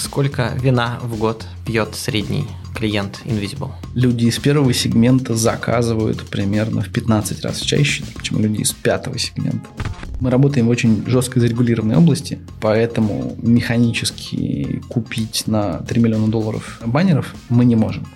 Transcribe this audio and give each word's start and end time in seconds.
Сколько 0.00 0.54
вина 0.58 0.98
в 1.02 1.18
год 1.18 1.46
пьет 1.66 1.94
средний 1.94 2.46
клиент 2.74 3.20
Invisible? 3.26 3.72
Люди 3.94 4.24
из 4.24 4.38
первого 4.38 4.72
сегмента 4.72 5.34
заказывают 5.34 6.26
примерно 6.26 6.80
в 6.80 6.88
15 6.88 7.44
раз 7.44 7.60
чаще, 7.60 8.02
чем 8.22 8.40
люди 8.40 8.62
из 8.62 8.72
пятого 8.72 9.18
сегмента. 9.18 9.68
Мы 10.18 10.30
работаем 10.30 10.66
в 10.66 10.70
очень 10.70 11.04
жестко 11.06 11.38
зарегулированной 11.38 11.96
области, 11.96 12.38
поэтому 12.62 13.36
механически 13.42 14.82
купить 14.88 15.44
на 15.46 15.80
3 15.80 16.00
миллиона 16.00 16.28
долларов 16.28 16.80
баннеров 16.84 17.34
мы 17.50 17.66
не 17.66 17.76
можем. 17.76 18.06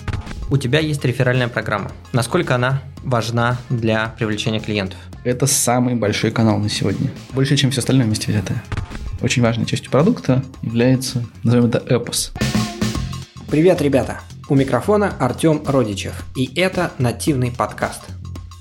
У 0.50 0.56
тебя 0.56 0.80
есть 0.80 1.04
реферальная 1.04 1.48
программа. 1.48 1.92
Насколько 2.14 2.54
она 2.54 2.82
важна 3.02 3.58
для 3.68 4.14
привлечения 4.18 4.60
клиентов? 4.60 4.98
Это 5.22 5.46
самый 5.46 5.96
большой 5.96 6.30
канал 6.30 6.58
на 6.58 6.70
сегодня. 6.70 7.10
Больше, 7.34 7.58
чем 7.58 7.70
все 7.70 7.80
остальное 7.80 8.06
вместе 8.06 8.32
взятое. 8.32 8.62
Очень 9.22 9.42
важной 9.42 9.66
частью 9.66 9.90
продукта 9.90 10.44
является, 10.62 11.24
назовем 11.42 11.66
это, 11.66 11.78
эпос. 11.78 12.32
Привет, 13.48 13.80
ребята! 13.80 14.20
У 14.48 14.54
микрофона 14.54 15.14
Артем 15.18 15.62
Родичев, 15.66 16.24
и 16.36 16.50
это 16.58 16.92
нативный 16.98 17.50
подкаст. 17.50 18.02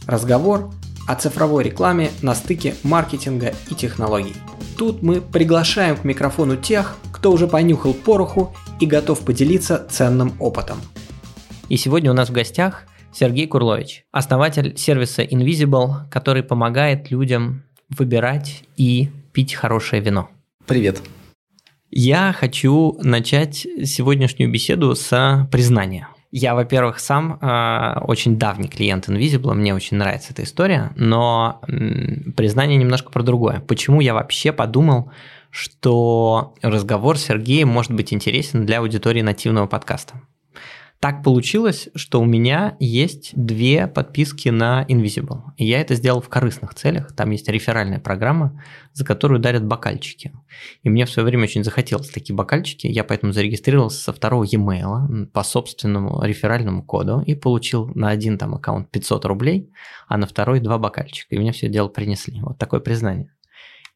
Разговор 0.08 0.71
о 1.08 1.16
цифровой 1.16 1.66
рекламе 1.66 2.11
на 2.21 2.35
стыке 2.35 2.75
маркетинга 2.84 3.53
и 3.70 3.75
технологий. 3.75 4.35
Тут 4.77 5.02
мы 5.02 5.20
приглашаем 5.20 5.97
к 5.97 6.03
микрофону 6.05 6.55
тех, 6.55 6.95
кто 7.11 7.31
уже 7.31 7.47
понюхал 7.47 7.94
пороху 7.94 8.55
и 8.80 8.85
готов 8.85 9.20
поделиться 9.22 9.85
ценным 9.89 10.33
опытом. 10.39 10.77
И 11.67 11.77
сегодня 11.77 12.11
у 12.11 12.13
нас 12.13 12.30
в 12.30 12.33
гостях 12.33 12.85
Сергей 13.11 13.47
Курлович, 13.47 14.05
основатель 14.11 14.77
сервиса 14.77 15.23
Invisible, 15.23 16.09
который 16.09 16.44
помогает 16.44 17.11
людям 17.11 17.63
выбирать 17.89 18.63
и 18.77 19.09
пить 19.33 19.53
хорошее 19.53 20.02
вино. 20.02 20.30
Привет. 20.66 21.02
Я 21.91 22.34
хочу 22.34 22.98
начать 23.02 23.67
сегодняшнюю 23.84 24.49
беседу 24.49 24.95
с 24.95 25.48
признания. 25.52 26.08
Я, 26.31 26.56
во-первых, 26.56 27.00
сам 27.00 27.38
э, 27.39 28.00
очень 28.08 28.39
давний 28.39 28.67
клиент 28.67 29.08
Invisible, 29.08 29.53
мне 29.53 29.75
очень 29.75 29.97
нравится 29.97 30.31
эта 30.31 30.44
история, 30.44 30.91
но 30.95 31.61
э, 31.67 32.31
признание 32.36 32.78
немножко 32.78 33.11
про 33.11 33.22
другое. 33.22 33.59
Почему 33.59 34.02
я 34.02 34.16
вообще 34.16 34.52
подумал, 34.52 35.11
что 35.52 36.56
разговор 36.64 37.19
с 37.19 37.25
Сергеем 37.25 37.67
может 37.67 37.91
быть 37.91 38.14
интересен 38.14 38.66
для 38.66 38.80
аудитории 38.80 39.22
нативного 39.22 39.67
подкаста? 39.67 40.22
Так 41.04 41.22
получилось, 41.22 41.90
что 41.96 42.22
у 42.22 42.23
меня 42.23 42.78
есть 42.80 43.32
две 43.34 43.88
подписки 43.88 44.48
на 44.48 44.86
Invisible. 44.88 45.42
И 45.58 45.66
я 45.66 45.82
это 45.82 45.96
сделал 45.96 46.22
в 46.22 46.30
корыстных 46.30 46.76
целях. 46.76 47.14
Там 47.14 47.32
есть 47.32 47.50
реферальная 47.50 48.00
программа, 48.00 48.64
за 48.94 49.04
которую 49.04 49.42
дарят 49.42 49.66
бокальчики. 49.66 50.31
И 50.81 50.90
мне 50.90 51.06
в 51.06 51.09
свое 51.09 51.26
время 51.26 51.44
очень 51.44 51.66
захотелось 51.66 52.08
такие 52.08 52.34
бокальчики. 52.34 52.88
Я 52.88 53.04
поэтому 53.04 53.34
зарегистрировался 53.34 54.02
со 54.02 54.14
второго 54.14 54.46
e-mail 54.46 55.26
по 55.26 55.44
собственному 55.44 56.24
реферальному 56.24 56.81
коду 56.84 57.20
и 57.20 57.36
получил 57.36 57.92
на 57.96 58.08
один 58.08 58.38
там 58.38 58.56
аккаунт 58.56 58.90
500 58.90 59.26
рублей, 59.26 59.74
а 60.08 60.16
на 60.16 60.26
второй 60.26 60.62
два 60.62 60.78
бокальчика. 60.78 61.36
И 61.36 61.38
мне 61.38 61.52
все 61.52 61.68
дело 61.68 61.90
принесли. 61.90 62.40
Вот 62.40 62.58
такое 62.58 62.80
признание. 62.80 63.30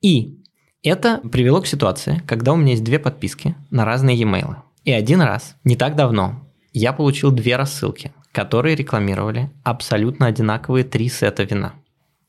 И 0.01 0.43
это 0.83 1.19
привело 1.19 1.61
к 1.61 1.67
ситуации, 1.67 2.21
когда 2.27 2.51
у 2.51 2.57
меня 2.57 2.71
есть 2.71 2.83
две 2.83 2.99
подписки 2.99 3.55
на 3.69 3.85
разные 3.85 4.17
e-mail. 4.17 4.57
И 4.83 4.91
один 4.91 5.21
раз, 5.21 5.55
не 5.63 5.77
так 5.77 5.95
давно, 5.95 6.46
я 6.73 6.93
получил 6.93 7.31
две 7.31 7.55
рассылки, 7.55 8.11
которые 8.31 8.75
рекламировали 8.75 9.49
абсолютно 9.63 10.27
одинаковые 10.27 10.83
три 10.83 11.09
сета 11.09 11.43
вина. 11.43 11.73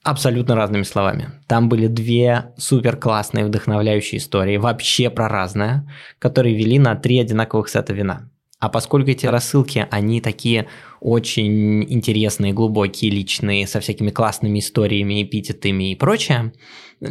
Абсолютно 0.03 0.55
разными 0.55 0.85
словами. 0.85 1.31
Там 1.47 1.69
были 1.69 1.87
две 1.87 2.53
супер 2.57 2.97
классные 2.97 3.45
вдохновляющие 3.45 4.19
истории, 4.19 4.57
вообще 4.57 5.11
про 5.11 5.29
разное, 5.29 5.87
которые 6.19 6.57
вели 6.57 6.79
на 6.79 6.95
три 6.95 7.19
одинаковых 7.19 7.69
сета 7.69 7.93
вина. 7.93 8.31
А 8.61 8.69
поскольку 8.69 9.11
эти 9.11 9.27
рассылки, 9.27 9.87
они 9.91 10.21
такие 10.21 10.67
очень 11.01 11.85
интересные, 11.93 12.53
глубокие, 12.53 13.11
личные, 13.11 13.67
со 13.67 13.81
всякими 13.81 14.11
классными 14.11 14.59
историями, 14.59 15.23
эпитетами 15.23 15.93
и 15.93 15.97
прочее, 15.97 16.53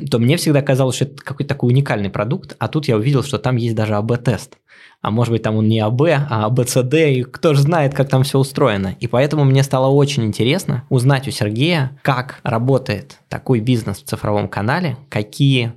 то 0.09 0.19
мне 0.19 0.37
всегда 0.37 0.61
казалось, 0.61 0.95
что 0.95 1.05
это 1.05 1.15
какой-то 1.23 1.49
такой 1.49 1.71
уникальный 1.71 2.09
продукт, 2.09 2.55
а 2.59 2.67
тут 2.67 2.87
я 2.87 2.97
увидел, 2.97 3.23
что 3.23 3.37
там 3.37 3.55
есть 3.55 3.75
даже 3.75 3.95
АБ-тест 3.95 4.57
а 5.01 5.11
может 5.11 5.31
быть 5.31 5.43
там 5.43 5.55
он 5.55 5.67
не 5.67 5.79
АБ, 5.79 6.01
а 6.29 6.45
АБЦД, 6.45 6.93
и 6.93 7.23
кто 7.23 7.53
же 7.53 7.61
знает, 7.61 7.93
как 7.93 8.09
там 8.09 8.23
все 8.23 8.39
устроено. 8.39 8.95
И 8.99 9.07
поэтому 9.07 9.43
мне 9.43 9.63
стало 9.63 9.87
очень 9.87 10.25
интересно 10.25 10.83
узнать 10.89 11.27
у 11.27 11.31
Сергея, 11.31 11.97
как 12.01 12.39
работает 12.43 13.19
такой 13.29 13.59
бизнес 13.59 13.97
в 13.97 14.05
цифровом 14.05 14.49
канале, 14.49 14.97
какие 15.09 15.73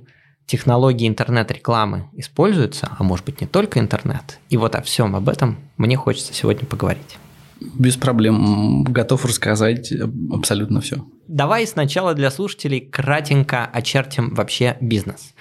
технологии 0.47 1.07
интернет-рекламы 1.07 2.09
используются, 2.13 2.89
а 2.97 3.03
может 3.03 3.25
быть 3.25 3.39
не 3.39 3.47
только 3.47 3.79
интернет. 3.79 4.39
И 4.49 4.57
вот 4.57 4.75
о 4.75 4.81
всем 4.81 5.15
об 5.15 5.29
этом 5.29 5.57
мне 5.77 5.95
хочется 5.95 6.33
сегодня 6.33 6.65
поговорить. 6.65 7.17
Без 7.61 7.95
проблем. 7.95 8.83
Готов 8.83 9.25
рассказать 9.25 9.93
абсолютно 10.31 10.81
все. 10.81 11.05
Давай 11.27 11.67
сначала 11.67 12.13
для 12.13 12.31
слушателей 12.31 12.81
кратенько 12.81 13.65
очертим 13.65 14.33
вообще 14.33 14.77
бизнес. 14.81 15.33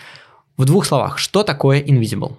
В 0.56 0.66
двух 0.66 0.84
словах, 0.84 1.18
что 1.18 1.42
такое 1.42 1.82
Invisible? 1.82 2.36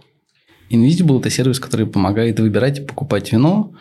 Invisible– 0.70 1.20
это 1.22 1.30
сервис, 1.30 1.60
который 1.60 1.88
помогает 1.88 2.40
выбирать 2.40 2.80
и 2.80 2.84
покупать 2.84 3.32
вино 3.32 3.74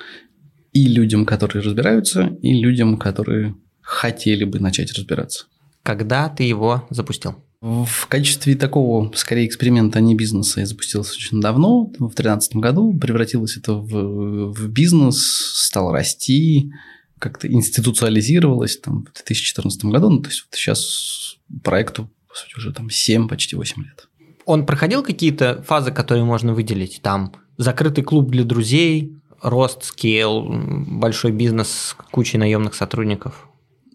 и 0.72 0.86
людям, 0.88 1.26
которые 1.26 1.62
разбираются, 1.62 2.36
и 2.40 2.54
людям, 2.60 2.96
которые 2.96 3.54
хотели 3.82 4.44
бы 4.44 4.58
начать 4.58 4.92
разбираться. 4.92 5.46
Когда 5.82 6.28
ты 6.28 6.44
его 6.44 6.86
запустил? 6.90 7.36
В 7.60 8.06
качестве 8.08 8.54
такого, 8.54 9.12
скорее, 9.14 9.46
эксперимента, 9.46 9.98
а 9.98 10.02
не 10.02 10.14
бизнеса, 10.14 10.60
я 10.60 10.66
запустился 10.66 11.14
очень 11.14 11.40
давно, 11.40 11.84
в 11.84 12.14
2013 12.14 12.56
году. 12.56 12.92
Превратилось 12.98 13.56
это 13.56 13.74
в, 13.74 14.52
в 14.52 14.68
бизнес, 14.68 15.18
стал 15.18 15.92
расти, 15.92 16.72
как-то 17.18 17.48
институциализировалось 17.48 18.78
там, 18.78 19.02
в 19.02 19.12
2014 19.12 19.84
году. 19.84 20.08
Ну, 20.08 20.22
то 20.22 20.30
есть, 20.30 20.46
вот 20.46 20.56
сейчас 20.56 21.36
проекту, 21.62 22.08
по 22.28 22.34
сути, 22.34 22.56
уже 22.56 22.72
там 22.72 22.88
7, 22.88 23.28
почти 23.28 23.56
8 23.56 23.82
лет 23.82 24.06
он 24.50 24.66
проходил 24.66 25.02
какие-то 25.02 25.62
фазы, 25.66 25.92
которые 25.92 26.24
можно 26.24 26.54
выделить? 26.54 27.00
Там 27.02 27.32
закрытый 27.56 28.02
клуб 28.02 28.30
для 28.30 28.44
друзей, 28.44 29.16
рост, 29.40 29.84
скейл, 29.84 30.44
большой 30.48 31.30
бизнес 31.30 31.70
с 31.70 31.96
кучей 32.10 32.38
наемных 32.38 32.74
сотрудников? 32.74 33.48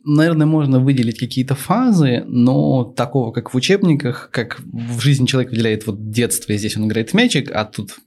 Наверное, 0.07 0.45
можно 0.45 0.79
выделить 0.79 1.17
какие-то 1.17 1.55
фазы, 1.55 2.23
но 2.27 2.83
такого, 2.83 3.31
как 3.31 3.53
в 3.53 3.57
учебниках, 3.57 4.29
как 4.31 4.61
в 4.61 4.99
жизни 5.01 5.25
человек 5.25 5.49
выделяет 5.51 5.87
вот 5.87 6.11
детство, 6.11 6.53
и 6.53 6.57
здесь 6.57 6.77
он 6.77 6.85
играет 6.85 7.09
в 7.09 7.13
мячик, 7.15 7.49
а 7.51 7.65
тут 7.65 7.97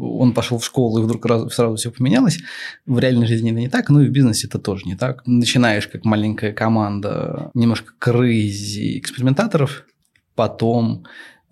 он 0.00 0.32
пошел 0.34 0.58
в 0.58 0.64
школу, 0.64 1.00
и 1.00 1.02
вдруг 1.02 1.26
сразу 1.52 1.74
все 1.74 1.90
поменялось. 1.90 2.38
В 2.86 2.98
реальной 3.00 3.26
жизни 3.26 3.50
это 3.50 3.58
не 3.58 3.68
так, 3.68 3.90
ну 3.90 4.00
и 4.02 4.08
в 4.08 4.12
бизнесе 4.12 4.46
это 4.46 4.60
тоже 4.60 4.86
не 4.86 4.94
так. 4.94 5.26
Начинаешь 5.26 5.88
как 5.88 6.04
маленькая 6.04 6.52
команда, 6.52 7.50
немножко 7.54 7.92
крызи 7.98 8.98
экспериментаторов, 8.98 9.86
потом 10.36 11.06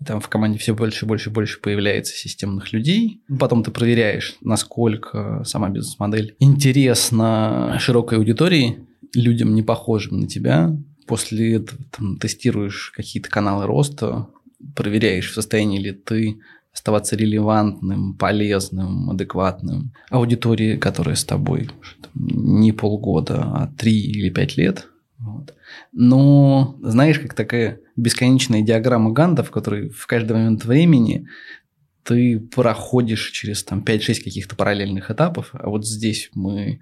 там 0.05 0.21
в 0.21 0.29
команде 0.29 0.57
все 0.57 0.73
больше 0.73 1.05
и 1.05 1.07
больше 1.07 1.29
и 1.29 1.33
больше 1.33 1.59
появляется 1.59 2.15
системных 2.15 2.71
людей. 2.71 3.21
Потом 3.37 3.63
ты 3.63 3.71
проверяешь, 3.71 4.37
насколько 4.41 5.43
сама 5.45 5.67
бизнес-модель 5.69 6.35
интересна 6.39 7.75
широкой 7.79 8.19
аудитории, 8.19 8.87
людям, 9.13 9.55
не 9.55 9.63
похожим 9.63 10.21
на 10.21 10.27
тебя. 10.27 10.75
После 11.07 11.55
этого 11.55 11.81
там, 11.91 12.17
тестируешь 12.17 12.91
какие-то 12.95 13.29
каналы 13.29 13.65
роста, 13.65 14.27
проверяешь, 14.75 15.31
в 15.31 15.33
состоянии 15.33 15.79
ли 15.79 15.91
ты 15.91 16.39
оставаться 16.71 17.15
релевантным, 17.15 18.15
полезным, 18.15 19.09
адекватным 19.09 19.91
аудитории, 20.09 20.77
которая 20.77 21.15
с 21.15 21.25
тобой 21.25 21.69
не 22.13 22.71
полгода, 22.71 23.41
а 23.41 23.73
три 23.77 23.99
или 23.99 24.29
пять 24.29 24.55
лет. 24.55 24.87
Вот. 25.17 25.53
Но 25.91 26.77
знаешь, 26.81 27.19
как 27.19 27.33
такая 27.33 27.79
бесконечная 27.95 28.61
диаграмма 28.61 29.11
Ганта, 29.11 29.43
в 29.43 29.51
которой 29.51 29.89
в 29.89 30.07
каждый 30.07 30.33
момент 30.33 30.63
времени 30.63 31.27
ты 32.03 32.39
проходишь 32.39 33.31
через 33.31 33.63
там 33.63 33.83
5-6 33.85 34.23
каких-то 34.23 34.55
параллельных 34.55 35.11
этапов, 35.11 35.49
а 35.53 35.69
вот 35.69 35.85
здесь 35.85 36.29
мы 36.33 36.79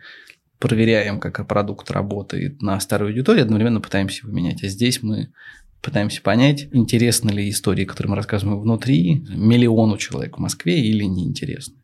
проверяем, 0.60 1.20
как 1.20 1.46
продукт 1.48 1.92
работает 1.92 2.62
на 2.62 2.80
старой 2.80 3.10
аудитории, 3.10 3.42
одновременно 3.42 3.82
пытаемся 3.82 4.26
его 4.26 4.36
менять. 4.36 4.64
А 4.64 4.68
здесь 4.68 5.04
мы 5.04 5.30
пытаемся 5.82 6.22
понять, 6.22 6.68
интересны 6.72 7.32
ли 7.32 7.50
истории, 7.50 7.86
которые 7.86 8.12
мы 8.12 8.16
рассказываем 8.16 8.60
внутри, 8.60 9.26
миллиону 9.30 9.98
человек 9.98 10.38
в 10.38 10.42
Москве 10.42 10.82
или 10.82 11.04
неинтересны. 11.04 11.76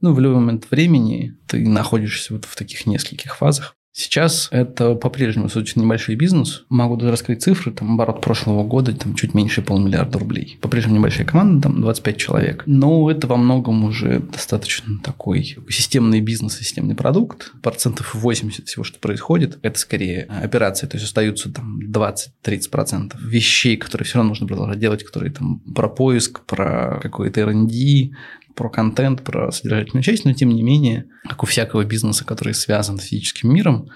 Ну, 0.00 0.12
в 0.12 0.20
любой 0.20 0.40
момент 0.40 0.70
времени 0.70 1.36
ты 1.46 1.68
находишься 1.68 2.32
вот 2.32 2.44
в 2.44 2.54
таких 2.54 2.86
нескольких 2.86 3.36
фазах. 3.36 3.74
Сейчас 3.98 4.46
это 4.52 4.94
по-прежнему 4.94 5.46
достаточно 5.46 5.80
небольшой 5.80 6.14
бизнес. 6.14 6.64
Могу 6.68 6.94
даже 6.94 7.10
раскрыть 7.10 7.42
цифры. 7.42 7.72
Там 7.72 7.94
оборот 7.94 8.20
прошлого 8.20 8.62
года 8.62 8.94
там, 8.94 9.16
чуть 9.16 9.34
меньше 9.34 9.60
полмиллиарда 9.60 10.20
рублей. 10.20 10.56
По-прежнему 10.60 10.98
небольшая 10.98 11.26
команда, 11.26 11.62
там 11.62 11.80
25 11.80 12.16
человек. 12.16 12.62
Но 12.64 13.10
это 13.10 13.26
во 13.26 13.36
многом 13.36 13.82
уже 13.82 14.20
достаточно 14.20 15.00
такой 15.02 15.58
системный 15.68 16.20
бизнес, 16.20 16.58
системный 16.58 16.94
продукт. 16.94 17.52
Процентов 17.60 18.14
80 18.14 18.68
всего, 18.68 18.84
что 18.84 19.00
происходит, 19.00 19.58
это 19.62 19.76
скорее 19.80 20.22
операции. 20.26 20.86
То 20.86 20.96
есть 20.96 21.06
остаются 21.06 21.52
там 21.52 21.80
20-30% 21.80 23.14
вещей, 23.20 23.76
которые 23.76 24.06
все 24.06 24.18
равно 24.18 24.28
нужно 24.28 24.46
продолжать 24.46 24.78
делать, 24.78 25.02
которые 25.02 25.32
там 25.32 25.58
про 25.74 25.88
поиск, 25.88 26.46
про 26.46 27.00
какой-то 27.02 27.40
R&D, 27.40 28.10
про 28.58 28.68
контент, 28.68 29.22
про 29.22 29.52
содержательную 29.52 30.02
часть, 30.02 30.24
но 30.24 30.32
тем 30.32 30.48
не 30.48 30.64
менее, 30.64 31.04
как 31.28 31.44
у 31.44 31.46
всякого 31.46 31.84
бизнеса, 31.84 32.24
который 32.24 32.54
связан 32.54 32.98
с 32.98 33.04
физическим 33.04 33.54
миром, 33.54 33.88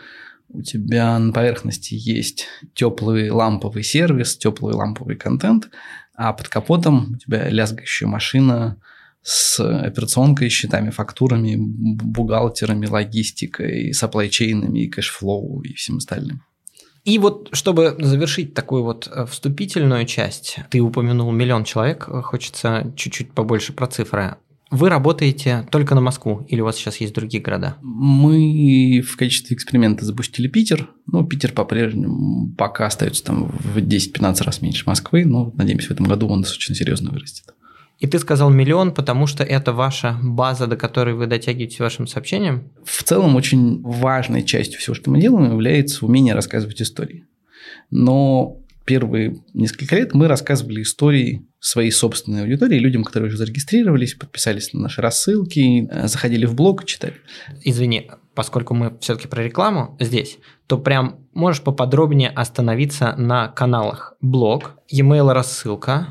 у 0.50 0.62
тебя 0.62 1.18
на 1.18 1.32
поверхности 1.32 1.94
есть 1.94 2.46
теплый 2.72 3.28
ламповый 3.30 3.82
сервис, 3.82 4.36
теплый 4.36 4.74
ламповый 4.74 5.16
контент, 5.16 5.68
а 6.14 6.32
под 6.32 6.48
капотом 6.48 7.14
у 7.14 7.16
тебя 7.16 7.48
лязгающая 7.48 8.06
машина 8.06 8.80
с 9.22 9.58
операционкой, 9.58 10.48
счетами, 10.48 10.90
фактурами, 10.90 11.56
бухгалтерами, 11.58 12.86
логистикой, 12.86 13.90
supply 13.90 14.28
chain 14.28 14.59
ами, 14.59 14.84
и 14.84 14.88
cash 14.88 15.25
flow 15.25 15.62
и 15.62 15.74
всем 15.74 15.96
остальным. 15.96 16.42
И 17.04 17.18
вот, 17.18 17.48
чтобы 17.52 17.96
завершить 17.98 18.54
такую 18.54 18.84
вот 18.84 19.08
э, 19.10 19.26
вступительную 19.26 20.06
часть, 20.06 20.58
ты 20.70 20.80
упомянул 20.80 21.32
миллион 21.32 21.64
человек, 21.64 22.04
хочется 22.04 22.92
чуть-чуть 22.94 23.32
побольше 23.32 23.72
про 23.72 23.88
цифры. 23.88 24.36
Вы 24.72 24.88
работаете 24.88 25.68
только 25.70 25.94
на 25.94 26.00
Москву 26.00 26.46
или 26.48 26.62
у 26.62 26.64
вас 26.64 26.76
сейчас 26.76 26.96
есть 26.96 27.14
другие 27.14 27.42
города? 27.42 27.76
Мы 27.82 29.02
в 29.06 29.18
качестве 29.18 29.54
эксперимента 29.54 30.06
запустили 30.06 30.48
Питер. 30.48 30.88
Ну, 31.06 31.26
Питер 31.26 31.52
по-прежнему 31.52 32.54
пока 32.56 32.86
остается 32.86 33.22
там 33.22 33.48
в 33.48 33.76
10-15 33.76 34.42
раз 34.42 34.62
меньше 34.62 34.84
Москвы, 34.86 35.26
но 35.26 35.52
надеемся, 35.56 35.88
в 35.88 35.90
этом 35.90 36.06
году 36.06 36.26
он 36.26 36.40
очень 36.40 36.74
серьезно 36.74 37.10
вырастет. 37.10 37.54
И 37.98 38.06
ты 38.06 38.18
сказал 38.18 38.48
миллион, 38.48 38.94
потому 38.94 39.26
что 39.26 39.44
это 39.44 39.74
ваша 39.74 40.18
база, 40.22 40.66
до 40.66 40.76
которой 40.76 41.14
вы 41.14 41.26
дотягиваете 41.26 41.82
вашим 41.82 42.06
сообщением? 42.06 42.70
В 42.82 43.02
целом, 43.02 43.36
очень 43.36 43.82
важной 43.82 44.42
частью 44.42 44.80
всего, 44.80 44.94
что 44.94 45.10
мы 45.10 45.20
делаем, 45.20 45.52
является 45.52 46.06
умение 46.06 46.32
рассказывать 46.32 46.80
истории. 46.80 47.26
Но 47.90 48.61
первые 48.84 49.36
несколько 49.54 49.96
лет 49.96 50.14
мы 50.14 50.28
рассказывали 50.28 50.82
истории 50.82 51.46
своей 51.60 51.90
собственной 51.90 52.42
аудитории, 52.42 52.78
людям, 52.78 53.04
которые 53.04 53.28
уже 53.28 53.38
зарегистрировались, 53.38 54.14
подписались 54.14 54.72
на 54.72 54.80
наши 54.80 55.00
рассылки, 55.00 55.88
э, 55.88 56.08
заходили 56.08 56.46
в 56.46 56.54
блог, 56.54 56.84
читали. 56.84 57.14
Извини, 57.62 58.10
поскольку 58.34 58.74
мы 58.74 58.96
все-таки 59.00 59.28
про 59.28 59.44
рекламу 59.44 59.96
здесь, 60.00 60.38
то 60.66 60.78
прям 60.78 61.26
можешь 61.32 61.62
поподробнее 61.62 62.30
остановиться 62.30 63.14
на 63.16 63.48
каналах 63.48 64.14
блог, 64.20 64.78
e-mail 64.88 65.32
рассылка, 65.32 66.08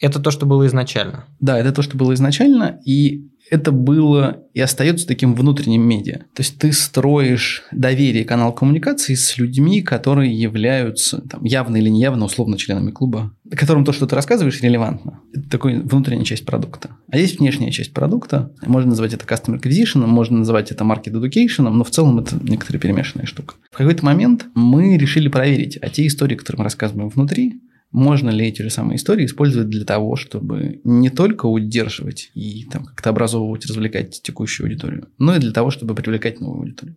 это 0.00 0.20
то, 0.20 0.30
что 0.30 0.44
было 0.44 0.66
изначально. 0.66 1.26
Да, 1.40 1.58
это 1.58 1.72
то, 1.72 1.82
что 1.82 1.96
было 1.96 2.14
изначально, 2.14 2.80
и 2.84 3.30
это 3.50 3.72
было 3.72 4.42
и 4.54 4.60
остается 4.60 5.06
таким 5.06 5.34
внутренним 5.34 5.82
медиа. 5.82 6.20
То 6.34 6.40
есть 6.40 6.58
ты 6.58 6.72
строишь 6.72 7.62
доверие 7.72 8.24
канал 8.24 8.52
коммуникации 8.52 9.14
с 9.14 9.36
людьми, 9.36 9.82
которые 9.82 10.32
являются 10.32 11.20
там, 11.20 11.44
явно 11.44 11.76
или 11.76 11.88
неявно, 11.88 12.24
условно, 12.24 12.56
членами 12.56 12.90
клуба, 12.90 13.34
которым 13.50 13.84
то, 13.84 13.92
что 13.92 14.06
ты 14.06 14.14
рассказываешь, 14.14 14.60
релевантно. 14.60 15.20
Это 15.32 15.50
такая 15.50 15.80
внутренняя 15.80 16.24
часть 16.24 16.46
продукта. 16.46 16.90
А 17.10 17.18
есть 17.18 17.38
внешняя 17.38 17.70
часть 17.70 17.92
продукта. 17.92 18.52
Можно 18.66 18.90
назвать 18.90 19.14
это 19.14 19.24
Customer 19.26 19.60
Acquisition, 19.60 20.06
можно 20.06 20.38
называть 20.38 20.70
это 20.70 20.84
Market 20.84 21.12
Education, 21.12 21.68
но 21.68 21.84
в 21.84 21.90
целом 21.90 22.18
это 22.18 22.36
некоторая 22.42 22.80
перемешанная 22.80 23.26
штука. 23.26 23.54
В 23.70 23.76
какой-то 23.76 24.04
момент 24.04 24.46
мы 24.54 24.96
решили 24.96 25.28
проверить, 25.28 25.78
а 25.80 25.88
те 25.90 26.06
истории, 26.06 26.36
которые 26.36 26.60
мы 26.60 26.64
рассказываем 26.64 27.08
внутри, 27.08 27.60
можно 27.94 28.28
ли 28.28 28.48
эти 28.48 28.60
же 28.60 28.70
самые 28.70 28.96
истории 28.96 29.24
использовать 29.24 29.68
для 29.68 29.84
того, 29.84 30.16
чтобы 30.16 30.80
не 30.82 31.10
только 31.10 31.46
удерживать 31.46 32.32
и 32.34 32.64
там, 32.64 32.84
как-то 32.86 33.10
образовывать, 33.10 33.66
развлекать 33.66 34.20
текущую 34.20 34.66
аудиторию, 34.66 35.06
но 35.18 35.36
и 35.36 35.38
для 35.38 35.52
того, 35.52 35.70
чтобы 35.70 35.94
привлекать 35.94 36.40
новую 36.40 36.62
аудиторию. 36.62 36.96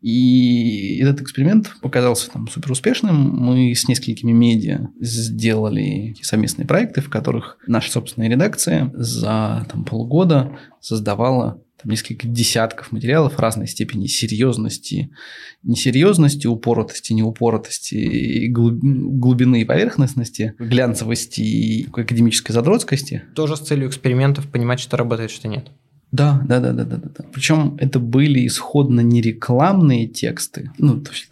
И 0.00 1.00
этот 1.02 1.20
эксперимент 1.20 1.70
показался 1.82 2.30
там 2.30 2.48
супер 2.48 2.72
успешным. 2.72 3.14
Мы 3.14 3.74
с 3.74 3.88
несколькими 3.88 4.32
медиа 4.32 4.88
сделали 4.98 6.16
совместные 6.22 6.66
проекты, 6.66 7.02
в 7.02 7.10
которых 7.10 7.58
наша 7.66 7.92
собственная 7.92 8.30
редакция 8.30 8.90
за 8.94 9.66
там, 9.70 9.84
полгода 9.84 10.58
создавала 10.80 11.60
несколько 11.86 12.26
десятков 12.26 12.92
материалов 12.92 13.38
разной 13.38 13.66
степени 13.66 14.06
серьезности, 14.06 15.10
несерьезности, 15.62 16.46
упоротости, 16.46 17.12
неупоротости, 17.12 18.46
глубины 18.48 19.62
и 19.62 19.64
поверхностности, 19.64 20.54
глянцевости 20.58 21.40
и 21.40 21.86
академической 21.86 22.52
задротскости. 22.52 23.22
Тоже 23.34 23.56
с 23.56 23.60
целью 23.60 23.88
экспериментов 23.88 24.48
понимать, 24.48 24.80
что 24.80 24.96
работает, 24.96 25.30
что 25.30 25.48
нет. 25.48 25.70
Да, 26.12 26.40
да, 26.46 26.60
да, 26.60 26.72
да, 26.72 26.84
да, 26.84 26.96
да. 26.96 27.24
Причем 27.32 27.76
это 27.78 27.98
были 27.98 28.46
исходно 28.46 29.00
не 29.00 29.20
рекламные 29.20 30.06
тексты. 30.06 30.70
Ну, 30.78 31.00
то 31.00 31.10
есть 31.10 31.28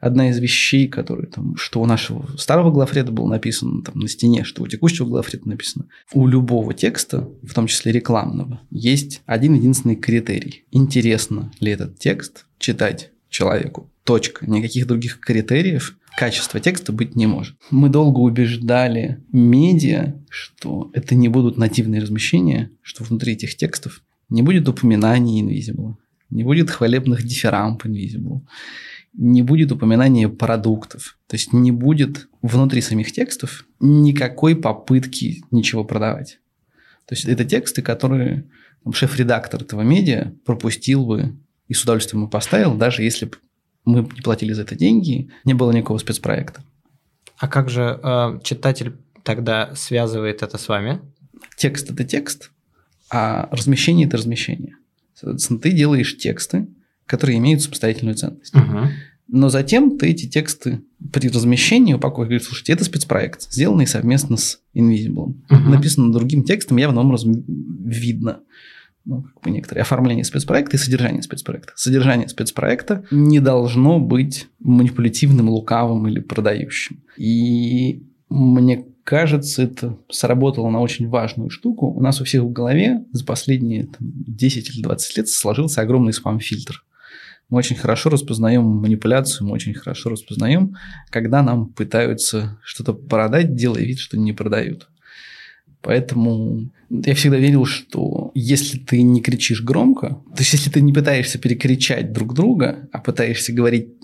одна 0.00 0.30
из 0.30 0.38
вещей, 0.38 0.88
которые 0.88 1.26
там, 1.26 1.56
что 1.56 1.80
у 1.80 1.86
нашего 1.86 2.26
старого 2.36 2.70
главреда 2.70 3.12
было 3.12 3.28
написано 3.28 3.82
там 3.82 3.98
на 3.98 4.08
стене, 4.08 4.44
что 4.44 4.62
у 4.62 4.66
текущего 4.66 5.06
главреда 5.06 5.48
написано. 5.48 5.86
У 6.12 6.26
любого 6.26 6.74
текста, 6.74 7.28
в 7.42 7.54
том 7.54 7.66
числе 7.66 7.92
рекламного, 7.92 8.60
есть 8.70 9.22
один 9.26 9.54
единственный 9.54 9.96
критерий. 9.96 10.64
Интересно 10.70 11.52
ли 11.60 11.72
этот 11.72 11.98
текст 11.98 12.46
читать 12.58 13.10
человеку? 13.28 13.90
Точка. 14.04 14.46
Никаких 14.50 14.86
других 14.86 15.20
критериев 15.20 15.96
качества 16.18 16.58
текста 16.58 16.92
быть 16.92 17.14
не 17.14 17.26
может. 17.26 17.56
Мы 17.70 17.88
долго 17.90 18.18
убеждали 18.18 19.22
медиа, 19.30 20.14
что 20.28 20.90
это 20.92 21.14
не 21.14 21.28
будут 21.28 21.56
нативные 21.56 22.02
размещения, 22.02 22.72
что 22.82 23.04
внутри 23.04 23.34
этих 23.34 23.56
текстов 23.56 24.02
не 24.28 24.42
будет 24.42 24.68
упоминаний 24.68 25.40
Invisible, 25.40 25.94
не 26.30 26.42
будет 26.42 26.70
хвалебных 26.70 27.22
дифирамп 27.22 27.86
Invisible, 27.86 28.40
не 29.18 29.42
будет 29.42 29.72
упоминания 29.72 30.28
продуктов. 30.28 31.18
То 31.26 31.34
есть 31.34 31.52
не 31.52 31.72
будет 31.72 32.28
внутри 32.40 32.80
самих 32.80 33.10
текстов 33.10 33.66
никакой 33.80 34.54
попытки 34.54 35.42
ничего 35.50 35.84
продавать. 35.84 36.38
То 37.04 37.14
есть 37.14 37.24
это 37.24 37.44
тексты, 37.44 37.82
которые 37.82 38.48
шеф-редактор 38.92 39.62
этого 39.62 39.82
медиа 39.82 40.32
пропустил 40.46 41.04
бы 41.04 41.36
и 41.66 41.74
с 41.74 41.82
удовольствием 41.82 42.24
бы 42.24 42.30
поставил, 42.30 42.74
даже 42.74 43.02
если 43.02 43.26
бы 43.26 43.36
мы 43.84 44.00
не 44.00 44.22
платили 44.22 44.52
за 44.52 44.62
это 44.62 44.76
деньги, 44.76 45.30
не 45.44 45.54
было 45.54 45.72
никакого 45.72 45.98
спецпроекта. 45.98 46.62
А 47.38 47.48
как 47.48 47.70
же 47.70 47.98
э, 48.02 48.40
читатель 48.44 48.96
тогда 49.24 49.74
связывает 49.74 50.42
это 50.42 50.58
с 50.58 50.68
вами? 50.68 51.00
Текст– 51.56 51.90
это 51.90 52.04
текст, 52.04 52.50
а 53.10 53.48
размещение– 53.50 54.06
это 54.08 54.16
размещение. 54.16 54.76
Соответственно, 55.14 55.58
ты 55.58 55.72
делаешь 55.72 56.16
тексты, 56.16 56.68
которые 57.06 57.38
имеют 57.38 57.62
самостоятельную 57.62 58.14
ценность. 58.14 58.54
Угу. 58.54 58.88
Но 59.28 59.50
затем 59.50 59.98
ты 59.98 60.08
эти 60.08 60.26
тексты 60.26 60.82
при 61.12 61.28
размещении 61.28 61.94
упаковываешь, 61.94 62.28
говоришь, 62.28 62.46
слушайте, 62.46 62.72
это 62.72 62.84
спецпроект, 62.84 63.52
сделанный 63.52 63.86
совместно 63.86 64.36
с 64.36 64.60
Invisible. 64.74 65.34
Угу. 65.50 65.68
Написано 65.68 66.12
другим 66.12 66.44
текстом, 66.44 66.78
явным 66.78 67.06
образом 67.06 67.44
видно 67.46 68.40
ну, 69.04 69.22
как 69.22 69.42
бы 69.42 69.50
некоторые 69.50 69.82
оформление 69.82 70.24
спецпроекта 70.24 70.76
и 70.76 70.78
содержание 70.78 71.22
спецпроекта. 71.22 71.72
Содержание 71.76 72.28
спецпроекта 72.28 73.04
не 73.10 73.40
должно 73.40 73.98
быть 73.98 74.48
манипулятивным, 74.60 75.48
лукавым 75.48 76.06
или 76.08 76.20
продающим. 76.20 77.02
И 77.16 78.02
мне 78.28 78.84
кажется, 79.04 79.62
это 79.62 79.96
сработало 80.10 80.68
на 80.68 80.80
очень 80.80 81.08
важную 81.08 81.48
штуку. 81.48 81.86
У 81.86 82.02
нас 82.02 82.20
у 82.20 82.24
всех 82.24 82.42
в 82.42 82.52
голове 82.52 83.04
за 83.12 83.24
последние 83.24 83.84
там, 83.84 83.96
10 84.00 84.68
или 84.74 84.82
20 84.82 85.16
лет 85.16 85.28
сложился 85.28 85.80
огромный 85.80 86.12
спам-фильтр. 86.12 86.84
Мы 87.48 87.58
очень 87.58 87.76
хорошо 87.76 88.10
распознаем 88.10 88.64
манипуляцию, 88.64 89.46
мы 89.46 89.54
очень 89.54 89.74
хорошо 89.74 90.10
распознаем, 90.10 90.76
когда 91.08 91.42
нам 91.42 91.66
пытаются 91.72 92.60
что-то 92.62 92.92
продать, 92.92 93.54
делая 93.54 93.84
вид, 93.84 93.98
что 93.98 94.18
не 94.18 94.32
продают. 94.32 94.88
Поэтому 95.80 96.70
я 96.90 97.14
всегда 97.14 97.38
верил, 97.38 97.64
что 97.64 98.32
если 98.34 98.78
ты 98.78 99.02
не 99.02 99.22
кричишь 99.22 99.62
громко, 99.62 100.20
то 100.34 100.40
есть 100.40 100.52
если 100.52 100.70
ты 100.70 100.80
не 100.80 100.92
пытаешься 100.92 101.38
перекричать 101.38 102.12
друг 102.12 102.34
друга, 102.34 102.88
а 102.92 102.98
пытаешься 102.98 103.52
говорить 103.52 103.94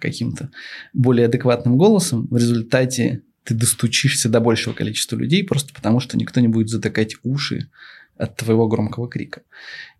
каким-то 0.00 0.50
более 0.92 1.26
адекватным 1.26 1.76
голосом, 1.76 2.26
в 2.30 2.36
результате 2.36 3.22
ты 3.44 3.54
достучишься 3.54 4.28
до 4.28 4.40
большего 4.40 4.72
количества 4.72 5.16
людей, 5.16 5.44
просто 5.44 5.74
потому 5.74 6.00
что 6.00 6.16
никто 6.16 6.40
не 6.40 6.48
будет 6.48 6.68
затыкать 6.68 7.16
уши 7.22 7.68
от 8.16 8.36
твоего 8.36 8.68
громкого 8.68 9.08
крика. 9.08 9.42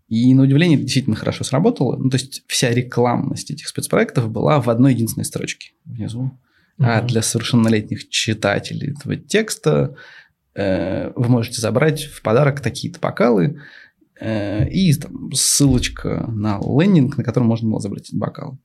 И 0.07 0.33
на 0.33 0.43
удивление 0.43 0.75
это 0.75 0.83
действительно 0.83 1.15
хорошо 1.15 1.43
сработало. 1.43 1.97
Ну, 1.97 2.09
то 2.09 2.17
есть 2.17 2.43
вся 2.47 2.71
рекламность 2.71 3.51
этих 3.51 3.67
спецпроектов 3.67 4.29
была 4.29 4.61
в 4.61 4.69
одной 4.69 4.93
единственной 4.93 5.23
строчке 5.23 5.71
внизу. 5.85 6.37
Uh-huh. 6.79 6.85
А 6.85 7.01
для 7.01 7.21
совершеннолетних 7.21 8.09
читателей 8.09 8.91
этого 8.91 9.15
текста 9.15 9.95
э, 10.55 11.11
вы 11.15 11.29
можете 11.29 11.61
забрать 11.61 12.03
в 12.03 12.21
подарок 12.21 12.61
такие-то 12.61 12.99
бокалы 12.99 13.61
э, 14.19 14.69
и 14.69 14.93
там, 14.93 15.31
ссылочка 15.33 16.25
на 16.27 16.59
лендинг, 16.59 17.17
на 17.17 17.23
котором 17.23 17.47
можно 17.47 17.69
было 17.69 17.79
забрать 17.79 18.09
эти 18.09 18.15
бокалы. 18.15 18.57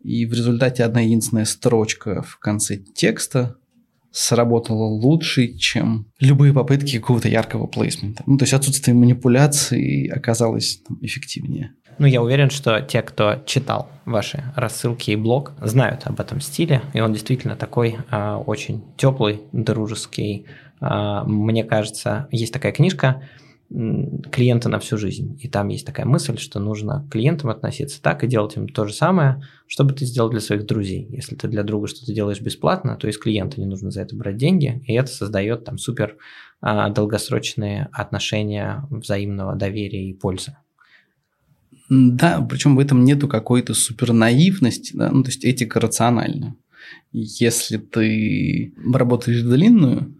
И 0.00 0.24
в 0.26 0.32
результате 0.32 0.84
одна 0.84 1.00
единственная 1.02 1.44
строчка 1.44 2.22
в 2.22 2.38
конце 2.38 2.76
текста 2.76 3.56
сработало 4.12 4.84
лучше, 4.84 5.54
чем 5.56 6.06
любые 6.18 6.52
попытки 6.52 6.98
какого-то 6.98 7.28
яркого 7.28 7.66
плейсмента. 7.66 8.22
Ну, 8.26 8.36
то 8.38 8.44
есть 8.44 8.54
отсутствие 8.54 8.94
манипуляций 8.94 10.06
оказалось 10.06 10.82
там, 10.86 10.98
эффективнее. 11.00 11.72
Ну, 11.98 12.06
я 12.06 12.22
уверен, 12.22 12.50
что 12.50 12.80
те, 12.80 13.02
кто 13.02 13.42
читал 13.44 13.90
ваши 14.06 14.42
рассылки 14.56 15.10
и 15.10 15.16
блог, 15.16 15.52
знают 15.60 16.06
об 16.06 16.18
этом 16.18 16.40
стиле, 16.40 16.82
и 16.94 17.00
он 17.00 17.12
действительно 17.12 17.56
такой 17.56 17.98
э, 18.10 18.34
очень 18.46 18.82
теплый, 18.96 19.42
дружеский. 19.52 20.46
Э, 20.80 21.22
мне 21.26 21.62
кажется, 21.62 22.26
есть 22.30 22.52
такая 22.52 22.72
книжка 22.72 23.22
клиента 23.70 24.68
на 24.68 24.80
всю 24.80 24.98
жизнь. 24.98 25.38
И 25.40 25.48
там 25.48 25.68
есть 25.68 25.86
такая 25.86 26.04
мысль, 26.04 26.36
что 26.38 26.58
нужно 26.58 27.06
к 27.06 27.12
клиентам 27.12 27.50
относиться 27.50 28.02
так 28.02 28.24
и 28.24 28.26
делать 28.26 28.56
им 28.56 28.68
то 28.68 28.84
же 28.84 28.92
самое, 28.92 29.42
что 29.68 29.84
бы 29.84 29.92
ты 29.92 30.04
сделал 30.06 30.28
для 30.28 30.40
своих 30.40 30.66
друзей. 30.66 31.06
Если 31.10 31.36
ты 31.36 31.46
для 31.46 31.62
друга 31.62 31.86
что-то 31.86 32.12
делаешь 32.12 32.40
бесплатно, 32.40 32.96
то 32.96 33.06
из 33.08 33.16
клиента 33.16 33.60
не 33.60 33.66
нужно 33.66 33.92
за 33.92 34.02
это 34.02 34.16
брать 34.16 34.36
деньги, 34.36 34.82
и 34.86 34.94
это 34.94 35.08
создает 35.08 35.64
там 35.64 35.78
супер 35.78 36.16
а, 36.60 36.90
долгосрочные 36.90 37.88
отношения 37.92 38.86
взаимного 38.90 39.54
доверия 39.54 40.04
и 40.10 40.14
пользы. 40.14 40.56
Да, 41.88 42.44
причем 42.48 42.74
в 42.74 42.80
этом 42.80 43.04
нету 43.04 43.28
какой-то 43.28 43.74
супер 43.74 44.12
наивности, 44.12 44.96
да, 44.96 45.10
ну 45.10 45.22
то 45.22 45.30
есть 45.30 45.44
этика 45.44 45.78
рациональна. 45.78 46.56
Если 47.12 47.76
ты 47.78 48.72
работаешь 48.92 49.42
длинную, 49.42 50.14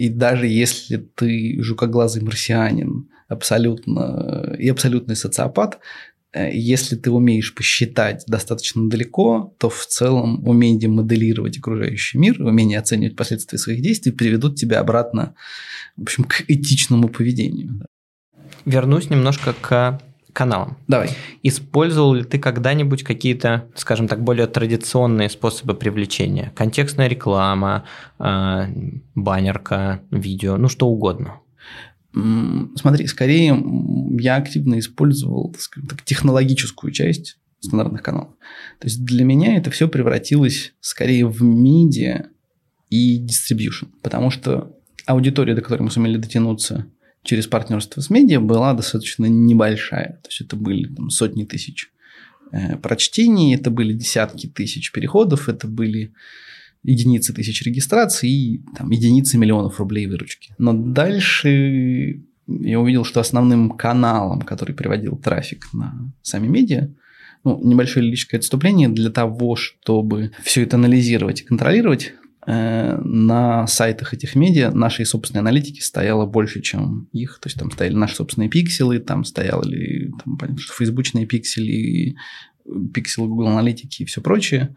и 0.00 0.08
даже 0.08 0.46
если 0.46 0.96
ты 0.96 1.62
жукоглазый 1.62 2.22
марсианин 2.22 3.10
абсолютно, 3.28 4.56
и 4.58 4.66
абсолютный 4.70 5.14
социопат, 5.14 5.78
э, 6.32 6.50
если 6.54 6.96
ты 6.96 7.10
умеешь 7.10 7.54
посчитать 7.54 8.24
достаточно 8.26 8.88
далеко, 8.88 9.54
то 9.58 9.68
в 9.68 9.84
целом 9.84 10.48
умение 10.48 10.88
моделировать 10.88 11.58
окружающий 11.58 12.16
мир, 12.16 12.40
умение 12.40 12.78
оценивать 12.78 13.14
последствия 13.14 13.58
своих 13.58 13.82
действий 13.82 14.10
приведут 14.10 14.56
тебя 14.56 14.80
обратно, 14.80 15.34
в 15.98 16.02
общем, 16.04 16.24
к 16.24 16.44
этичному 16.48 17.10
поведению. 17.10 17.84
Вернусь 18.64 19.10
немножко 19.10 19.52
к 19.52 20.00
каналам. 20.32 20.78
Давай. 20.88 21.10
Использовал 21.42 22.14
ли 22.14 22.24
ты 22.24 22.38
когда-нибудь 22.38 23.02
какие-то, 23.02 23.68
скажем 23.74 24.08
так, 24.08 24.22
более 24.22 24.46
традиционные 24.46 25.28
способы 25.28 25.74
привлечения? 25.74 26.52
Контекстная 26.54 27.08
реклама, 27.08 27.84
э, 28.18 28.66
баннерка, 29.14 30.00
видео, 30.10 30.56
ну 30.56 30.68
что 30.68 30.88
угодно. 30.88 31.40
Смотри, 32.12 33.06
скорее 33.06 33.56
я 34.18 34.36
активно 34.36 34.78
использовал 34.80 35.54
так, 35.88 36.02
технологическую 36.02 36.92
часть 36.92 37.38
стандартных 37.60 38.02
каналов. 38.02 38.30
То 38.80 38.86
есть 38.86 39.04
для 39.04 39.24
меня 39.24 39.56
это 39.56 39.70
все 39.70 39.86
превратилось 39.86 40.72
скорее 40.80 41.26
в 41.26 41.42
медиа 41.42 42.26
и 42.88 43.18
дистрибьюшн, 43.18 43.86
потому 44.02 44.30
что 44.30 44.76
аудитория, 45.06 45.54
до 45.54 45.62
которой 45.62 45.82
мы 45.82 45.90
сумели 45.90 46.16
дотянуться 46.16 46.86
через 47.22 47.46
партнерство 47.46 48.00
с 48.00 48.10
медиа 48.10 48.40
была 48.40 48.74
достаточно 48.74 49.26
небольшая. 49.26 50.20
То 50.22 50.28
есть 50.28 50.40
это 50.40 50.56
были 50.56 50.92
там, 50.92 51.10
сотни 51.10 51.44
тысяч 51.44 51.90
э, 52.52 52.76
прочтений, 52.76 53.54
это 53.54 53.70
были 53.70 53.92
десятки 53.92 54.46
тысяч 54.46 54.92
переходов, 54.92 55.48
это 55.48 55.66
были 55.66 56.12
единицы 56.82 57.34
тысяч 57.34 57.62
регистраций 57.62 58.30
и 58.30 58.62
там, 58.76 58.90
единицы 58.90 59.36
миллионов 59.36 59.78
рублей 59.78 60.06
выручки. 60.06 60.54
Но 60.58 60.72
дальше 60.72 62.22
я 62.46 62.80
увидел, 62.80 63.04
что 63.04 63.20
основным 63.20 63.70
каналом, 63.70 64.42
который 64.42 64.74
приводил 64.74 65.16
трафик 65.16 65.72
на 65.72 66.12
сами 66.22 66.48
медиа, 66.48 66.90
ну, 67.44 67.60
небольшое 67.62 68.04
лирическое 68.04 68.38
отступление 68.38 68.88
для 68.88 69.10
того, 69.10 69.56
чтобы 69.56 70.32
все 70.42 70.62
это 70.62 70.76
анализировать 70.76 71.40
и 71.40 71.44
контролировать, 71.44 72.14
на 72.46 73.66
сайтах 73.66 74.14
этих 74.14 74.34
медиа 74.34 74.70
нашей 74.70 75.04
собственной 75.04 75.40
аналитики 75.40 75.80
стояло 75.80 76.26
больше, 76.26 76.62
чем 76.62 77.08
их. 77.12 77.38
То 77.40 77.48
есть 77.48 77.58
там 77.58 77.70
стояли 77.70 77.94
наши 77.94 78.16
собственные 78.16 78.48
пикселы, 78.48 78.98
там 78.98 79.24
стояли 79.24 80.10
там, 80.24 80.38
понятно, 80.38 80.60
что 80.60 80.72
фейсбучные 80.72 81.26
пиксели, 81.26 82.16
пикселы 82.94 83.28
Google 83.28 83.48
аналитики 83.48 84.02
и 84.02 84.06
все 84.06 84.20
прочее. 84.20 84.74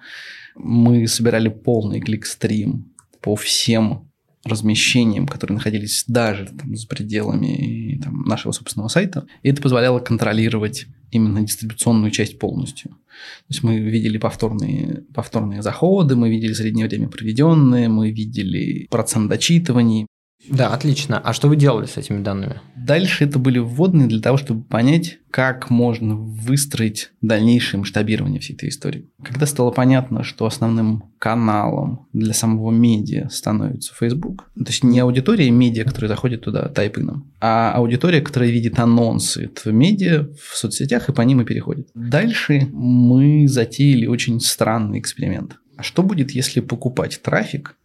Мы 0.56 1.08
собирали 1.08 1.50
полный 1.50 2.02
кликстрим 2.02 2.94
по 3.22 3.36
всем 3.36 4.12
размещениям, 4.44 5.28
которые 5.28 5.56
находились 5.56 6.04
даже 6.08 6.48
там, 6.48 6.76
за 6.76 6.88
пределами 6.88 8.00
там, 8.04 8.24
нашего 8.24 8.52
собственного 8.52 8.90
сайта. 8.90 9.26
И 9.42 9.50
это 9.50 9.62
позволяло 9.62 10.00
контролировать 10.00 10.88
именно 11.12 11.42
дистрибуционную 11.42 12.12
часть 12.12 12.40
полностью. 12.40 12.92
То 12.92 13.50
есть 13.50 13.64
мы 13.64 13.80
видели 13.80 14.18
повторные, 14.18 15.04
повторные 15.14 15.62
заходы, 15.62 16.16
мы 16.16 16.30
видели 16.30 16.54
среднее 16.54 16.88
время 16.88 17.08
проведенное, 17.08 17.88
мы 17.88 18.12
видели 18.12 18.88
процент 18.90 19.30
дочитываний, 19.30 20.08
да, 20.50 20.74
отлично. 20.74 21.20
А 21.20 21.34
что 21.34 21.48
вы 21.48 21.56
делали 21.56 21.86
с 21.86 21.98
этими 21.98 22.22
данными? 22.22 22.60
Дальше 22.76 23.24
это 23.24 23.40
были 23.40 23.60
вводные 23.60 24.08
для 24.08 24.20
того, 24.20 24.38
чтобы 24.38 24.64
понять, 24.64 25.20
как 25.32 25.70
можно 25.70 26.16
выстроить 26.16 27.12
дальнейшее 27.22 27.80
масштабирование 27.80 28.40
всей 28.40 28.54
этой 28.54 28.70
истории. 28.70 29.10
Когда 29.24 29.46
стало 29.46 29.72
понятно, 29.72 30.24
что 30.24 30.46
основным 30.46 31.06
каналом 31.18 32.08
для 32.12 32.34
самого 32.34 32.72
медиа 32.72 33.30
становится 33.30 33.96
Facebook, 33.96 34.50
то 34.56 34.68
есть 34.68 34.84
не 34.84 35.00
аудитория 35.00 35.50
медиа, 35.50 35.86
которая 35.86 36.10
заходит 36.10 36.42
туда 36.42 36.68
тайпином, 36.68 37.32
а 37.40 37.72
аудитория, 37.74 38.22
которая 38.22 38.50
видит 38.50 38.80
анонсы 38.80 39.46
этого 39.46 39.72
медиа 39.72 40.28
в 40.42 40.58
соцсетях 40.58 41.08
и 41.08 41.14
по 41.14 41.22
ним 41.22 41.42
и 41.42 41.46
переходит. 41.46 41.88
Дальше 41.94 42.68
мы 42.72 43.48
затеяли 43.48 44.08
очень 44.08 44.42
странный 44.42 45.00
эксперимент. 45.00 45.56
А 45.78 45.84
что 45.84 46.04
будет, 46.04 46.32
если 46.32 46.60
покупать 46.60 47.22
трафик 47.24 47.78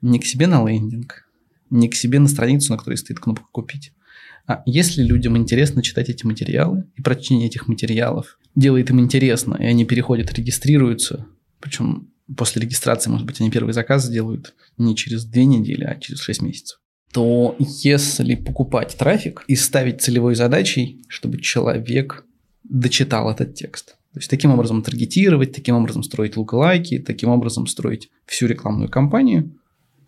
не 0.00 0.20
к 0.20 0.24
себе 0.24 0.46
на 0.46 0.66
лендинг, 0.66 1.27
не 1.70 1.88
к 1.88 1.94
себе 1.94 2.18
на 2.18 2.28
страницу, 2.28 2.72
на 2.72 2.78
которой 2.78 2.96
стоит 2.96 3.20
кнопка 3.20 3.46
«Купить». 3.52 3.92
А 4.46 4.62
если 4.64 5.02
людям 5.02 5.36
интересно 5.36 5.82
читать 5.82 6.08
эти 6.08 6.24
материалы, 6.24 6.84
и 6.96 7.02
прочтение 7.02 7.48
этих 7.48 7.68
материалов 7.68 8.38
делает 8.54 8.88
им 8.88 8.98
интересно, 9.00 9.56
и 9.60 9.64
они 9.64 9.84
переходят, 9.84 10.32
регистрируются, 10.32 11.26
причем 11.60 12.08
после 12.34 12.62
регистрации, 12.62 13.10
может 13.10 13.26
быть, 13.26 13.40
они 13.40 13.50
первый 13.50 13.74
заказ 13.74 14.08
делают 14.08 14.54
не 14.78 14.96
через 14.96 15.24
две 15.24 15.44
недели, 15.44 15.84
а 15.84 15.98
через 16.00 16.20
шесть 16.20 16.40
месяцев, 16.40 16.80
то 17.12 17.56
если 17.58 18.34
покупать 18.34 18.96
трафик 18.98 19.44
и 19.48 19.56
ставить 19.56 20.00
целевой 20.00 20.34
задачей, 20.34 21.04
чтобы 21.08 21.40
человек 21.40 22.24
дочитал 22.64 23.30
этот 23.30 23.54
текст, 23.54 23.96
то 24.12 24.20
есть 24.20 24.30
таким 24.30 24.52
образом 24.52 24.82
таргетировать, 24.82 25.52
таким 25.52 25.76
образом 25.76 26.02
строить 26.02 26.36
лук-лайки, 26.36 26.98
таким 26.98 27.28
образом 27.28 27.66
строить 27.66 28.10
всю 28.26 28.46
рекламную 28.46 28.90
кампанию, 28.90 29.57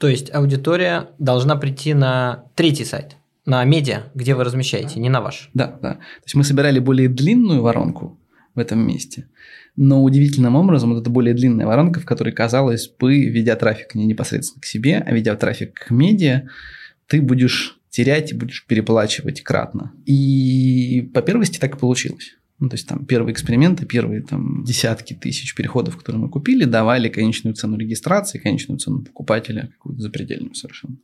то 0.01 0.09
есть 0.09 0.35
аудитория 0.35 1.11
должна 1.19 1.57
прийти 1.57 1.93
на 1.93 2.45
третий 2.55 2.87
сайт, 2.87 3.17
на 3.45 3.63
медиа, 3.65 4.05
где 4.15 4.35
вы 4.35 4.45
размещаете, 4.45 4.99
не 4.99 5.11
на 5.11 5.21
ваш. 5.21 5.51
Да, 5.53 5.79
да. 5.83 5.95
То 5.95 6.25
есть 6.25 6.35
мы 6.35 6.43
собирали 6.43 6.79
более 6.79 7.11
длинную 7.11 7.61
воронку 7.61 8.19
в 8.55 8.59
этом 8.59 8.81
месте, 8.81 9.29
но 9.77 10.03
удивительным 10.03 10.57
образом 10.57 10.95
вот 10.95 11.03
эта 11.03 11.11
более 11.11 11.35
длинная 11.35 11.67
воронка, 11.67 12.01
в 12.01 12.07
которой, 12.07 12.33
казалось 12.33 12.89
бы, 12.89 13.27
ведя 13.27 13.57
трафик 13.57 13.95
не 13.95 14.07
непосредственно 14.07 14.63
к 14.63 14.65
себе, 14.65 15.05
а 15.07 15.13
ведя 15.13 15.37
трафик 15.37 15.75
к 15.75 15.91
медиа, 15.91 16.49
ты 17.07 17.21
будешь 17.21 17.79
терять 17.91 18.33
и 18.33 18.35
будешь 18.35 18.65
переплачивать 18.67 19.43
кратно. 19.43 19.93
И 20.07 21.11
по 21.13 21.21
первости 21.21 21.59
так 21.59 21.77
и 21.77 21.79
получилось. 21.79 22.39
Ну, 22.61 22.69
то 22.69 22.75
есть 22.75 22.87
там 22.87 23.07
первые 23.07 23.33
эксперименты, 23.33 23.87
первые 23.87 24.21
там 24.21 24.65
десятки 24.65 25.15
тысяч 25.15 25.55
переходов, 25.55 25.97
которые 25.97 26.21
мы 26.21 26.29
купили, 26.29 26.65
давали 26.65 27.09
конечную 27.09 27.55
цену 27.55 27.79
регистрации, 27.79 28.39
конечную 28.39 28.79
цену 28.79 29.01
покупателя, 29.01 29.71
какую-то 29.73 30.03
запредельную 30.03 30.55
совершенно. 30.55 30.97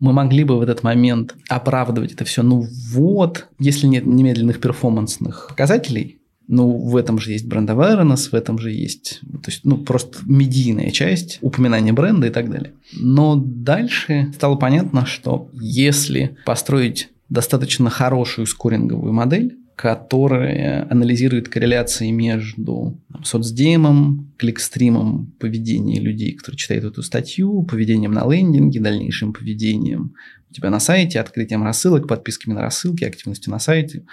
Мы 0.00 0.12
могли 0.12 0.42
бы 0.42 0.58
в 0.58 0.60
этот 0.60 0.82
момент 0.82 1.36
оправдывать 1.48 2.12
это 2.12 2.24
все, 2.24 2.42
ну 2.42 2.66
вот, 2.90 3.46
если 3.60 3.86
нет 3.86 4.06
немедленных 4.06 4.60
перформансных 4.60 5.46
показателей, 5.48 6.18
ну, 6.48 6.76
в 6.76 6.96
этом 6.96 7.18
же 7.18 7.30
есть 7.30 7.46
бренд 7.46 7.70
awareness, 7.70 8.30
в 8.30 8.34
этом 8.34 8.58
же 8.58 8.72
есть, 8.72 9.20
то 9.20 9.50
есть, 9.50 9.64
ну, 9.64 9.78
просто 9.78 10.18
медийная 10.26 10.90
часть, 10.90 11.38
упоминание 11.40 11.92
бренда 11.92 12.26
и 12.26 12.30
так 12.30 12.50
далее. 12.50 12.72
Но 12.92 13.36
дальше 13.36 14.32
стало 14.34 14.56
понятно, 14.56 15.06
что 15.06 15.48
если 15.54 16.36
построить 16.44 17.08
достаточно 17.28 17.88
хорошую 17.88 18.46
скоринговую 18.46 19.12
модель, 19.12 19.56
которая 19.76 20.86
анализирует 20.90 21.48
корреляции 21.48 22.10
между 22.10 23.00
там, 23.12 23.24
соцдемом, 23.24 24.32
кликстримом 24.38 25.32
поведения 25.38 26.00
людей, 26.00 26.34
которые 26.34 26.58
читают 26.58 26.84
эту 26.84 27.02
статью, 27.02 27.62
поведением 27.62 28.12
на 28.12 28.30
лендинге, 28.30 28.80
дальнейшим 28.80 29.32
поведением 29.32 30.14
у 30.50 30.54
тебя 30.54 30.70
на 30.70 30.80
сайте, 30.80 31.20
открытием 31.20 31.64
рассылок, 31.64 32.06
подписками 32.06 32.54
на 32.54 32.62
рассылки, 32.62 33.04
активностью 33.04 33.50
на 33.50 33.58
сайте, 33.58 34.04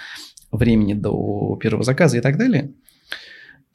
времени 0.52 0.94
до 0.94 1.58
первого 1.62 1.84
заказа 1.84 2.18
и 2.18 2.22
так 2.22 2.38
далее– 2.38 2.72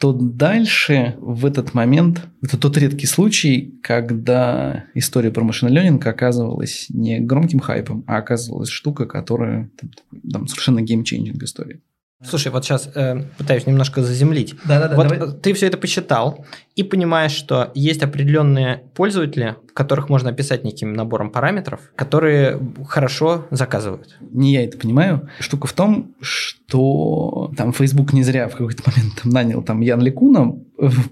то 0.05 0.13
дальше 0.13 1.17
в 1.19 1.47
этот 1.47 1.73
момент, 1.73 2.27
это 2.43 2.59
тот 2.59 2.77
редкий 2.77 3.07
случай, 3.07 3.81
когда 3.83 4.85
история 4.93 5.31
про 5.31 5.43
machine 5.43 5.71
learning 5.71 6.07
оказывалась 6.07 6.89
не 6.91 7.21
громким 7.21 7.59
хайпом, 7.59 8.05
а 8.07 8.19
оказывалась 8.19 8.69
штука, 8.69 9.07
которая 9.07 9.71
там, 9.81 9.91
там, 10.31 10.47
совершенно 10.47 10.83
game-changing 10.83 11.43
история. 11.43 11.81
Слушай, 12.23 12.53
вот 12.53 12.65
сейчас 12.65 12.89
э, 12.95 13.23
пытаюсь 13.37 13.67
немножко 13.67 14.03
заземлить. 14.03 14.55
Да-да-да. 14.65 14.97
Вот 14.97 15.09
давай. 15.09 15.33
ты 15.33 15.53
все 15.53 15.67
это 15.67 15.77
посчитал 15.77 16.47
и 16.75 16.83
понимаешь, 16.83 17.33
что 17.33 17.71
есть 17.75 18.03
определенные 18.03 18.85
пользователи, 18.95 19.57
которых 19.75 20.09
можно 20.09 20.31
описать 20.31 20.65
неким 20.65 20.95
набором 20.95 21.31
параметров, 21.31 21.81
которые 21.97 22.61
хорошо 22.87 23.47
заказывают. 23.51 24.17
Не 24.21 24.55
я 24.55 24.65
это 24.65 24.79
понимаю. 24.79 25.29
Штука 25.41 25.67
в 25.67 25.73
том, 25.73 26.15
что 26.21 27.53
там 27.57 27.73
Facebook 27.73 28.13
не 28.13 28.23
зря 28.23 28.49
в 28.49 28.53
какой-то 28.53 28.83
момент 28.89 29.21
там 29.23 29.31
нанял 29.33 29.63
там 29.63 29.81
Ян 29.81 30.01
Лекуна, 30.01 30.55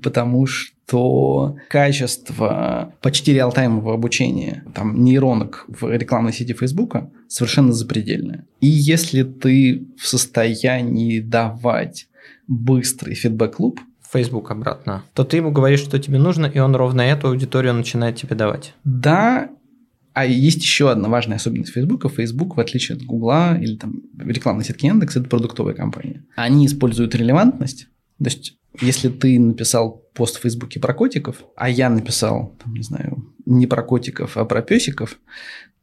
потому 0.02 0.46
что 0.46 0.72
качество 1.68 2.94
почти 3.00 3.32
реалтаймового 3.32 3.94
обучения 3.94 4.64
там 4.74 5.02
нейронок 5.02 5.64
в 5.68 5.90
рекламной 5.90 6.32
сети 6.32 6.52
Facebook 6.52 6.96
совершенно 7.28 7.72
запредельное. 7.72 8.46
И 8.60 8.66
если 8.66 9.22
ты 9.22 9.86
в 9.98 10.06
состоянии 10.06 11.20
давать 11.20 12.08
быстрый 12.46 13.14
фидбэк-луп, 13.14 13.80
Facebook 14.12 14.50
обратно, 14.50 15.04
то 15.14 15.24
ты 15.24 15.38
ему 15.38 15.50
говоришь, 15.52 15.80
что 15.80 15.98
тебе 15.98 16.18
нужно, 16.18 16.46
и 16.46 16.58
он 16.58 16.76
ровно 16.76 17.00
эту 17.00 17.28
аудиторию 17.28 17.72
начинает 17.72 18.16
тебе 18.16 18.36
давать. 18.36 18.74
Да, 18.84 19.48
а 20.12 20.26
есть 20.26 20.62
еще 20.62 20.90
одна 20.90 21.08
важная 21.08 21.36
особенность 21.36 21.72
Facebook. 21.72 22.10
Facebook, 22.12 22.56
в 22.56 22.60
отличие 22.60 22.96
от 22.96 23.02
Гугла 23.02 23.58
или 23.58 23.76
там 23.76 24.02
рекламной 24.18 24.64
сетки 24.64 24.86
Яндекс, 24.86 25.16
это 25.16 25.28
продуктовая 25.28 25.74
компания. 25.74 26.24
Они 26.36 26.66
используют 26.66 27.14
релевантность. 27.14 27.86
То 28.18 28.24
есть, 28.26 28.54
если 28.80 29.08
ты 29.08 29.38
написал 29.40 30.01
пост 30.14 30.36
в 30.36 30.42
Фейсбуке 30.42 30.80
про 30.80 30.94
котиков, 30.94 31.44
а 31.56 31.68
я 31.68 31.88
написал, 31.88 32.56
там, 32.62 32.74
не 32.74 32.82
знаю, 32.82 33.34
не 33.46 33.66
про 33.66 33.82
котиков, 33.82 34.36
а 34.36 34.44
про 34.44 34.62
песиков, 34.62 35.18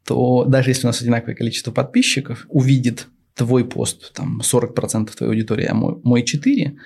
то 0.05 0.45
даже 0.45 0.71
если 0.71 0.85
у 0.85 0.89
нас 0.89 1.01
одинаковое 1.01 1.35
количество 1.35 1.71
подписчиков, 1.71 2.45
увидит 2.49 3.07
твой 3.35 3.65
пост, 3.65 4.13
там 4.13 4.41
40% 4.41 5.15
твоей 5.15 5.31
аудитории, 5.31 5.65
а 5.65 5.73
мой, 5.73 5.99
мой 6.03 6.23
4%, 6.23 6.77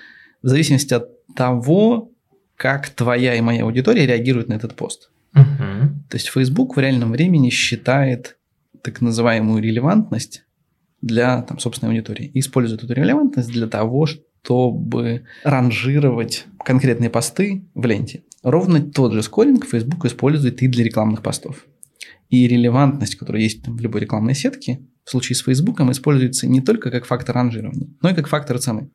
в 0.42 0.48
зависимости 0.48 0.94
от 0.94 1.08
того, 1.34 2.12
как 2.56 2.90
твоя 2.90 3.34
и 3.34 3.40
моя 3.40 3.64
аудитория 3.64 4.06
реагирует 4.06 4.48
на 4.48 4.54
этот 4.54 4.74
пост. 4.74 5.10
Угу. 5.34 6.06
То 6.10 6.16
есть 6.16 6.28
Facebook 6.28 6.76
в 6.76 6.78
реальном 6.80 7.12
времени 7.12 7.50
считает 7.50 8.36
так 8.82 9.00
называемую 9.00 9.62
релевантность 9.62 10.44
для 11.00 11.42
там, 11.42 11.58
собственной 11.58 11.92
аудитории 11.92 12.30
и 12.32 12.40
использует 12.40 12.84
эту 12.84 12.92
релевантность 12.92 13.50
для 13.50 13.66
того, 13.66 14.06
чтобы 14.44 15.22
ранжировать 15.42 16.44
конкретные 16.64 17.08
посты 17.08 17.64
в 17.74 17.86
ленте. 17.86 18.24
Ровно 18.42 18.80
тот 18.80 19.14
же 19.14 19.22
скоринг 19.22 19.64
Facebook 19.66 20.04
использует 20.04 20.62
и 20.62 20.68
для 20.68 20.84
рекламных 20.84 21.22
постов. 21.22 21.66
И 22.28 22.46
релевантность, 22.46 23.16
которая 23.16 23.42
есть 23.42 23.62
там, 23.62 23.76
в 23.76 23.80
любой 23.80 24.02
рекламной 24.02 24.34
сетке, 24.34 24.80
в 25.04 25.10
случае 25.10 25.36
с 25.36 25.42
Facebook 25.42 25.80
используется 25.80 26.46
не 26.46 26.60
только 26.60 26.90
как 26.90 27.06
фактор 27.06 27.36
ранжирования, 27.36 27.88
но 28.02 28.10
и 28.10 28.14
как 28.14 28.28
фактор 28.28 28.58
цены. 28.58 28.90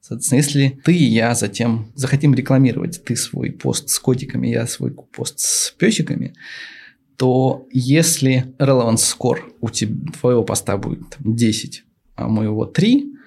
Соответственно, 0.00 0.38
если 0.38 0.80
ты 0.82 0.96
и 0.96 1.04
я 1.04 1.34
затем 1.34 1.92
захотим 1.94 2.34
рекламировать 2.34 3.04
ты 3.04 3.14
свой 3.14 3.52
пост 3.52 3.90
с 3.90 3.98
котиками, 3.98 4.48
я 4.48 4.66
свой 4.66 4.92
пост 4.92 5.38
с 5.38 5.74
песиками, 5.78 6.34
то 7.16 7.68
если 7.70 8.54
relevance 8.58 9.16
score 9.16 9.40
у 9.60 9.68
тебя, 9.68 10.10
твоего 10.18 10.42
поста 10.42 10.78
будет 10.78 11.16
10, 11.20 11.84
а 12.16 12.28
моего 12.28 12.64
3, 12.64 13.19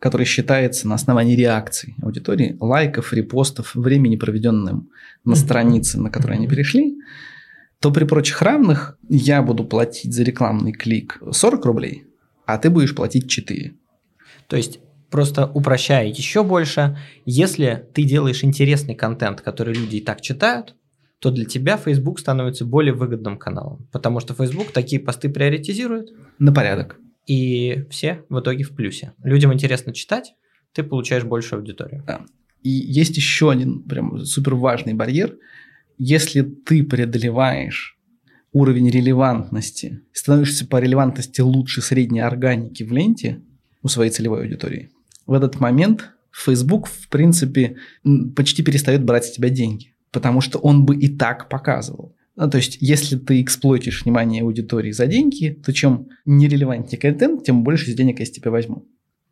который 0.00 0.26
считается 0.26 0.88
на 0.88 0.96
основании 0.96 1.36
реакций 1.36 1.94
аудитории, 2.02 2.56
лайков, 2.58 3.12
репостов, 3.12 3.76
времени, 3.76 4.16
проведенным 4.16 4.90
на 5.24 5.36
странице, 5.36 6.00
на 6.00 6.10
которой 6.10 6.38
они 6.38 6.48
перешли, 6.48 6.96
то 7.78 7.92
при 7.92 8.04
прочих 8.04 8.42
равных 8.42 8.98
я 9.08 9.42
буду 9.42 9.64
платить 9.64 10.12
за 10.12 10.24
рекламный 10.24 10.72
клик 10.72 11.22
40 11.30 11.64
рублей, 11.64 12.04
а 12.46 12.58
ты 12.58 12.70
будешь 12.70 12.94
платить 12.94 13.30
4. 13.30 13.74
То 14.48 14.56
есть 14.56 14.80
Просто 15.10 15.50
упрощая 15.52 16.06
еще 16.06 16.44
больше, 16.44 16.96
если 17.26 17.84
ты 17.92 18.04
делаешь 18.04 18.44
интересный 18.44 18.94
контент, 18.94 19.40
который 19.40 19.74
люди 19.74 19.96
и 19.96 20.00
так 20.00 20.20
читают, 20.20 20.76
то 21.18 21.30
для 21.30 21.44
тебя 21.44 21.76
Facebook 21.76 22.20
становится 22.20 22.64
более 22.64 22.94
выгодным 22.94 23.36
каналом, 23.36 23.88
потому 23.92 24.20
что 24.20 24.34
Facebook 24.34 24.70
такие 24.70 25.02
посты 25.02 25.28
приоритизирует. 25.28 26.10
На 26.38 26.52
порядок. 26.52 26.99
И 27.30 27.84
все 27.90 28.24
в 28.28 28.40
итоге 28.40 28.64
в 28.64 28.74
плюсе. 28.74 29.12
Людям 29.22 29.54
интересно 29.54 29.94
читать, 29.94 30.34
ты 30.72 30.82
получаешь 30.82 31.22
большую 31.22 31.60
аудиторию. 31.60 32.02
Да. 32.04 32.22
И 32.64 32.70
есть 32.70 33.16
еще 33.16 33.52
один 33.52 33.84
прям 33.84 34.24
супер 34.24 34.56
важный 34.56 34.94
барьер. 34.94 35.36
Если 35.96 36.42
ты 36.42 36.82
преодолеваешь 36.82 37.96
уровень 38.50 38.90
релевантности, 38.90 40.00
становишься 40.12 40.66
по 40.66 40.80
релевантности 40.80 41.40
лучше 41.40 41.82
средней 41.82 42.18
органики 42.18 42.82
в 42.82 42.92
ленте 42.92 43.40
у 43.84 43.86
своей 43.86 44.10
целевой 44.10 44.40
аудитории, 44.40 44.90
в 45.24 45.32
этот 45.32 45.60
момент 45.60 46.10
Facebook, 46.32 46.88
в 46.88 47.08
принципе, 47.10 47.76
почти 48.34 48.64
перестает 48.64 49.04
брать 49.04 49.26
с 49.26 49.30
тебя 49.30 49.50
деньги, 49.50 49.94
потому 50.10 50.40
что 50.40 50.58
он 50.58 50.84
бы 50.84 50.96
и 50.96 51.06
так 51.06 51.48
показывал. 51.48 52.16
Ну, 52.40 52.48
то 52.48 52.56
есть, 52.56 52.78
если 52.80 53.18
ты 53.18 53.42
эксплуатишь 53.42 54.02
внимание 54.02 54.42
аудитории 54.42 54.92
за 54.92 55.06
деньги, 55.06 55.60
то 55.62 55.74
чем 55.74 56.08
нерелевантнее 56.24 56.98
контент, 56.98 57.44
тем 57.44 57.62
больше 57.62 57.92
денег 57.92 58.18
я 58.18 58.24
с 58.24 58.30
тебя 58.30 58.50
возьму. 58.50 58.88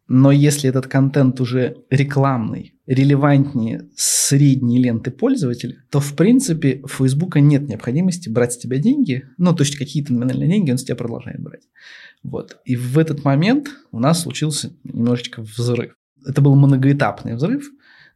Но 0.09 0.31
если 0.31 0.69
этот 0.69 0.89
контент 0.89 1.41
уже 1.41 1.79
рекламный, 1.89 2.75
релевантнее 2.87 3.89
средней 3.97 4.83
ленты 4.83 5.11
пользователя, 5.11 5.83
то 5.91 6.01
в 6.01 6.17
принципе 6.17 6.83
у 6.83 6.89
Фейсбука 6.89 7.41
нет 7.41 7.67
необходимости 7.67 8.29
брать 8.29 8.53
с 8.53 8.59
тебя 8.59 8.77
деньги, 8.77 9.25
ну 9.39 9.55
то 9.55 9.63
есть 9.63 9.77
какие-то 9.77 10.13
номинальные 10.13 10.51
деньги 10.51 10.71
он 10.71 10.77
с 10.77 10.85
тебя 10.85 10.97
продолжает 10.97 11.41
брать. 11.41 11.63
Вот. 12.23 12.59
И 12.67 12.77
в 12.77 12.99
этот 12.99 13.25
момент 13.25 13.71
у 13.91 14.01
нас 14.01 14.23
случился 14.23 14.75
немножечко 14.85 15.41
взрыв. 15.41 15.95
Это 16.27 16.43
был 16.43 16.55
многоэтапный 16.57 17.37
взрыв. 17.37 17.71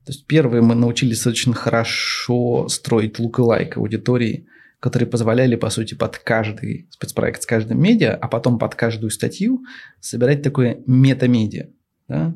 То 0.04 0.12
есть 0.12 0.26
первые 0.26 0.60
мы 0.60 0.74
научились 0.74 1.26
очень 1.26 1.54
хорошо 1.54 2.68
строить 2.68 3.18
лук-лайк 3.18 3.78
аудитории, 3.78 4.48
которые 4.82 5.08
позволяли, 5.08 5.54
по 5.54 5.70
сути, 5.70 5.94
под 5.94 6.18
каждый 6.18 6.88
спецпроект 6.90 7.40
с 7.40 7.46
каждым 7.46 7.80
медиа, 7.80 8.18
а 8.20 8.26
потом 8.26 8.58
под 8.58 8.74
каждую 8.74 9.10
статью 9.10 9.62
собирать 10.00 10.42
такое 10.42 10.82
метамедиа. 10.86 11.68
Да? 12.08 12.34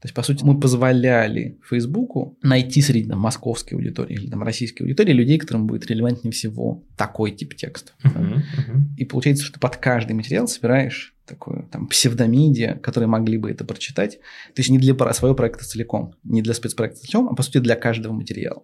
То 0.00 0.06
есть, 0.06 0.14
по 0.14 0.22
сути, 0.22 0.44
мы 0.44 0.60
позволяли 0.60 1.58
Фейсбуку 1.68 2.38
найти 2.42 2.80
среди 2.82 3.08
там, 3.08 3.18
московской 3.18 3.76
аудитории 3.76 4.14
или 4.14 4.30
там, 4.30 4.44
российской 4.44 4.82
аудитории 4.82 5.12
людей, 5.12 5.38
которым 5.38 5.66
будет 5.66 5.86
релевантнее 5.86 6.30
всего 6.30 6.84
такой 6.96 7.32
тип 7.32 7.56
текста. 7.56 7.92
Uh-huh, 8.04 8.36
uh-huh. 8.36 8.80
И 8.96 9.04
получается, 9.04 9.44
что 9.44 9.54
ты 9.54 9.60
под 9.60 9.76
каждый 9.78 10.12
материал 10.12 10.46
собираешь 10.46 11.16
такое 11.26 11.62
там 11.70 11.88
псевдомедиа, 11.88 12.78
которые 12.78 13.08
могли 13.08 13.38
бы 13.38 13.50
это 13.50 13.64
прочитать. 13.64 14.18
То 14.54 14.60
есть 14.60 14.70
не 14.70 14.78
для 14.78 14.94
своего 15.12 15.34
проекта 15.34 15.64
целиком, 15.64 16.14
не 16.22 16.42
для 16.42 16.54
спецпроекта 16.54 17.00
целиком, 17.00 17.28
а 17.28 17.34
по 17.34 17.42
сути 17.42 17.58
для 17.58 17.74
каждого 17.74 18.12
материала. 18.12 18.62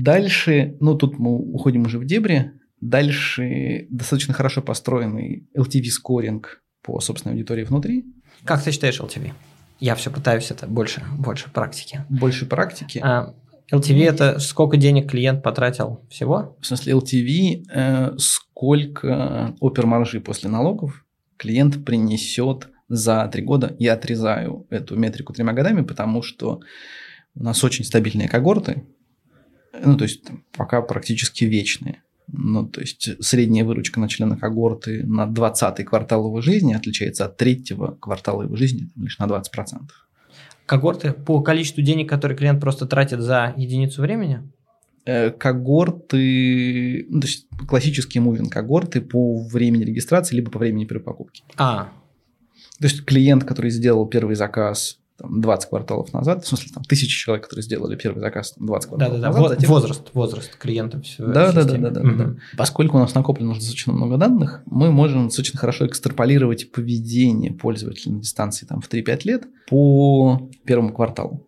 Дальше, 0.00 0.76
ну 0.80 0.94
тут 0.94 1.18
мы 1.18 1.36
уходим 1.36 1.82
уже 1.82 1.98
в 1.98 2.04
дебри, 2.04 2.52
дальше 2.80 3.86
достаточно 3.90 4.34
хорошо 4.34 4.60
построенный 4.60 5.48
LTV-скоринг 5.56 6.62
по 6.82 7.00
собственной 7.00 7.34
аудитории 7.34 7.64
внутри. 7.64 8.04
Как 8.44 8.62
ты 8.62 8.70
считаешь 8.70 9.00
LTV? 9.00 9.32
Я 9.78 9.94
все 9.94 10.10
пытаюсь 10.10 10.50
это 10.50 10.66
больше, 10.66 11.02
больше 11.18 11.50
практики. 11.50 12.04
Больше 12.08 12.46
практики. 12.46 13.00
А, 13.02 13.34
LTV 13.72 14.04
это 14.04 14.38
сколько 14.38 14.76
денег 14.76 15.10
клиент 15.10 15.42
потратил 15.42 16.06
всего? 16.08 16.56
В 16.60 16.66
смысле 16.66 16.94
LTV 16.94 17.64
э, 17.68 18.18
сколько 18.18 19.54
опермаржи 19.60 20.20
после 20.20 20.48
налогов 20.48 21.04
клиент 21.36 21.84
принесет 21.84 22.68
за 22.88 23.28
три 23.28 23.42
года. 23.42 23.74
Я 23.78 23.94
отрезаю 23.94 24.66
эту 24.70 24.96
метрику 24.96 25.32
тремя 25.32 25.52
годами, 25.52 25.82
потому 25.82 26.22
что 26.22 26.60
у 27.34 27.42
нас 27.42 27.62
очень 27.64 27.84
стабильные 27.84 28.28
когорты, 28.28 28.84
ну 29.84 29.96
то 29.96 30.04
есть 30.04 30.24
пока 30.56 30.80
практически 30.80 31.44
вечные. 31.44 32.02
Ну, 32.28 32.66
то 32.66 32.80
есть 32.80 33.22
средняя 33.24 33.64
выручка 33.64 34.00
на 34.00 34.08
члена 34.08 34.36
когорты 34.36 35.04
на 35.06 35.26
20-й 35.26 35.84
квартал 35.84 36.26
его 36.26 36.40
жизни 36.40 36.74
отличается 36.74 37.26
от 37.26 37.36
третьего 37.36 37.96
квартала 38.00 38.42
его 38.42 38.56
жизни 38.56 38.90
лишь 38.96 39.18
на 39.18 39.24
20%. 39.24 39.42
Когорты 40.66 41.12
по 41.12 41.40
количеству 41.42 41.82
денег, 41.82 42.08
которые 42.08 42.36
клиент 42.36 42.60
просто 42.60 42.86
тратит 42.86 43.20
за 43.20 43.54
единицу 43.56 44.02
времени? 44.02 44.42
Э, 45.04 45.30
когорты, 45.30 47.06
ну, 47.08 47.20
то 47.20 47.26
есть 47.28 47.46
классические 47.68 48.22
мувинг 48.22 48.52
когорты 48.52 49.00
по 49.00 49.38
времени 49.46 49.84
регистрации, 49.84 50.34
либо 50.34 50.50
по 50.50 50.58
времени 50.58 50.84
первой 50.84 51.04
покупки. 51.04 51.44
А. 51.56 51.92
То 52.80 52.84
есть 52.84 53.04
клиент, 53.04 53.44
который 53.44 53.70
сделал 53.70 54.06
первый 54.06 54.34
заказ 54.34 54.98
там, 55.16 55.40
20 55.40 55.68
кварталов 55.68 56.12
назад, 56.12 56.44
в 56.44 56.48
смысле, 56.48 56.72
там, 56.74 56.84
тысячи 56.84 57.16
человек, 57.18 57.44
которые 57.44 57.62
сделали 57.62 57.96
первый 57.96 58.20
заказ 58.20 58.52
там, 58.52 58.66
20 58.66 58.88
кварталов 58.88 59.14
да, 59.14 59.20
да, 59.20 59.28
назад. 59.28 59.48
Затем... 59.50 59.70
Возраст, 59.70 60.10
возраст 60.12 60.56
клиента. 60.56 61.02
Да, 61.18 61.52
да, 61.52 61.64
да, 61.64 61.76
да, 61.78 61.90
да, 61.90 62.00
угу. 62.00 62.16
да. 62.16 62.36
Поскольку 62.56 62.96
у 62.96 63.00
нас 63.00 63.14
накоплено 63.14 63.54
достаточно 63.54 63.92
много 63.92 64.16
данных, 64.16 64.62
мы 64.66 64.90
можем 64.90 65.28
достаточно 65.28 65.58
хорошо 65.58 65.86
экстраполировать 65.86 66.70
поведение 66.72 67.52
пользователя 67.52 68.12
на 68.12 68.20
дистанции 68.20 68.66
там, 68.66 68.80
в 68.80 68.88
3-5 68.88 69.20
лет 69.24 69.46
по 69.68 70.48
первому 70.64 70.92
кварталу. 70.92 71.46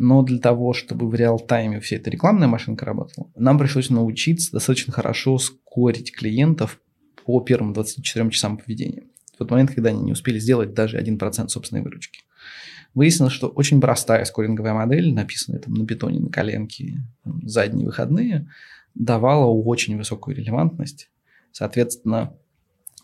Но 0.00 0.22
для 0.22 0.38
того, 0.38 0.74
чтобы 0.74 1.08
в 1.08 1.14
реал-тайме 1.14 1.80
вся 1.80 1.96
эта 1.96 2.08
рекламная 2.08 2.46
машинка 2.46 2.84
работала, 2.84 3.28
нам 3.34 3.58
пришлось 3.58 3.90
научиться 3.90 4.52
достаточно 4.52 4.92
хорошо 4.92 5.38
скорить 5.38 6.14
клиентов 6.14 6.80
по 7.24 7.40
первым 7.40 7.72
24 7.72 8.30
часам 8.30 8.58
поведения. 8.58 9.02
В 9.34 9.38
тот 9.38 9.50
момент, 9.50 9.72
когда 9.74 9.90
они 9.90 10.02
не 10.02 10.12
успели 10.12 10.38
сделать 10.38 10.72
даже 10.72 10.98
1% 10.98 11.48
собственной 11.48 11.82
выручки. 11.82 12.20
Выяснилось, 12.98 13.32
что 13.32 13.46
очень 13.46 13.80
простая 13.80 14.24
скоринговая 14.24 14.74
модель, 14.74 15.14
написанная 15.14 15.60
там 15.60 15.72
на 15.72 15.86
питоне, 15.86 16.18
на 16.18 16.30
коленке, 16.30 17.04
там, 17.22 17.48
задние 17.48 17.86
выходные, 17.86 18.50
давала 18.96 19.44
очень 19.44 19.96
высокую 19.96 20.36
релевантность. 20.36 21.08
Соответственно, 21.52 22.32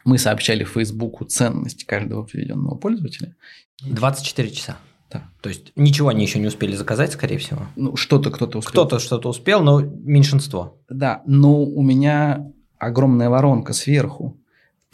мы 0.04 0.18
сообщали 0.18 0.64
Фейсбуку 0.64 1.24
ценность 1.26 1.85
каждого 1.85 2.24
приведенного 2.24 2.74
пользователя. 2.74 3.37
24 3.85 4.50
часа. 4.50 4.78
Да. 5.12 5.28
То 5.40 5.48
есть 5.48 5.70
ничего 5.76 6.09
они 6.09 6.24
еще 6.24 6.40
не 6.40 6.48
успели 6.48 6.74
заказать, 6.74 7.12
скорее 7.12 7.38
всего. 7.38 7.68
Ну, 7.76 7.94
что-то 7.94 8.33
кто-то 8.33 8.59
успел. 8.59 8.72
Кто-то 8.72 8.98
что-то 8.98 9.28
успел, 9.28 9.62
но 9.62 9.80
меньшинство. 9.80 10.76
Да, 10.88 11.22
но 11.24 11.62
у 11.62 11.83
меня 11.85 12.50
огромная 12.78 13.28
воронка 13.28 13.72
сверху 13.72 14.40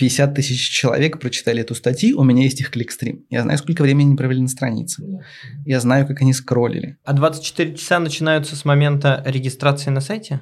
50 0.01 0.35
тысяч 0.35 0.71
человек 0.71 1.21
прочитали 1.21 1.61
эту 1.61 1.75
статью, 1.75 2.19
у 2.19 2.25
меня 2.25 2.45
есть 2.45 2.59
их 2.59 2.71
кликстрим. 2.71 3.27
Я 3.29 3.43
знаю, 3.43 3.59
сколько 3.59 3.83
времени 3.83 4.07
они 4.07 4.17
провели 4.17 4.41
на 4.41 4.49
странице. 4.49 5.05
Я 5.67 5.79
знаю, 5.79 6.07
как 6.07 6.23
они 6.23 6.33
скроллили. 6.33 6.97
А 7.05 7.13
24 7.13 7.77
часа 7.77 7.99
начинаются 7.99 8.57
с 8.57 8.65
момента 8.65 9.23
регистрации 9.27 9.91
на 9.91 10.01
сайте? 10.01 10.41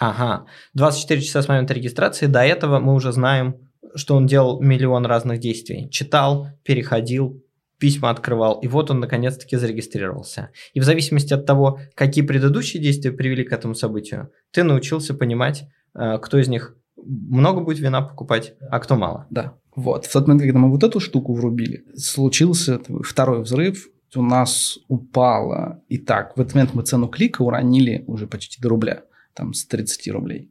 Ага. 0.00 0.46
24 0.74 1.22
часа 1.22 1.42
с 1.42 1.48
момента 1.48 1.74
регистрации. 1.74 2.26
До 2.26 2.40
этого 2.40 2.80
мы 2.80 2.94
уже 2.94 3.12
знаем, 3.12 3.54
что 3.94 4.16
он 4.16 4.26
делал 4.26 4.60
миллион 4.60 5.06
разных 5.06 5.38
действий. 5.38 5.88
Читал, 5.90 6.48
переходил, 6.64 7.40
письма 7.78 8.10
открывал, 8.10 8.58
и 8.58 8.66
вот 8.66 8.90
он 8.90 8.98
наконец-таки 8.98 9.56
зарегистрировался. 9.56 10.50
И 10.74 10.80
в 10.80 10.84
зависимости 10.84 11.32
от 11.32 11.46
того, 11.46 11.78
какие 11.94 12.24
предыдущие 12.24 12.82
действия 12.82 13.12
привели 13.12 13.44
к 13.44 13.52
этому 13.52 13.76
событию, 13.76 14.32
ты 14.50 14.64
научился 14.64 15.14
понимать, 15.14 15.68
э, 15.94 16.18
кто 16.18 16.38
из 16.38 16.48
них 16.48 16.76
много 17.06 17.60
будет 17.60 17.78
вина 17.78 18.02
покупать, 18.02 18.54
а 18.70 18.78
кто 18.80 18.96
мало. 18.96 19.26
Да. 19.30 19.54
Вот. 19.74 20.06
В 20.06 20.12
тот 20.12 20.26
момент, 20.26 20.42
когда 20.42 20.58
мы 20.58 20.70
вот 20.70 20.82
эту 20.82 21.00
штуку 21.00 21.34
врубили, 21.34 21.84
случился 21.96 22.80
второй 23.02 23.42
взрыв, 23.42 23.88
у 24.14 24.22
нас 24.22 24.78
упало, 24.88 25.82
и 25.88 25.98
так, 25.98 26.36
в 26.36 26.40
этот 26.40 26.54
момент 26.54 26.74
мы 26.74 26.82
цену 26.82 27.08
клика 27.08 27.42
уронили 27.42 28.04
уже 28.06 28.26
почти 28.26 28.60
до 28.60 28.70
рубля, 28.70 29.02
там 29.34 29.52
с 29.52 29.66
30 29.66 30.08
рублей. 30.08 30.50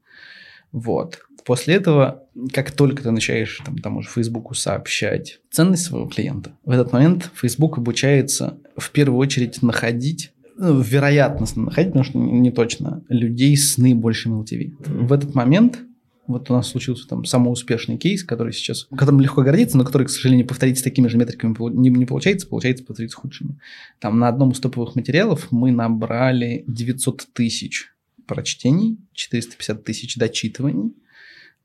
Вот. 0.71 1.19
После 1.45 1.75
этого, 1.75 2.23
как 2.53 2.71
только 2.71 3.03
ты 3.03 3.11
начинаешь 3.11 3.61
там, 3.65 3.77
тому 3.77 4.01
же 4.01 4.09
Фейсбуку 4.09 4.55
сообщать 4.55 5.39
ценность 5.51 5.85
своего 5.85 6.07
клиента, 6.07 6.57
в 6.63 6.71
этот 6.71 6.91
момент 6.91 7.31
Facebook 7.33 7.77
обучается 7.77 8.57
в 8.75 8.91
первую 8.91 9.19
очередь 9.19 9.61
находить 9.61 10.33
ну, 10.57 10.79
вероятностно 10.79 11.63
находить, 11.63 11.91
потому 11.91 12.05
что 12.05 12.17
не, 12.17 12.51
точно, 12.51 13.03
людей 13.09 13.55
с 13.55 13.77
наибольшим 13.77 14.41
LTV. 14.41 14.73
В 14.85 15.13
этот 15.13 15.35
момент 15.35 15.79
вот 16.27 16.49
у 16.49 16.53
нас 16.53 16.67
случился 16.67 17.07
там 17.07 17.25
самый 17.25 17.51
успешный 17.51 17.97
кейс, 17.97 18.23
который 18.23 18.53
сейчас, 18.53 18.85
которым 18.85 19.21
легко 19.21 19.43
гордиться, 19.43 19.77
но 19.77 19.85
который, 19.85 20.07
к 20.07 20.09
сожалению, 20.09 20.47
повторить 20.47 20.79
с 20.79 20.81
такими 20.81 21.07
же 21.07 21.17
метриками 21.17 21.55
не, 21.73 21.89
не 21.89 22.05
получается, 22.05 22.47
получается 22.47 22.83
повторить 22.83 23.11
с 23.11 23.15
худшими. 23.15 23.59
Там 23.99 24.19
на 24.19 24.27
одном 24.27 24.51
из 24.51 24.59
топовых 24.59 24.95
материалов 24.95 25.51
мы 25.51 25.71
набрали 25.71 26.63
900 26.67 27.27
тысяч 27.33 27.91
прочтений, 28.25 28.97
450 29.13 29.83
тысяч 29.83 30.15
дочитываний, 30.15 30.93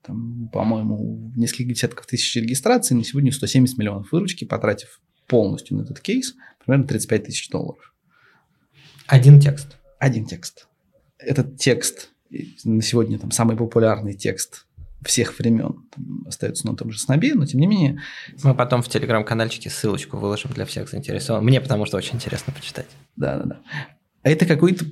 там, 0.02 0.48
по-моему, 0.52 1.32
несколько 1.36 1.64
десятков 1.64 2.06
тысяч 2.06 2.34
регистраций, 2.36 2.96
на 2.96 3.04
сегодня 3.04 3.32
170 3.32 3.78
миллионов 3.78 4.12
выручки, 4.12 4.44
потратив 4.44 5.00
полностью 5.26 5.76
на 5.76 5.82
этот 5.82 6.00
кейс, 6.00 6.34
примерно 6.64 6.86
35 6.86 7.24
тысяч 7.24 7.48
долларов. 7.48 7.94
Один 9.06 9.40
текст. 9.40 9.76
Один 9.98 10.24
текст. 10.24 10.66
Этот 11.18 11.58
текст 11.58 12.10
на 12.64 12.82
сегодня 12.82 13.18
там 13.18 13.30
самый 13.30 13.56
популярный 13.56 14.14
текст 14.14 14.66
всех 15.02 15.38
времен 15.38 15.86
там, 15.94 16.24
остается 16.26 16.66
на 16.66 16.76
том 16.76 16.90
же 16.90 16.98
снобе, 16.98 17.34
но 17.34 17.46
тем 17.46 17.60
не 17.60 17.66
менее... 17.66 18.00
Мы 18.42 18.54
потом 18.54 18.82
в 18.82 18.88
телеграм-канальчике 18.88 19.70
ссылочку 19.70 20.18
выложим 20.18 20.52
для 20.52 20.66
всех 20.66 20.90
заинтересованных. 20.90 21.48
Мне 21.48 21.60
потому 21.60 21.86
что 21.86 21.96
очень 21.96 22.16
интересно 22.16 22.52
почитать. 22.52 22.86
Да-да-да. 23.16 23.60
А 24.22 24.28
это 24.28 24.44
какой-то 24.44 24.84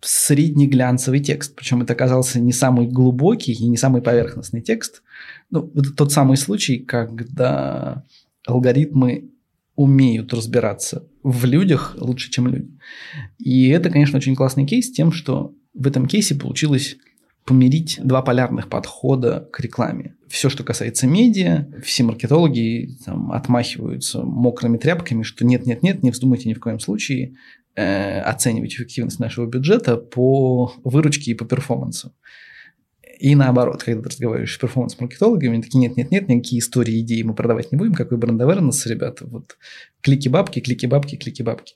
средний 0.00 0.66
глянцевый 0.66 1.20
текст, 1.20 1.54
причем 1.54 1.82
это 1.82 1.92
оказался 1.92 2.40
не 2.40 2.52
самый 2.52 2.86
глубокий 2.86 3.52
и 3.52 3.68
не 3.68 3.76
самый 3.76 4.02
поверхностный 4.02 4.62
текст. 4.62 5.02
Ну, 5.50 5.70
это 5.74 5.92
тот 5.92 6.12
самый 6.12 6.36
случай, 6.36 6.78
когда 6.78 8.04
алгоритмы 8.46 9.30
умеют 9.76 10.32
разбираться 10.34 11.06
в 11.22 11.44
людях 11.44 11.94
лучше, 11.98 12.30
чем 12.30 12.48
люди. 12.48 12.70
И 13.38 13.68
это, 13.68 13.90
конечно, 13.90 14.18
очень 14.18 14.34
классный 14.34 14.66
кейс 14.66 14.90
тем, 14.90 15.12
что 15.12 15.54
в 15.74 15.86
этом 15.86 16.06
кейсе 16.06 16.34
получилось 16.34 16.96
помирить 17.44 17.98
два 18.02 18.22
полярных 18.22 18.68
подхода 18.68 19.48
к 19.52 19.60
рекламе. 19.60 20.14
Все, 20.28 20.48
что 20.48 20.62
касается 20.62 21.06
медиа, 21.06 21.66
все 21.82 22.04
маркетологи 22.04 22.96
там, 23.04 23.32
отмахиваются 23.32 24.22
мокрыми 24.22 24.78
тряпками, 24.78 25.22
что 25.22 25.44
нет-нет-нет, 25.44 26.02
не 26.02 26.10
вздумайте 26.10 26.48
ни 26.48 26.54
в 26.54 26.60
коем 26.60 26.78
случае 26.78 27.34
э, 27.74 28.20
оценивать 28.20 28.74
эффективность 28.74 29.18
нашего 29.18 29.46
бюджета 29.46 29.96
по 29.96 30.72
выручке 30.84 31.32
и 31.32 31.34
по 31.34 31.44
перформансу. 31.44 32.12
И 33.18 33.34
наоборот, 33.34 33.82
когда 33.82 34.02
ты 34.02 34.08
разговариваешь 34.08 34.54
с 34.54 34.58
перформанс-маркетологами, 34.58 35.54
они 35.54 35.62
такие, 35.62 35.80
нет-нет-нет, 35.80 36.28
никакие 36.28 36.60
истории, 36.60 37.00
идеи 37.00 37.22
мы 37.22 37.34
продавать 37.34 37.70
не 37.70 37.76
будем, 37.76 37.92
какой 37.94 38.16
бренд 38.16 38.40
awareness, 38.40 38.86
ребята, 38.86 39.26
вот 39.26 39.58
клики-бабки, 40.00 40.60
клики-бабки, 40.60 41.16
клики-бабки. 41.16 41.74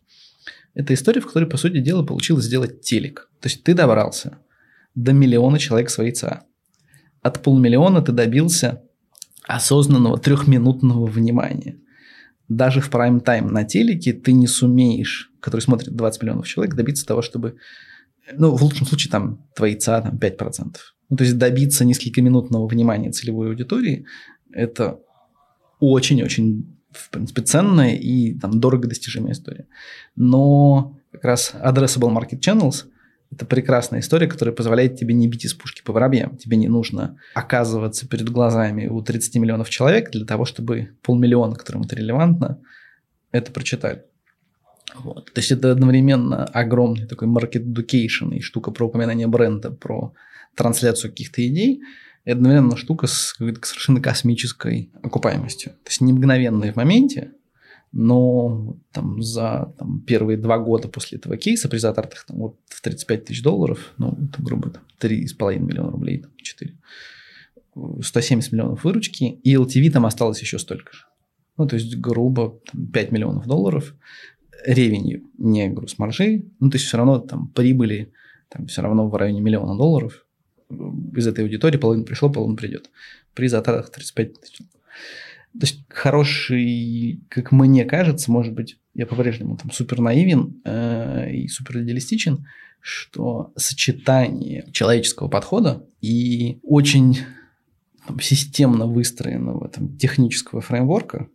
Это 0.75 0.93
история, 0.95 1.21
в 1.21 1.27
которой, 1.27 1.49
по 1.49 1.57
сути 1.57 1.81
дела, 1.81 2.03
получилось 2.03 2.45
сделать 2.45 2.81
телек. 2.83 3.31
То 3.41 3.49
есть 3.49 3.63
ты 3.63 3.75
добрался 3.75 4.39
до 4.95 5.13
миллиона 5.13 5.59
человек 5.59 5.91
своей 5.91 6.13
ЦА. 6.13 6.45
От 7.23 7.43
полмиллиона 7.43 8.03
ты 8.03 8.13
добился 8.13 8.83
осознанного 9.47 10.19
трехминутного 10.19 11.07
внимания. 11.07 11.79
Даже 12.49 12.81
в 12.81 12.91
прайм-тайм 12.91 13.51
на 13.51 13.65
телеке 13.65 14.13
ты 14.13 14.33
не 14.33 14.47
сумеешь, 14.47 15.31
который 15.41 15.61
смотрит 15.61 15.95
20 15.95 16.23
миллионов 16.23 16.47
человек, 16.47 16.75
добиться 16.75 17.07
того, 17.07 17.23
чтобы, 17.23 17.57
ну, 18.37 18.55
в 18.55 18.63
лучшем 18.63 18.87
случае, 18.87 19.11
там, 19.11 19.47
твои 19.55 19.77
ЦА 19.77 20.03
там, 20.03 20.19
5%. 20.19 20.77
Ну, 21.09 21.17
то 21.17 21.25
есть 21.25 21.39
добиться 21.39 21.85
несколько 21.85 22.21
минутного 22.21 22.67
внимания 22.67 23.11
целевой 23.11 23.49
аудитории– 23.49 24.07
это 24.53 25.01
очень-очень 25.81 26.79
в 26.95 27.11
принципе, 27.11 27.43
ценная 27.43 27.95
и 27.95 28.35
там, 28.35 28.61
дорого 28.61 28.89
достижимая 28.89 29.33
история. 29.33 29.67
Но 30.17 30.97
как 31.13 31.25
раз 31.25 31.55
Addressable 31.55 32.15
Market 32.15 32.41
Channels– 32.41 32.85
это 33.31 33.47
прекрасная 33.47 34.01
история, 34.01 34.27
которая 34.27 34.55
позволяет 34.55 34.97
тебе 34.97 35.15
не 35.15 35.29
бить 35.29 35.45
из 35.45 35.55
пушки 35.55 35.83
по 35.83 35.93
воробьям. 35.93 36.37
Тебе 36.37 36.57
не 36.57 36.69
нужно 36.69 37.19
оказываться 37.35 38.09
перед 38.09 38.29
глазами 38.31 38.87
у 38.87 39.03
30 39.03 39.37
миллионов 39.37 39.71
человек 39.71 40.11
для 40.11 40.25
того, 40.25 40.45
чтобы 40.45 40.91
полмиллиона, 41.03 41.57
которым 41.57 41.83
это 41.83 41.97
релевантно, 41.97 42.61
это 43.33 43.51
прочитали. 43.51 44.05
Вот. 44.95 45.33
То 45.33 45.41
есть 45.41 45.51
это 45.51 45.73
одновременно 45.73 46.45
огромный 46.45 47.07
такой 47.07 47.27
market 47.27 47.65
education 47.65 48.35
и 48.35 48.41
штука 48.41 48.71
про 48.71 48.87
упоминание 48.87 49.27
бренда, 49.27 49.71
про 49.71 50.13
трансляцию 50.55 51.11
каких-то 51.11 51.47
идей– 51.47 51.83
и 52.25 52.31
одновременно 52.31 52.77
штука 52.77 53.07
с 53.07 53.35
какой-то 53.35 53.67
совершенно 53.67 54.01
космической 54.01 54.91
окупаемостью. 55.03 55.73
То 55.73 55.91
есть 55.91 56.01
не 56.01 56.13
мгновенной 56.13 56.73
в 56.73 56.77
моменте, 56.77 57.33
но 57.93 58.77
там, 58.93 59.23
за 59.23 59.73
там, 59.79 60.01
первые 60.01 60.37
два 60.37 60.59
года 60.59 60.89
после 60.89 61.19
этого 61.19 61.37
кейса 61.37 61.69
при 61.69 61.79
затратах 61.79 62.25
там, 62.25 62.39
вот, 62.39 62.59
в 62.67 62.81
35 62.83 63.25
тысяч 63.27 63.43
долларов, 63.43 63.95
ну, 63.99 64.19
это, 64.21 64.43
грубо, 64.43 64.71
там, 64.71 64.83
3,5 65.01 65.59
миллиона 65.61 65.93
рублей, 65.93 66.19
там, 66.19 66.33
4, 66.37 66.77
170 68.03 68.53
миллионов 68.53 68.83
выручки, 68.83 69.25
и 69.25 69.55
LTV 69.55 69.91
там 69.91 70.07
осталось 70.07 70.41
еще 70.41 70.59
столько 70.59 70.93
же. 70.93 71.05
Ну, 71.57 71.69
то 71.69 71.77
есть, 71.77 71.97
грубо, 71.97 72.61
там, 72.73 72.87
5 72.87 73.13
миллионов 73.13 73.47
долларов 73.47 73.95
ревенью, 74.67 75.31
не 75.39 75.69
груз 75.69 75.99
маржи, 75.99 76.47
ну, 76.59 76.71
то 76.71 76.77
есть, 76.77 76.87
все 76.87 76.97
равно 76.97 77.19
там 77.19 77.49
прибыли 77.49 78.13
там, 78.49 78.67
все 78.67 78.83
равно 78.83 79.09
в 79.09 79.15
районе 79.15 79.41
миллиона 79.41 79.77
долларов, 79.77 80.24
из 80.71 81.27
этой 81.27 81.45
аудитории 81.45 81.79
половина 81.79 82.05
пришло, 82.05 82.31
половина 82.31 82.57
придет. 82.57 82.91
При 83.35 83.49
затратах 83.49 83.91
35 83.91 84.41
тысяч. 84.41 84.59
То 84.59 85.61
есть 85.61 85.85
хороший, 85.89 87.21
как 87.29 87.53
мне 87.53 87.85
кажется, 87.85 88.31
может 88.33 88.53
быть, 88.53 88.79
я 88.95 89.07
по-прежнему 89.07 89.57
там 89.57 89.71
супер 89.71 90.01
наивен 90.01 90.61
э, 90.65 91.33
и 91.33 91.49
супер 91.49 91.83
идеалистичен, 91.83 92.47
что 92.81 93.53
сочетание 93.57 94.67
человеческого 94.73 95.29
подхода 95.29 95.87
и 96.01 96.59
очень 96.63 97.19
там, 98.07 98.21
системно 98.21 98.87
выстроенного 98.87 99.69
там, 99.69 99.97
технического 99.97 100.61
фреймворка 100.61 101.29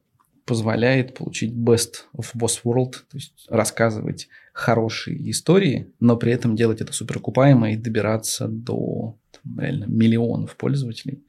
позволяет 0.46 1.16
получить 1.16 1.54
best 1.54 2.06
of 2.16 2.28
both 2.36 2.62
world, 2.64 2.92
то 2.92 3.18
есть 3.18 3.46
рассказывать 3.50 4.28
хорошие 4.60 5.30
истории, 5.32 5.88
но 6.00 6.18
при 6.18 6.34
этом 6.34 6.56
делать 6.56 6.82
это 6.82 6.94
супер 6.94 7.18
окупаемо 7.18 7.72
и 7.72 7.78
добираться 7.78 8.48
до 8.48 9.18
там, 9.32 9.60
реально 9.60 9.86
миллионов 9.86 10.56
пользователей. 10.58 11.24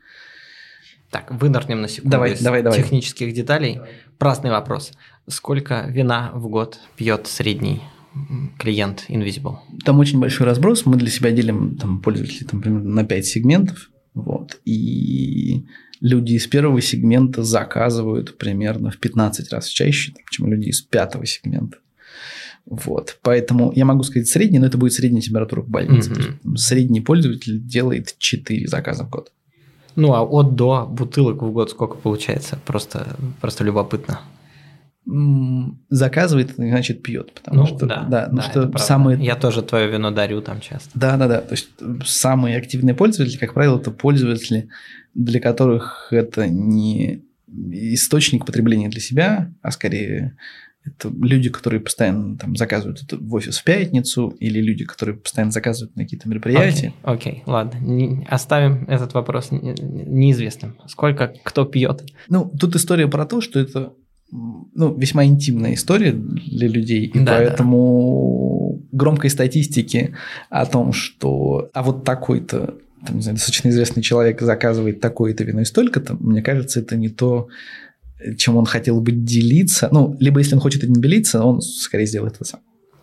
Так, 1.11 1.31
вынырнем 1.31 1.81
на 1.81 1.89
секунду 1.89 2.11
давай, 2.11 2.33
из 2.33 2.41
давай, 2.41 2.63
давай. 2.63 2.79
технических 2.79 3.33
деталей. 3.33 3.75
Давай. 3.75 3.91
Праздный 4.19 4.51
вопрос. 4.51 4.93
Сколько 5.29 5.87
вина 5.89 6.31
в 6.35 6.49
год 6.49 6.79
пьет 6.97 7.27
средний 7.27 7.81
клиент 8.59 9.07
Invisible? 9.09 9.59
Там 9.85 9.99
очень 9.99 10.21
большой 10.21 10.47
разброс. 10.47 10.87
Мы 10.87 10.97
для 10.97 11.11
себя 11.11 11.31
делим 11.31 11.77
там, 11.77 12.01
пользователей 12.01 12.47
там, 12.47 12.61
примерно 12.61 12.91
на 12.91 13.05
5 13.05 13.27
сегментов. 13.27 13.91
Вот. 14.15 14.61
И 14.65 15.67
люди 16.01 16.35
из 16.35 16.47
первого 16.47 16.81
сегмента 16.81 17.43
заказывают 17.43 18.39
примерно 18.39 18.91
в 18.91 18.99
15 18.99 19.53
раз 19.53 19.67
чаще, 19.67 20.15
чем 20.31 20.51
люди 20.51 20.69
из 20.69 20.81
пятого 20.81 21.27
сегмента. 21.27 21.79
Вот. 22.67 23.19
Поэтому 23.23 23.73
я 23.75 23.85
могу 23.85 24.03
сказать 24.03 24.29
средний, 24.29 24.59
но 24.59 24.67
это 24.67 24.79
будет 24.79 24.93
средняя 24.93 25.23
температура 25.23 25.63
в 25.63 25.69
больнице. 25.69 26.13
Mm-hmm. 26.13 26.57
Средний 26.57 27.01
пользователь 27.01 27.61
делает 27.61 28.15
4 28.19 28.67
заказа 28.69 29.05
в 29.05 29.11
год. 29.11 29.33
Ну, 29.97 30.13
а 30.15 30.23
от 30.23 30.55
до 30.55 30.87
бутылок 30.87 31.43
в 31.43 31.51
год 31.53 31.71
сколько 31.71 31.97
получается? 31.97 32.59
Просто, 32.65 33.17
просто 33.41 33.65
любопытно. 33.65 34.21
заказывает, 35.89 36.55
значит 36.57 37.03
пьет, 37.03 37.33
потому 37.33 37.63
ну, 37.63 37.67
что 37.67 37.87
да, 37.87 38.05
да, 38.09 38.29
ну 38.31 38.37
да, 38.37 38.43
что 38.43 38.79
самые 38.79 39.19
я 39.25 39.35
тоже 39.35 39.63
твое 39.63 39.91
вино 39.91 40.11
дарю 40.11 40.41
там 40.43 40.61
часто. 40.61 40.91
Да, 40.95 41.17
да, 41.17 41.27
да. 41.27 41.41
То 41.41 41.53
есть 41.53 41.71
самые 42.05 42.59
активные 42.59 42.95
пользователи, 42.95 43.39
как 43.39 43.55
правило, 43.55 43.79
это 43.79 43.91
пользователи, 43.91 44.69
для 45.15 45.41
которых 45.41 46.09
это 46.11 46.49
не 46.49 47.25
источник 47.49 48.47
потребления 48.47 48.89
для 48.89 49.01
себя, 49.01 49.53
а 49.63 49.73
скорее 49.73 50.37
это 50.85 51.11
люди, 51.11 51.51
которые 51.51 51.81
постоянно 51.81 52.37
там 52.39 52.57
заказывают 52.57 53.03
это 53.03 53.17
в 53.19 53.35
офис 53.35 53.59
в 53.59 53.65
пятницу, 53.65 54.29
или 54.41 54.61
люди, 54.61 54.85
которые 54.85 55.17
постоянно 55.17 55.53
заказывают 55.53 55.95
на 55.97 56.05
какие-то 56.05 56.29
мероприятия. 56.29 56.95
Окей, 57.03 57.33
okay, 57.33 57.37
okay, 57.37 57.43
ладно. 57.47 57.79
Не, 57.81 58.27
оставим 58.29 58.85
этот 58.89 59.13
вопрос 59.13 59.51
неизвестным. 59.51 60.77
Сколько 60.87 61.35
кто 61.45 61.65
пьет? 61.65 62.05
Ну, 62.29 62.51
тут 62.59 62.77
история 62.77 63.09
про 63.09 63.27
то, 63.27 63.41
что 63.41 63.61
это 63.61 63.93
ну, 64.33 64.95
весьма 64.95 65.25
интимная 65.25 65.75
история 65.75 66.13
для 66.13 66.69
людей, 66.69 67.07
и 67.07 67.19
да, 67.19 67.37
поэтому 67.37 68.79
да. 68.81 68.89
громкой 68.93 69.31
статистики 69.31 70.15
о 70.49 70.67
том, 70.67 70.93
что 70.93 71.69
а 71.75 71.83
вот 71.83 72.05
такой-то 72.05 72.79
там, 73.05 73.17
не 73.17 73.23
знаю, 73.23 73.37
достаточно 73.37 73.69
известный 73.71 74.03
человек 74.03 74.41
заказывает 74.41 75.01
такое-то 75.01 75.43
вино 75.45 75.63
и 75.63 75.65
столько-то, 75.65 76.15
мне 76.15 76.43
кажется, 76.43 76.81
это 76.81 76.97
не 76.97 77.09
то, 77.09 77.49
чем 78.37 78.57
он 78.57 78.67
хотел 78.67 79.01
бы 79.01 79.13
делиться. 79.13 79.89
Ну, 79.93 80.17
либо 80.21 80.39
если 80.39 80.55
он 80.55 80.61
хочет 80.61 80.85
этим 80.85 80.95
делиться, 80.95 81.45
он 81.45 81.61
скорее 81.61 82.07
сделает 82.07 82.37
это 82.37 82.45
сам. 82.45 82.61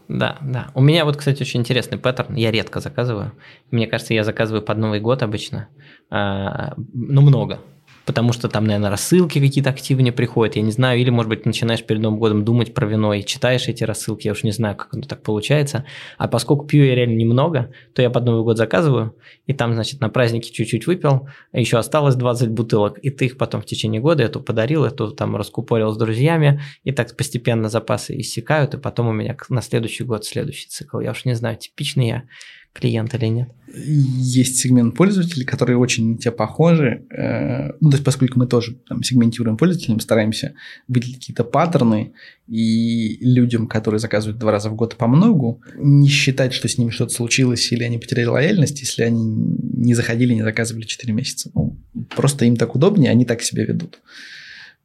Да, 0.08 0.38
да. 0.42 0.70
У 0.74 0.82
меня 0.82 1.04
вот, 1.04 1.18
кстати, 1.18 1.42
очень 1.42 1.60
интересный 1.60 1.98
паттерн. 1.98 2.36
Я 2.36 2.52
редко 2.52 2.80
заказываю. 2.80 3.34
Мне 3.72 3.88
кажется, 3.88 4.14
я 4.14 4.24
заказываю 4.24 4.62
под 4.62 4.78
Новый 4.78 5.02
год 5.02 5.22
обычно. 5.22 5.68
А, 6.10 6.76
ну, 6.94 7.22
много 7.22 7.60
потому 8.08 8.32
что 8.32 8.48
там, 8.48 8.64
наверное, 8.64 8.90
рассылки 8.90 9.40
какие-то 9.40 9.70
активнее 9.70 10.14
приходят, 10.14 10.56
я 10.56 10.62
не 10.62 10.72
знаю, 10.72 10.98
или, 10.98 11.10
может 11.10 11.28
быть, 11.28 11.46
начинаешь 11.46 11.84
перед 11.84 12.02
Новым 12.02 12.18
годом 12.18 12.46
думать 12.46 12.74
про 12.74 12.88
вино 12.88 13.14
и 13.14 13.22
читаешь 13.22 13.68
эти 13.68 13.84
рассылки, 13.84 14.28
я 14.28 14.32
уж 14.32 14.44
не 14.44 14.52
знаю, 14.52 14.78
как 14.78 14.94
оно 14.94 15.04
так 15.04 15.22
получается. 15.22 15.84
А 16.18 16.30
поскольку 16.30 16.66
пью 16.66 16.86
я 16.86 16.96
реально 16.96 17.18
немного, 17.18 17.74
то 17.94 18.02
я 18.02 18.10
под 18.10 18.24
Новый 18.24 18.44
год 18.44 18.58
заказываю, 18.58 19.18
и 19.46 19.54
там, 19.54 19.74
значит, 19.74 20.00
на 20.00 20.08
празднике 20.08 20.54
чуть-чуть 20.54 20.88
выпил, 20.88 21.28
а 21.52 21.60
еще 21.60 21.78
осталось 21.78 22.16
20 22.16 22.50
бутылок, 22.50 22.98
и 23.00 23.10
ты 23.10 23.26
их 23.26 23.38
потом 23.38 23.62
в 23.62 23.66
течение 23.66 24.00
года 24.00 24.24
эту 24.24 24.40
подарил, 24.40 24.86
эту 24.86 25.12
там 25.12 25.36
раскупорил 25.36 25.92
с 25.92 25.98
друзьями, 25.98 26.62
и 26.86 26.94
так 26.94 27.14
постепенно 27.18 27.68
запасы 27.68 28.18
иссякают, 28.18 28.74
и 28.74 28.78
потом 28.78 29.10
у 29.10 29.12
меня 29.12 29.36
на 29.50 29.62
следующий 29.62 30.06
год 30.06 30.24
следующий 30.24 30.70
цикл. 30.70 31.02
Я 31.02 31.12
уж 31.12 31.26
не 31.26 31.34
знаю, 31.34 31.58
типичный 31.58 32.08
я 32.08 32.24
клиент 32.72 33.14
или 33.16 33.26
нет? 33.26 33.50
Есть 33.86 34.58
сегмент 34.58 34.96
пользователей, 34.96 35.46
которые 35.46 35.78
очень 35.78 36.12
на 36.12 36.18
тебя 36.18 36.32
похожи. 36.32 37.04
Э, 37.10 37.74
ну, 37.80 37.90
то 37.90 37.96
есть, 37.96 38.04
поскольку 38.04 38.40
мы 38.40 38.48
тоже 38.48 38.78
там, 38.88 39.04
сегментируем 39.04 39.58
пользователей, 39.58 39.96
мы 39.96 40.02
стараемся 40.02 40.54
выделить 40.88 41.20
какие-то 41.20 41.44
паттерны, 41.44 42.14
и 42.48 43.18
людям, 43.22 43.68
которые 43.68 44.00
заказывают 44.00 44.40
два 44.40 44.52
раза 44.52 44.70
в 44.70 44.76
год 44.76 44.96
по 44.96 45.08
многу, 45.08 45.62
не 45.78 46.08
считать, 46.08 46.54
что 46.54 46.68
с 46.68 46.78
ними 46.78 46.92
что-то 46.92 47.14
случилось 47.14 47.72
или 47.72 47.84
они 47.84 47.98
потеряли 47.98 48.28
лояльность, 48.28 48.80
если 48.80 49.04
они 49.04 49.56
не 49.74 49.94
заходили, 49.94 50.34
не 50.34 50.44
заказывали 50.44 50.86
4 50.86 51.14
месяца. 51.14 51.52
Ну, 51.54 51.76
просто 52.16 52.46
им 52.46 52.56
так 52.56 52.76
удобнее, 52.76 53.12
они 53.12 53.26
так 53.26 53.42
себя 53.42 53.66
ведут. 53.66 54.00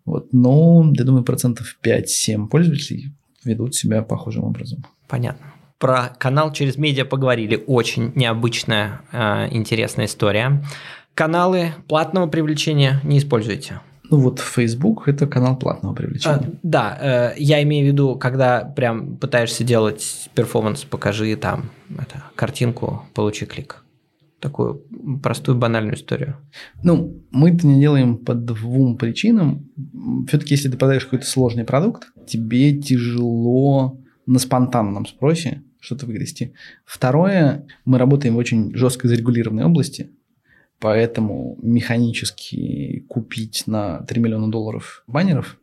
Вот. 0.05 0.33
Но, 0.33 0.93
я 0.95 1.05
думаю, 1.05 1.23
процентов 1.23 1.77
5-7 1.83 2.49
пользователей 2.49 3.13
ведут 3.45 3.75
себя 3.75 4.03
похожим 4.03 4.45
образом. 4.45 4.85
Понятно. 5.09 5.52
Про 5.83 6.15
канал 6.17 6.53
через 6.53 6.77
медиа 6.77 7.05
поговорили. 7.05 7.65
Очень 7.67 8.13
необычная, 8.15 9.01
э, 9.11 9.49
интересная 9.51 10.07
история. 10.07 10.65
Каналы 11.15 11.73
платного 11.89 12.29
привлечения 12.29 13.01
не 13.03 13.19
используете? 13.19 13.81
Ну 14.09 14.21
вот 14.21 14.39
Facebook 14.39 15.09
это 15.09 15.27
канал 15.27 15.59
платного 15.59 15.93
привлечения. 15.93 16.37
А, 16.37 16.59
да, 16.63 16.99
э, 17.01 17.35
я 17.37 17.61
имею 17.65 17.87
в 17.87 17.89
виду, 17.89 18.15
когда 18.15 18.61
прям 18.65 19.17
пытаешься 19.17 19.65
делать 19.65 20.31
перформанс, 20.37 20.85
покажи 20.85 21.35
там 21.35 21.73
это, 21.91 22.23
картинку, 22.37 23.03
получи 23.13 23.45
клик. 23.45 23.85
Такую 24.39 24.85
простую 25.21 25.59
банальную 25.59 25.97
историю. 25.97 26.37
Ну, 26.85 27.25
мы 27.33 27.51
это 27.51 27.67
не 27.67 27.81
делаем 27.81 28.19
по 28.19 28.35
двум 28.35 28.97
причинам. 28.97 29.69
Все-таки, 30.29 30.55
если 30.55 30.69
ты 30.69 30.79
подаешь 30.79 31.07
какой-то 31.07 31.27
сложный 31.27 31.65
продукт, 31.65 32.13
тебе 32.29 32.81
тяжело 32.81 33.99
на 34.27 34.39
спонтанном 34.39 35.07
спросе 35.07 35.65
что-то 35.83 36.07
выгрести. 36.07 36.55
Второе, 36.85 37.67
мы 37.85 37.99
работаем 37.99 38.35
в 38.35 38.39
очень 38.39 38.75
жестко 38.75 39.09
зарегулированной 39.09 39.65
области, 39.65 40.11
поэтому 40.79 41.59
механически 41.61 43.05
купить 43.09 43.65
на 43.67 44.01
3 44.05 44.21
миллиона 44.21 44.51
долларов 44.51 45.03
баннеров 45.09 45.59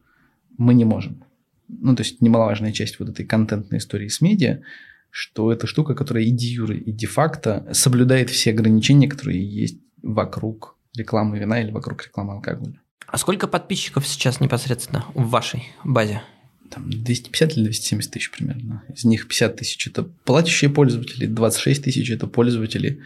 мы 0.57 0.73
не 0.73 0.83
можем. 0.83 1.23
Ну, 1.69 1.95
то 1.95 2.03
есть 2.03 2.21
немаловажная 2.21 2.73
часть 2.73 2.99
вот 2.99 3.09
этой 3.09 3.25
контентной 3.25 3.77
истории 3.77 4.09
с 4.09 4.19
медиа, 4.19 4.61
что 5.09 5.51
это 5.51 5.67
штука, 5.67 5.95
которая 5.95 6.25
и 6.25 6.31
де 6.31 6.47
юре, 6.47 6.77
и 6.77 6.91
де-факто 6.91 7.67
соблюдает 7.71 8.29
все 8.29 8.51
ограничения, 8.51 9.07
которые 9.07 9.43
есть 9.43 9.79
вокруг 10.03 10.77
рекламы 10.95 11.39
вина 11.39 11.61
или 11.61 11.71
вокруг 11.71 12.03
рекламы 12.03 12.33
алкоголя. 12.33 12.81
А 13.07 13.17
сколько 13.17 13.47
подписчиков 13.47 14.05
сейчас 14.05 14.41
непосредственно 14.41 15.05
в 15.13 15.29
вашей 15.29 15.63
базе? 15.83 16.21
Там 16.69 16.89
250 16.89 17.57
или 17.57 17.63
270 17.65 18.11
тысяч 18.11 18.31
примерно. 18.31 18.83
Из 18.93 19.03
них 19.05 19.27
50 19.27 19.55
тысяч– 19.55 19.87
это 19.87 20.03
платящие 20.23 20.69
пользователи, 20.69 21.25
26 21.25 21.83
тысяч– 21.83 22.09
это 22.11 22.27
пользователи, 22.27 22.99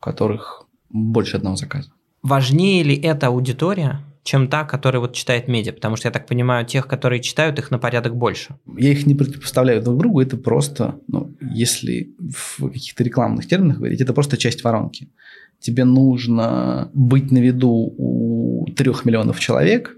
у 0.00 0.04
которых 0.04 0.66
больше 0.90 1.36
одного 1.36 1.56
заказа. 1.56 1.90
Важнее 2.22 2.82
ли 2.82 2.96
эта 2.96 3.28
аудитория, 3.28 4.00
чем 4.24 4.48
та, 4.48 4.64
которая 4.64 5.00
вот 5.00 5.14
читает 5.14 5.48
медиа? 5.48 5.72
Потому 5.72 5.96
что, 5.96 6.08
я 6.08 6.12
так 6.12 6.26
понимаю, 6.26 6.66
тех, 6.66 6.86
которые 6.86 7.20
читают, 7.20 7.58
их 7.58 7.70
на 7.70 7.78
порядок 7.78 8.16
больше. 8.16 8.56
Я 8.76 8.90
их 8.90 9.06
не 9.06 9.14
противопоставляю 9.14 9.82
друг 9.82 9.98
другу, 9.98 10.20
это 10.20 10.36
просто, 10.36 10.98
ну, 11.08 11.34
если 11.40 12.12
в 12.18 12.68
каких-то 12.68 13.04
рекламных 13.04 13.46
терминах 13.46 13.78
говорить, 13.78 14.00
это 14.00 14.12
просто 14.12 14.36
часть 14.36 14.64
воронки. 14.64 15.08
Тебе 15.60 15.84
нужно 15.84 16.90
быть 16.94 17.30
на 17.30 17.38
виду 17.38 17.94
у 17.96 18.66
трех 18.76 19.04
миллионов 19.04 19.40
человек 19.40 19.96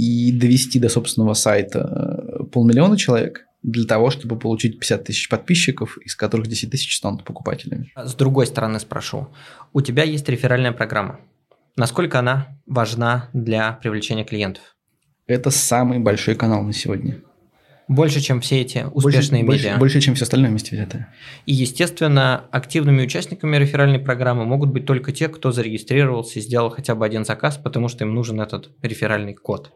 и 0.00 0.32
довести 0.32 0.78
до 0.78 0.88
собственного 0.88 1.34
сайта 1.34 2.46
полмиллиона 2.52 2.96
человек 2.96 3.46
для 3.62 3.84
того, 3.84 4.08
чтобы 4.08 4.38
получить 4.38 4.78
50 4.78 5.04
тысяч 5.04 5.28
подписчиков, 5.28 5.98
из 5.98 6.16
которых 6.16 6.46
10 6.46 6.70
тысяч 6.70 6.96
станут 6.96 7.22
покупателями. 7.24 7.92
С 7.94 8.14
другой 8.14 8.46
стороны 8.46 8.80
спрошу. 8.80 9.28
У 9.74 9.82
тебя 9.82 10.04
есть 10.04 10.26
реферальная 10.26 10.72
программа. 10.72 11.20
Насколько 11.76 12.20
она 12.20 12.58
важна 12.64 13.28
для 13.34 13.72
привлечения 13.72 14.24
клиентов? 14.24 14.62
Это 15.26 15.50
самый 15.50 15.98
большой 15.98 16.34
канал 16.34 16.62
на 16.62 16.72
сегодня. 16.72 17.20
Больше, 17.86 18.20
чем 18.20 18.40
все 18.40 18.62
эти 18.62 18.86
успешные 18.94 19.44
больше, 19.44 19.64
медиа. 19.64 19.70
Больше, 19.72 19.80
больше, 19.80 20.00
чем 20.00 20.14
все 20.14 20.22
остальное 20.22 20.48
вместе 20.48 20.76
взятое. 20.76 21.12
И, 21.44 21.52
естественно, 21.52 22.44
активными 22.52 23.02
участниками 23.02 23.58
реферальной 23.58 23.98
программы 23.98 24.46
могут 24.46 24.70
быть 24.70 24.86
только 24.86 25.12
те, 25.12 25.28
кто 25.28 25.52
зарегистрировался 25.52 26.38
и 26.38 26.42
сделал 26.42 26.70
хотя 26.70 26.94
бы 26.94 27.04
один 27.04 27.26
заказ, 27.26 27.58
потому 27.58 27.88
что 27.88 28.04
им 28.04 28.14
нужен 28.14 28.40
этот 28.40 28.70
реферальный 28.80 29.34
код. 29.34 29.72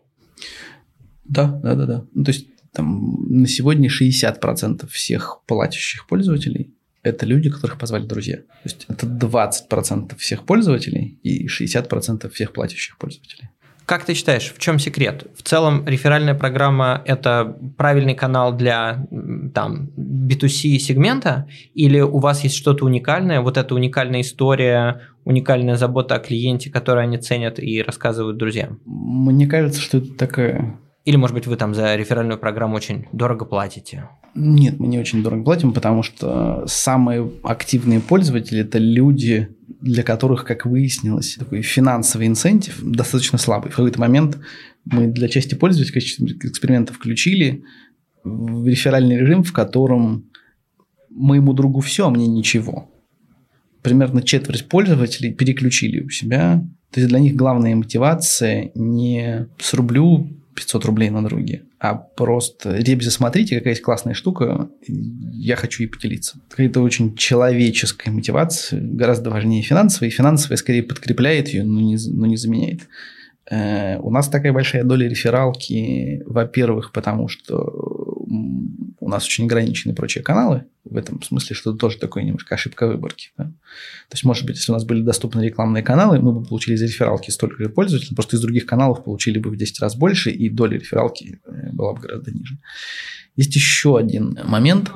Да, 1.24 1.60
да, 1.62 1.74
да, 1.74 1.86
да. 1.86 2.04
Ну, 2.14 2.24
то 2.24 2.30
есть 2.30 2.46
там, 2.72 3.26
на 3.28 3.46
сегодня 3.46 3.88
60% 3.88 4.86
всех 4.88 5.40
платящих 5.46 6.06
пользователей– 6.06 6.74
это 7.02 7.26
люди, 7.26 7.50
которых 7.50 7.78
позвали 7.78 8.06
друзья. 8.06 8.38
То 8.38 8.44
есть 8.64 8.86
это 8.88 9.06
20% 9.06 10.16
всех 10.16 10.44
пользователей 10.44 11.18
и 11.22 11.46
60% 11.46 12.30
всех 12.30 12.52
платящих 12.52 12.98
пользователей. 12.98 13.50
Как 13.86 14.04
ты 14.04 14.14
считаешь, 14.14 14.52
в 14.54 14.58
чем 14.58 14.78
секрет? 14.78 15.26
В 15.36 15.42
целом 15.42 15.86
реферальная 15.86 16.34
программа– 16.34 17.02
это 17.04 17.56
правильный 17.76 18.14
канал 18.14 18.56
для 18.56 19.06
там, 19.54 19.90
B2C 19.96 20.78
сегмента? 20.78 21.46
Или 21.74 22.00
у 22.00 22.18
вас 22.18 22.44
есть 22.44 22.56
что-то 22.56 22.86
уникальное, 22.86 23.40
вот 23.40 23.58
эта 23.58 23.74
уникальная 23.74 24.22
история, 24.22 25.02
уникальная 25.24 25.76
забота 25.76 26.14
о 26.14 26.18
клиенте, 26.18 26.70
которую 26.70 27.04
они 27.04 27.18
ценят 27.18 27.58
и 27.58 27.82
рассказывают 27.82 28.38
друзьям? 28.38 28.80
Мне 28.86 29.46
кажется, 29.46 29.80
что 29.80 29.98
это 29.98 30.14
такая 30.14 30.78
или, 31.04 31.16
может 31.16 31.34
быть, 31.34 31.46
вы 31.46 31.56
там 31.56 31.74
за 31.74 31.96
реферальную 31.96 32.38
программу 32.38 32.76
очень 32.76 33.06
дорого 33.12 33.44
платите? 33.44 34.08
Нет, 34.34 34.80
мы 34.80 34.86
не 34.86 34.98
очень 34.98 35.22
дорого 35.22 35.44
платим, 35.44 35.72
потому 35.72 36.02
что 36.02 36.64
самые 36.66 37.30
активные 37.42 38.00
пользователи– 38.00 38.60
это 38.62 38.78
люди, 38.78 39.50
для 39.82 40.02
которых, 40.02 40.44
как 40.44 40.64
выяснилось, 40.64 41.34
такой 41.34 41.60
финансовый 41.60 42.26
инцентив 42.26 42.80
достаточно 42.82 43.36
слабый. 43.36 43.70
В 43.70 43.76
какой-то 43.76 44.00
момент 44.00 44.38
мы 44.86 45.06
для 45.08 45.28
части 45.28 45.54
пользователей 45.54 46.38
эксперимента 46.42 46.94
включили 46.94 47.64
реферальный 48.24 49.18
режим, 49.18 49.42
в 49.42 49.52
котором 49.52 50.30
моему 51.10 51.52
другу 51.52 51.80
все, 51.80 52.06
а 52.06 52.10
мне 52.10 52.26
ничего. 52.26 52.90
Примерно 53.82 54.22
четверть 54.22 54.66
пользователей 54.68 55.34
переключили 55.34 56.00
у 56.00 56.08
себя. 56.08 56.66
То 56.90 57.00
есть 57.00 57.10
для 57.10 57.18
них 57.18 57.36
главная 57.36 57.76
мотивация 57.76 58.70
не 58.74 59.48
срублю 59.58 60.30
500 60.54 60.84
рублей 60.84 61.10
на 61.10 61.22
друге, 61.22 61.62
а 61.78 61.94
просто, 61.94 62.76
ребята, 62.76 63.10
смотрите, 63.10 63.56
какая 63.56 63.72
есть 63.72 63.82
классная 63.82 64.14
штука, 64.14 64.68
я 64.86 65.56
хочу 65.56 65.82
ей 65.82 65.88
поделиться. 65.88 66.38
Это 66.56 66.80
очень 66.80 67.16
человеческая 67.16 68.10
мотивация, 68.10 68.80
гораздо 68.80 69.30
важнее 69.30 69.62
финансовой, 69.62 70.10
финансовая 70.10 70.56
скорее 70.56 70.82
подкрепляет 70.82 71.48
ее, 71.48 71.64
но 71.64 71.80
не, 71.80 71.98
но 72.10 72.26
не 72.26 72.36
заменяет. 72.36 72.88
Э, 73.50 73.98
у 73.98 74.10
нас 74.10 74.28
такая 74.28 74.52
большая 74.52 74.84
доля 74.84 75.08
рефералки, 75.08 76.22
во-первых, 76.26 76.92
потому 76.92 77.28
что 77.28 77.56
у 77.56 79.08
нас 79.08 79.26
очень 79.26 79.44
ограничены 79.44 79.94
прочие 79.94 80.24
каналы, 80.24 80.64
в 80.94 80.96
этом 80.96 81.22
смысле, 81.22 81.56
что 81.56 81.70
это 81.70 81.78
тоже 81.78 81.98
такое 81.98 82.22
немножко 82.22 82.54
ошибка 82.54 82.86
выборки. 82.86 83.30
Да? 83.36 83.44
То 83.44 84.14
есть, 84.14 84.24
может 84.24 84.46
быть, 84.46 84.56
если 84.56 84.72
у 84.72 84.74
нас 84.74 84.84
были 84.84 85.02
доступны 85.02 85.42
рекламные 85.42 85.82
каналы, 85.82 86.20
мы 86.20 86.32
бы 86.32 86.44
получили 86.44 86.74
из 86.74 86.82
рефералки 86.82 87.30
столько 87.30 87.62
же 87.62 87.68
пользователей, 87.68 88.14
просто 88.14 88.36
из 88.36 88.40
других 88.40 88.64
каналов 88.66 89.04
получили 89.04 89.38
бы 89.38 89.50
в 89.50 89.56
10 89.56 89.80
раз 89.80 89.96
больше, 89.96 90.30
и 90.30 90.48
доля 90.48 90.78
рефералки 90.78 91.40
э, 91.44 91.70
была 91.72 91.94
бы 91.94 92.00
гораздо 92.00 92.30
ниже. 92.30 92.58
Есть 93.36 93.54
еще 93.56 93.98
один 93.98 94.38
момент. 94.44 94.90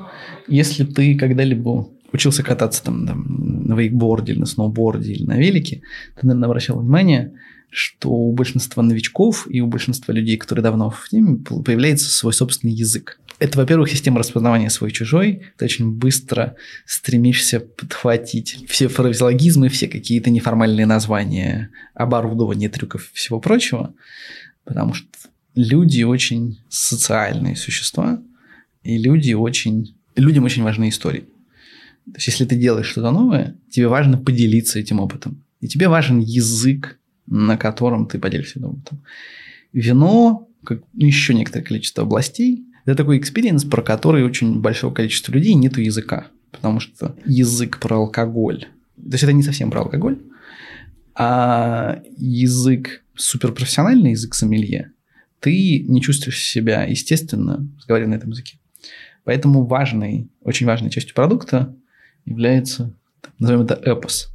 Если 0.47 0.85
ты 0.85 1.17
когда-либо 1.19 1.89
учился 2.13 2.43
кататься 2.43 2.83
там, 2.85 3.07
там 3.07 3.65
на 3.67 3.75
вейкборде 3.75 4.33
или 4.33 4.41
на 4.41 4.47
сноуборде 4.47 5.13
или 5.13 5.25
на 5.25 5.37
велике, 5.37 5.83
ты, 6.15 6.27
наверное, 6.27 6.47
обращал 6.47 6.79
внимание, 6.79 7.35
что 7.71 8.11
у 8.11 8.33
большинства 8.33 8.83
новичков 8.83 9.47
и 9.51 9.61
у 9.61 9.67
большинства 9.67 10.15
людей, 10.15 10.37
которые 10.37 10.63
давно 10.63 10.91
в 10.91 11.09
теме, 11.09 11.37
появляется 11.37 12.09
свой 12.11 12.33
собственный 12.33 12.73
язык. 12.73 13.21
Это, 13.39 13.59
во-первых, 13.59 13.89
система 13.89 14.19
распознавания 14.19 14.69
свой-чужой. 14.69 15.43
Ты 15.57 15.65
очень 15.65 15.93
быстро 15.93 16.57
стремишься 16.87 17.61
подхватить 17.61 18.65
все 18.69 18.89
фразеологизмы, 18.89 19.69
все 19.69 19.87
какие-то 19.87 20.31
неформальные 20.31 20.87
названия 20.87 21.71
оборудования, 21.95 22.69
трюков 22.69 23.11
и 23.13 23.17
всего 23.17 23.39
прочего, 23.39 23.95
потому 24.65 24.95
что 24.95 25.09
люди 25.55 26.03
очень 26.03 26.61
социальные 26.69 27.55
существа, 27.55 28.21
и 28.83 28.99
люди 28.99 29.35
очень, 29.35 29.95
людям 30.17 30.45
очень 30.45 30.65
важны 30.65 30.89
истории. 30.89 31.25
То 32.07 32.15
есть, 32.15 32.27
если 32.27 32.45
ты 32.45 32.57
делаешь 32.57 32.87
что-то 32.87 33.11
новое, 33.11 33.55
тебе 33.71 33.87
важно 33.87 34.19
поделиться 34.19 34.81
этим 34.81 34.99
опытом. 34.99 35.45
И 35.61 35.69
тебе 35.69 35.89
важен 35.89 36.19
язык, 36.21 36.99
на 37.27 37.57
котором 37.57 38.07
ты 38.07 38.19
поделишься 38.19 38.59
этим 38.59 38.71
опытом. 38.71 39.03
Вино, 39.73 40.49
как 40.65 40.83
еще 40.95 41.35
некоторое 41.35 41.65
количество 41.65 42.05
областей, 42.05 42.65
это 42.93 43.03
такой 43.03 43.19
experience, 43.19 43.65
про 43.65 43.83
который 43.83 44.25
очень 44.25 44.61
большое 44.61 44.95
количество 44.95 45.33
людей 45.33 45.55
нету 45.55 45.81
языка. 45.81 46.29
Потому 46.51 46.81
что 46.81 47.15
язык 47.27 47.79
про 47.81 47.97
алкоголь. 47.99 48.67
То 48.97 49.13
есть 49.13 49.25
это 49.25 49.33
не 49.33 49.43
совсем 49.43 49.71
про 49.71 49.83
алкоголь, 49.83 50.19
а 51.15 52.01
язык 52.17 53.05
суперпрофессиональный 53.15 54.13
язык 54.13 54.35
сомелье, 54.35 54.93
ты 55.41 55.81
не 55.81 56.01
чувствуешь 56.01 56.43
себя 56.43 56.85
естественно, 56.85 57.69
разговаривая 57.77 58.13
на 58.13 58.17
этом 58.17 58.31
языке. 58.31 58.59
Поэтому 59.25 59.67
важной, 59.67 60.31
очень 60.41 60.67
важной 60.67 60.91
частью 60.91 61.15
продукта 61.15 61.77
является, 62.25 62.95
назовем 63.39 63.63
это 63.63 63.75
эпос. 63.75 64.33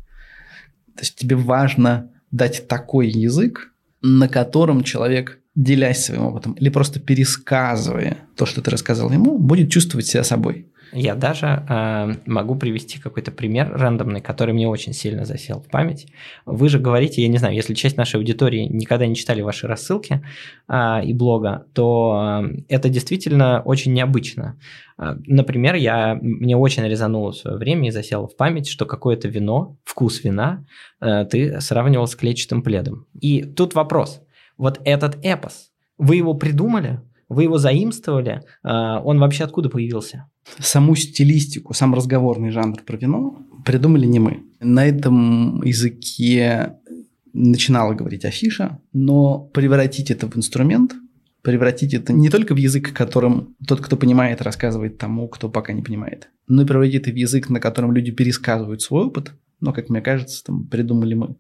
То 0.96 1.02
есть 1.02 1.16
тебе 1.16 1.36
важно 1.36 2.12
дать 2.32 2.68
такой 2.68 3.10
язык, 3.10 3.74
на 4.02 4.28
котором 4.28 4.84
человек, 4.84 5.40
делясь 5.56 6.06
своим 6.06 6.26
опытом 6.26 6.54
или 6.54 6.70
просто 6.70 7.00
пересказывая 7.00 8.18
то, 8.36 8.46
что 8.46 8.62
ты 8.62 8.72
рассказал 8.72 9.12
ему, 9.12 9.38
будет 9.38 9.72
чувствовать 9.72 10.08
себя 10.08 10.24
собой. 10.24 10.68
Я 10.96 11.16
даже 11.16 11.66
э, 11.68 12.14
могу 12.28 12.56
привести 12.56 13.00
какой-то 13.00 13.32
пример 13.32 13.72
рандомный, 13.74 14.22
который 14.22 14.54
мне 14.54 14.68
очень 14.68 14.94
сильно 14.94 15.26
засел 15.26 15.60
в 15.60 15.68
память. 15.68 16.06
Вы 16.46 16.70
же 16.70 16.78
говорите, 16.78 17.24
я 17.24 17.28
не 17.30 17.40
знаю, 17.40 17.56
если 17.56 17.74
часть 17.74 17.98
нашей 17.98 18.18
аудитории 18.18 18.68
никогда 18.70 19.08
не 19.08 19.16
читали 19.16 19.42
ваши 19.42 19.66
рассылки 19.66 20.24
э, 20.68 21.04
и 21.04 21.14
блога, 21.14 21.66
то 21.74 22.44
э, 22.44 22.64
это 22.70 22.90
действительно 22.90 23.62
очень 23.66 23.94
необычно. 23.94 24.60
Э, 25.00 25.16
например, 25.26 25.74
я, 25.76 26.16
мне 26.22 26.56
очень 26.56 26.84
резануло 26.84 27.32
в 27.32 27.38
свое 27.38 27.58
время 27.58 27.88
и 27.88 27.92
засело 27.92 28.28
в 28.28 28.36
память, 28.36 28.68
что 28.68 28.86
какое-то 28.86 29.28
вино, 29.28 29.78
вкус 29.84 30.24
вина, 30.24 30.64
э, 31.02 31.26
ты 31.26 31.60
сравнивал 31.60 32.06
с 32.06 32.16
клетчатым 32.16 32.62
пледом. 32.62 33.08
И 33.20 33.42
тут 33.42 33.74
вопрос. 33.74 34.22
Вот 34.58 34.82
этот 34.86 35.18
эпос, 35.24 35.72
вы 35.98 36.18
его 36.18 36.34
придумали? 36.34 37.02
Вы 37.30 37.44
его 37.44 37.58
заимствовали? 37.58 38.42
Э, 38.64 39.00
он 39.04 39.20
вообще 39.20 39.44
откуда 39.44 39.70
появился? 39.70 40.28
саму 40.60 40.96
стилистику, 40.96 41.74
сам 41.74 41.94
разговорный 41.94 42.52
жанр 42.52 42.82
про 42.86 42.98
вино 42.98 43.42
придумали 43.66 44.06
не 44.06 44.20
мы. 44.20 44.44
На 44.60 44.86
этом 44.86 45.62
языке 45.64 46.76
начинала 47.34 47.94
говорить 47.94 48.26
афиша, 48.26 48.80
но 48.92 49.40
превратить 49.40 50.12
это 50.12 50.28
в 50.28 50.38
инструмент, 50.38 50.94
превратить 51.42 51.94
это 51.94 52.14
не 52.14 52.30
только 52.30 52.54
в 52.54 52.58
язык, 52.58 52.94
которым 52.94 53.56
тот, 53.68 53.82
кто 53.82 53.98
понимает, 53.98 54.42
рассказывает 54.42 54.98
тому, 54.98 55.28
кто 55.28 55.50
пока 55.50 55.74
не 55.74 55.82
понимает, 55.82 56.30
но 56.48 56.62
и 56.62 56.66
превратить 56.66 57.02
это 57.02 57.12
в 57.12 57.16
язык, 57.16 57.50
на 57.50 57.60
котором 57.60 57.94
люди 57.94 58.12
пересказывают 58.12 58.82
свой 58.82 59.06
опыт, 59.06 59.34
но, 59.60 59.74
как 59.74 59.90
мне 59.90 60.02
кажется, 60.02 60.44
там 60.44 60.68
придумали 60.68 61.14
мы. 61.14 61.36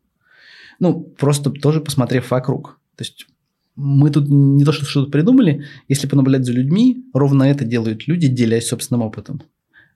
Ну, 0.80 1.02
просто 1.02 1.52
тоже 1.52 1.82
посмотрев 1.82 2.32
вокруг. 2.32 2.80
То 2.96 3.04
есть 3.04 3.28
мы 3.76 4.10
тут 4.12 4.28
не 4.30 4.64
то, 4.64 4.72
что 4.72 4.86
что-то 4.86 5.12
придумали, 5.12 5.66
если 5.88 6.08
понаблюдать 6.08 6.46
за 6.46 6.54
людьми, 6.54 7.06
ровно 7.14 7.44
это 7.44 7.66
делают 7.66 8.08
люди, 8.08 8.28
делясь 8.28 8.68
собственным 8.68 9.02
опытом. 9.02 9.42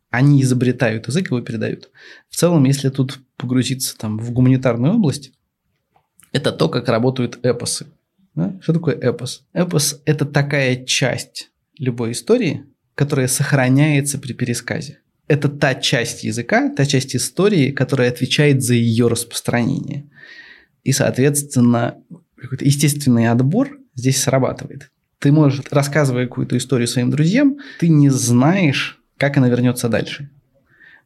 Они 0.10 0.42
изобретают 0.42 1.08
язык, 1.08 1.28
его 1.28 1.42
передают. 1.42 1.90
В 2.30 2.36
целом, 2.36 2.64
если 2.64 2.90
тут 2.90 3.20
погрузиться 3.36 3.98
там, 3.98 4.18
в 4.18 4.32
гуманитарную 4.32 4.96
область, 4.96 5.32
это 6.32 6.52
то, 6.52 6.70
как 6.70 6.88
работают 6.88 7.40
эпосы. 7.44 7.88
Да? 8.36 8.58
Что 8.62 8.74
такое 8.74 8.96
эпос? 8.96 9.46
Эпос– 9.54 10.02
это 10.06 10.26
такая 10.26 10.86
часть 10.86 11.52
любой 11.78 12.12
истории, 12.12 12.66
которая 12.96 13.28
сохраняется 13.28 14.18
при 14.18 14.34
пересказе. 14.34 15.00
Это 15.28 15.50
та 15.50 15.76
часть 15.76 16.24
языка, 16.24 16.70
та 16.70 16.86
часть 16.86 17.16
истории, 17.16 17.72
которая 17.72 18.10
отвечает 18.10 18.64
за 18.64 18.76
ее 18.76 19.08
распространение. 19.08 20.10
И, 20.84 20.94
соответственно, 20.94 21.98
какой-то 22.40 22.66
естественный 22.66 23.28
отбор 23.28 23.78
здесь 23.96 24.22
срабатывает. 24.22 24.92
Ты 25.20 25.32
можешь, 25.32 25.62
рассказывая 25.72 26.28
какую-то 26.28 26.58
историю 26.58 26.88
своим 26.88 27.10
друзьям, 27.10 27.58
ты 27.80 27.88
не 27.88 28.10
знаешь, 28.10 29.00
как 29.18 29.38
она 29.38 29.50
вернется 29.50 29.90
дальше. 29.90 30.30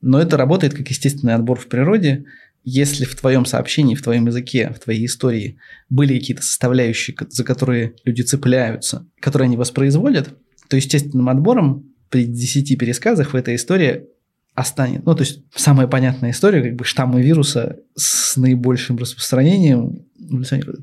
Но 0.01 0.19
это 0.19 0.35
работает 0.35 0.73
как 0.73 0.89
естественный 0.89 1.35
отбор 1.35 1.57
в 1.59 1.67
природе. 1.67 2.25
Если 2.63 3.05
в 3.05 3.15
твоем 3.15 3.45
сообщении, 3.45 3.95
в 3.95 4.03
твоем 4.03 4.27
языке, 4.27 4.73
в 4.75 4.79
твоей 4.79 5.05
истории 5.05 5.57
были 5.89 6.19
какие-то 6.19 6.43
составляющие, 6.43 7.15
за 7.29 7.43
которые 7.43 7.95
люди 8.03 8.21
цепляются, 8.21 9.07
которые 9.19 9.47
они 9.47 9.57
воспроизводят, 9.57 10.29
то 10.67 10.75
естественным 10.75 11.29
отбором 11.29 11.93
при 12.09 12.25
10 12.25 12.77
пересказах 12.77 13.33
в 13.33 13.35
этой 13.35 13.55
истории 13.55 14.05
останется. 14.53 15.03
Ну, 15.05 15.15
то 15.15 15.21
есть 15.21 15.41
самая 15.55 15.87
понятная 15.87 16.31
история, 16.31 16.61
как 16.61 16.75
бы 16.75 16.83
штаммы 16.83 17.21
вируса 17.21 17.77
с 17.95 18.35
наибольшим 18.37 18.97
распространением 18.97 20.05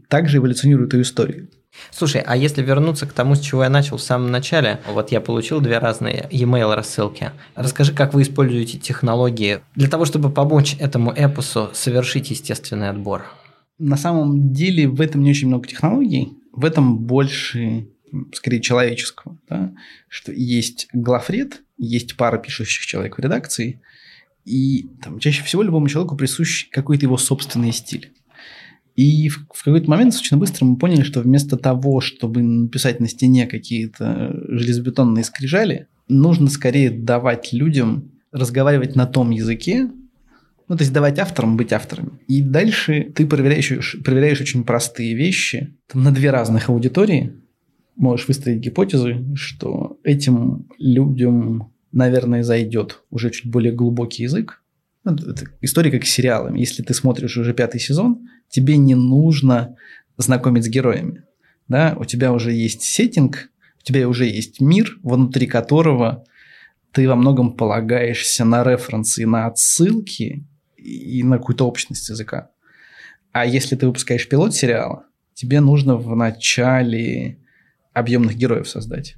также 0.08 0.38
эволюционируют 0.38 0.94
и 0.94 1.02
историю. 1.02 1.48
Слушай, 1.90 2.22
а 2.26 2.36
если 2.36 2.62
вернуться 2.62 3.06
к 3.06 3.12
тому, 3.12 3.34
с 3.34 3.40
чего 3.40 3.62
я 3.62 3.70
начал 3.70 3.98
в 3.98 4.02
самом 4.02 4.30
начале, 4.30 4.80
вот 4.88 5.12
я 5.12 5.20
получил 5.20 5.60
две 5.60 5.78
разные 5.78 6.26
e-mail 6.30 6.74
рассылки. 6.74 7.30
Расскажи, 7.54 7.94
как 7.94 8.14
вы 8.14 8.22
используете 8.22 8.78
технологии 8.78 9.60
для 9.76 9.88
того, 9.88 10.04
чтобы 10.04 10.30
помочь 10.30 10.76
этому 10.80 11.12
эпосу 11.12 11.70
совершить 11.74 12.30
естественный 12.30 12.88
отбор. 12.88 13.26
На 13.78 13.96
самом 13.96 14.52
деле 14.52 14.88
в 14.88 15.00
этом 15.00 15.22
не 15.22 15.30
очень 15.30 15.48
много 15.48 15.68
технологий, 15.68 16.32
в 16.52 16.64
этом 16.64 16.98
больше, 16.98 17.86
скорее, 18.32 18.60
человеческого. 18.60 19.38
Да? 19.48 19.72
Что 20.08 20.32
есть 20.32 20.88
главред, 20.92 21.62
есть 21.78 22.16
пара 22.16 22.38
пишущих 22.38 22.84
человек 22.86 23.16
в 23.16 23.20
редакции, 23.20 23.80
и 24.44 24.88
там, 25.02 25.18
чаще 25.18 25.42
всего 25.44 25.62
любому 25.62 25.88
человеку 25.88 26.16
присущ 26.16 26.68
какой-то 26.70 27.04
его 27.04 27.16
собственный 27.16 27.72
стиль. 27.72 28.12
И 28.96 29.28
в, 29.28 29.46
в 29.54 29.64
какой-то 29.64 29.88
момент 29.88 30.14
очень 30.14 30.38
быстро 30.38 30.64
мы 30.64 30.76
поняли, 30.76 31.02
что 31.02 31.20
вместо 31.20 31.56
того, 31.56 32.00
чтобы 32.00 32.42
написать 32.42 32.98
на 32.98 33.08
стене 33.08 33.46
какие-то 33.46 34.34
железобетонные 34.48 35.22
скрижали, 35.22 35.86
нужно 36.08 36.48
скорее 36.48 36.90
давать 36.90 37.52
людям 37.52 38.10
разговаривать 38.32 38.96
на 38.96 39.06
том 39.06 39.30
языке, 39.30 39.88
ну, 40.68 40.76
то 40.76 40.82
есть 40.82 40.92
давать 40.92 41.18
авторам 41.18 41.56
быть 41.56 41.72
авторами. 41.72 42.10
И 42.26 42.42
дальше 42.42 43.10
ты 43.14 43.26
проверяешь, 43.26 43.96
проверяешь 44.04 44.40
очень 44.40 44.64
простые 44.64 45.14
вещи 45.14 45.74
там, 45.86 46.02
на 46.02 46.10
две 46.10 46.30
разных 46.30 46.68
аудитории. 46.68 47.32
Можешь 47.98 48.28
выстроить 48.28 48.60
гипотезы, 48.60 49.26
что 49.34 49.98
этим 50.02 50.66
людям, 50.78 51.74
наверное, 51.92 52.42
зайдет 52.42 53.02
уже 53.10 53.30
чуть 53.30 53.50
более 53.50 53.72
глубокий 53.72 54.22
язык, 54.22 54.62
ну, 55.04 55.14
это 55.14 55.46
история 55.60 55.90
как 55.90 56.04
с 56.04 56.10
сериалами. 56.10 56.58
Если 56.58 56.82
ты 56.82 56.94
смотришь 56.94 57.36
уже 57.36 57.54
пятый 57.54 57.80
сезон, 57.80 58.28
тебе 58.48 58.76
не 58.76 58.94
нужно 58.94 59.76
знакомить 60.16 60.64
с 60.64 60.68
героями. 60.68 61.24
Да? 61.68 61.96
У 61.98 62.04
тебя 62.04 62.32
уже 62.32 62.52
есть 62.52 62.82
сеттинг, 62.82 63.50
у 63.80 63.84
тебя 63.84 64.08
уже 64.08 64.26
есть 64.26 64.60
мир, 64.60 64.98
внутри 65.02 65.46
которого 65.46 66.24
ты 66.92 67.08
во 67.08 67.16
многом 67.16 67.52
полагаешься 67.52 68.44
на 68.44 68.64
референсы, 68.64 69.26
на 69.26 69.46
отсылки 69.46 70.44
и 70.76 71.22
на 71.22 71.38
какую-то 71.38 71.66
общность 71.66 72.08
языка. 72.08 72.50
А 73.32 73.46
если 73.46 73.76
ты 73.76 73.86
выпускаешь 73.86 74.28
пилот 74.28 74.54
сериала, 74.54 75.04
тебе 75.34 75.60
нужно 75.60 75.96
в 75.96 76.14
начале 76.16 77.38
объемных 77.98 78.36
героев 78.36 78.68
создать. 78.68 79.16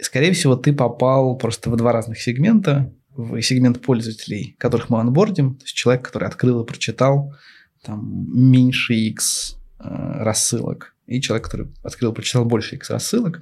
скорее 0.00 0.32
всего, 0.32 0.56
ты 0.56 0.72
попал 0.72 1.36
просто 1.36 1.70
в 1.70 1.76
два 1.76 1.92
разных 1.92 2.20
сегмента 2.20 2.92
в 3.16 3.40
сегмент 3.40 3.80
пользователей, 3.80 4.56
которых 4.58 4.90
мы 4.90 5.00
анбордим, 5.00 5.54
то 5.54 5.64
есть 5.64 5.74
человек, 5.74 6.02
который 6.02 6.28
открыл 6.28 6.62
и 6.62 6.66
прочитал 6.66 7.34
там 7.82 8.28
меньше 8.32 8.94
X 8.94 9.56
э, 9.78 9.84
рассылок, 9.84 10.94
и 11.06 11.20
человек, 11.20 11.44
который 11.44 11.68
открыл, 11.82 12.12
прочитал 12.12 12.44
больше 12.44 12.76
X 12.76 12.90
рассылок. 12.90 13.40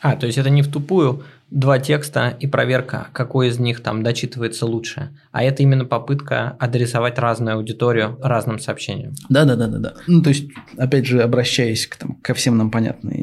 А, 0.00 0.16
то 0.16 0.26
есть 0.26 0.38
это 0.38 0.50
не 0.50 0.62
в 0.62 0.70
тупую 0.70 1.24
два 1.50 1.78
текста 1.78 2.36
и 2.40 2.46
проверка, 2.46 3.08
какой 3.12 3.48
из 3.48 3.58
них 3.58 3.80
там 3.80 4.02
дочитывается 4.02 4.66
лучше, 4.66 5.16
а 5.30 5.44
это 5.44 5.62
именно 5.62 5.84
попытка 5.84 6.56
адресовать 6.58 7.18
разную 7.18 7.56
аудиторию 7.56 8.18
разным 8.20 8.58
сообщениям. 8.58 9.14
Да, 9.28 9.44
да, 9.44 9.56
да, 9.56 9.68
да, 9.68 9.78
да. 9.78 9.94
Ну, 10.06 10.22
то 10.22 10.30
есть, 10.30 10.50
опять 10.76 11.06
же, 11.06 11.22
обращаясь 11.22 11.86
к, 11.86 11.96
там, 11.96 12.16
ко 12.16 12.34
всем 12.34 12.56
нам 12.56 12.70
понятной 12.70 13.16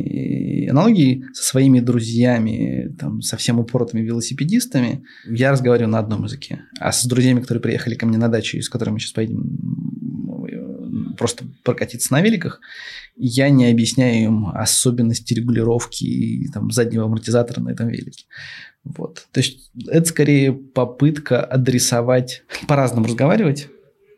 аналогии, 0.68 1.26
со 1.34 1.43
своими 1.43 1.80
друзьями, 1.80 2.95
там, 2.99 3.22
совсем 3.22 3.59
упоротыми 3.59 4.01
велосипедистами, 4.01 5.03
я 5.26 5.51
разговариваю 5.51 5.91
на 5.91 5.99
одном 5.99 6.24
языке. 6.24 6.61
А 6.80 6.91
с 6.91 7.05
друзьями, 7.05 7.41
которые 7.41 7.61
приехали 7.61 7.95
ко 7.95 8.05
мне 8.05 8.18
на 8.18 8.30
дачу, 8.30 8.57
и 8.57 8.61
с 8.61 8.70
которыми 8.70 8.99
сейчас 8.99 9.14
поедем 9.14 9.84
просто 11.18 11.45
прокатиться 11.64 12.14
на 12.14 12.22
великах, 12.22 12.59
я 13.16 13.49
не 13.49 13.70
объясняю 13.70 14.24
им 14.24 14.47
особенности 14.47 15.34
регулировки 15.34 16.49
там, 16.53 16.72
заднего 16.72 17.05
амортизатора 17.05 17.61
на 17.61 17.70
этом 17.70 17.88
велике. 17.88 18.26
Вот. 18.84 19.28
То 19.32 19.39
есть 19.39 19.72
это 19.88 20.05
скорее 20.05 20.51
попытка 20.51 21.43
адресовать, 21.43 22.43
по-разному 22.68 23.07
разговаривать 23.07 23.70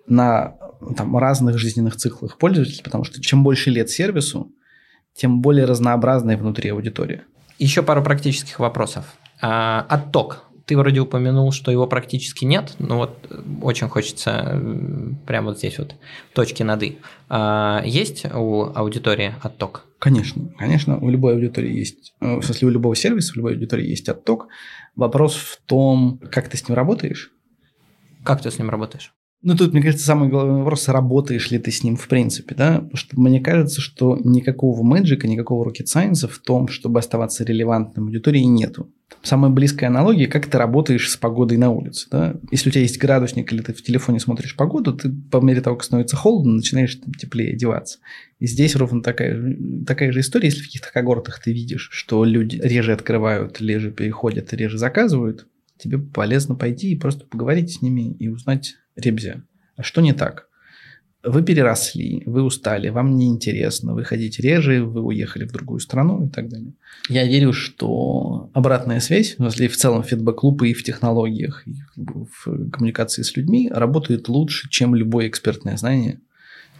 на 0.07 0.55
там, 0.97 1.17
разных 1.17 1.57
жизненных 1.57 1.95
циклах 1.97 2.37
пользователей, 2.37 2.81
потому 2.83 3.03
что 3.03 3.21
чем 3.21 3.43
больше 3.43 3.69
лет 3.69 3.89
сервису, 3.89 4.51
тем 5.15 5.41
более 5.41 5.65
разнообразная 5.65 6.37
внутри 6.37 6.69
аудитория. 6.69 7.23
Еще 7.57 7.83
пару 7.83 8.03
практических 8.03 8.59
вопросов. 8.59 9.05
А, 9.41 9.85
отток 9.89 10.45
ты 10.65 10.75
вроде 10.77 10.99
упомянул, 10.99 11.51
что 11.51 11.71
его 11.71 11.87
практически 11.87 12.43
нет, 12.43 12.73
но 12.79 12.97
вот 12.97 13.17
э, 13.29 13.41
очень 13.61 13.87
хочется 13.87 14.59
прямо 15.27 15.49
вот 15.49 15.59
здесь 15.59 15.77
вот 15.77 15.95
точки 16.33 16.63
над 16.63 16.81
«и». 16.83 16.97
А 17.29 17.83
есть 17.85 18.25
у 18.25 18.71
аудитории 18.73 19.35
отток? 19.41 19.85
Конечно, 19.99 20.49
конечно, 20.57 20.97
у 20.97 21.09
любой 21.09 21.33
аудитории 21.33 21.71
есть, 21.71 22.15
э, 22.19 22.37
в 22.37 22.43
смысле 22.43 22.67
у 22.67 22.71
любого 22.71 22.95
сервиса, 22.95 23.33
у 23.33 23.37
любой 23.37 23.53
аудитории 23.53 23.87
есть 23.87 24.09
отток. 24.09 24.47
Вопрос 24.95 25.35
в 25.35 25.61
том, 25.65 26.19
как 26.31 26.49
ты 26.49 26.57
с 26.57 26.67
ним 26.67 26.75
работаешь. 26.75 27.31
Как 28.23 28.41
ты 28.41 28.49
с 28.49 28.57
ним 28.57 28.71
работаешь? 28.71 29.13
Ну, 29.45 29.55
тут, 29.55 29.73
мне 29.73 29.83
кажется, 29.83 30.03
самый 30.03 30.27
главный 30.27 30.57
вопрос, 30.57 30.87
работаешь 30.87 31.51
ли 31.51 31.59
ты 31.59 31.69
с 31.69 31.83
ним 31.83 31.97
в 31.97 32.07
принципе, 32.07 32.55
да? 32.55 32.79
Потому 32.79 32.97
что 32.97 33.19
мне 33.19 33.39
кажется, 33.39 33.79
что 33.79 34.19
никакого 34.23 34.81
мэджика, 34.81 35.27
никакого 35.27 35.69
rocket 35.69 35.85
science 35.85 36.27
в 36.27 36.39
том, 36.39 36.67
чтобы 36.67 36.97
оставаться 36.97 37.43
релевантным 37.43 38.05
аудитории, 38.05 38.39
нету. 38.39 38.89
Самая 39.21 39.51
близкая 39.51 39.91
аналогия, 39.91 40.25
как 40.25 40.47
ты 40.47 40.57
работаешь 40.57 41.11
с 41.11 41.15
погодой 41.15 41.59
на 41.59 41.69
улице. 41.69 42.07
Да? 42.09 42.35
Если 42.49 42.69
у 42.69 42.71
тебя 42.71 42.81
есть 42.81 42.97
градусник 42.97 43.53
или 43.53 43.61
ты 43.61 43.73
в 43.73 43.83
телефоне 43.83 44.19
смотришь 44.19 44.55
погоду, 44.55 44.93
ты 44.93 45.11
по 45.11 45.39
мере 45.41 45.61
того, 45.61 45.75
как 45.75 45.85
становится 45.85 46.15
холодно, 46.15 46.53
начинаешь 46.53 46.95
там, 46.95 47.13
теплее 47.13 47.53
одеваться. 47.53 47.99
И 48.39 48.47
здесь 48.47 48.75
ровно 48.75 49.03
такая, 49.03 49.57
такая 49.85 50.11
же 50.11 50.21
история, 50.21 50.47
если 50.47 50.61
в 50.61 50.65
каких-то 50.65 50.91
когортах 50.91 51.39
ты 51.39 51.53
видишь, 51.53 51.89
что 51.91 52.23
люди 52.23 52.59
реже 52.63 52.93
открывают, 52.93 53.61
реже 53.61 53.91
переходят, 53.91 54.53
реже 54.53 54.79
заказывают, 54.79 55.45
тебе 55.77 55.99
полезно 55.99 56.55
пойти 56.55 56.93
и 56.93 56.97
просто 56.97 57.25
поговорить 57.25 57.73
с 57.73 57.83
ними 57.83 58.11
и 58.17 58.27
узнать, 58.27 58.75
ребзя, 58.95 59.41
а 59.75 59.83
что 59.83 60.01
не 60.01 60.13
так? 60.13 60.47
вы 61.25 61.43
переросли, 61.43 62.23
вы 62.25 62.43
устали, 62.43 62.89
вам 62.89 63.17
неинтересно, 63.17 63.93
вы 63.93 64.03
хотите 64.03 64.41
реже, 64.41 64.83
вы 64.83 65.01
уехали 65.01 65.45
в 65.45 65.51
другую 65.51 65.79
страну 65.79 66.25
и 66.25 66.29
так 66.29 66.49
далее. 66.49 66.73
Я 67.09 67.25
верю, 67.25 67.51
что 67.53 68.49
обратная 68.53 68.99
связь, 68.99 69.35
если 69.39 69.67
в 69.67 69.75
целом 69.75 70.03
фидбэк-клуб 70.03 70.63
и 70.63 70.73
в 70.73 70.83
технологиях, 70.83 71.67
и 71.67 71.73
в 71.95 72.69
коммуникации 72.69 73.23
с 73.23 73.35
людьми 73.35 73.69
работает 73.73 74.29
лучше, 74.29 74.69
чем 74.69 74.95
любое 74.95 75.27
экспертное 75.27 75.77
знание. 75.77 76.19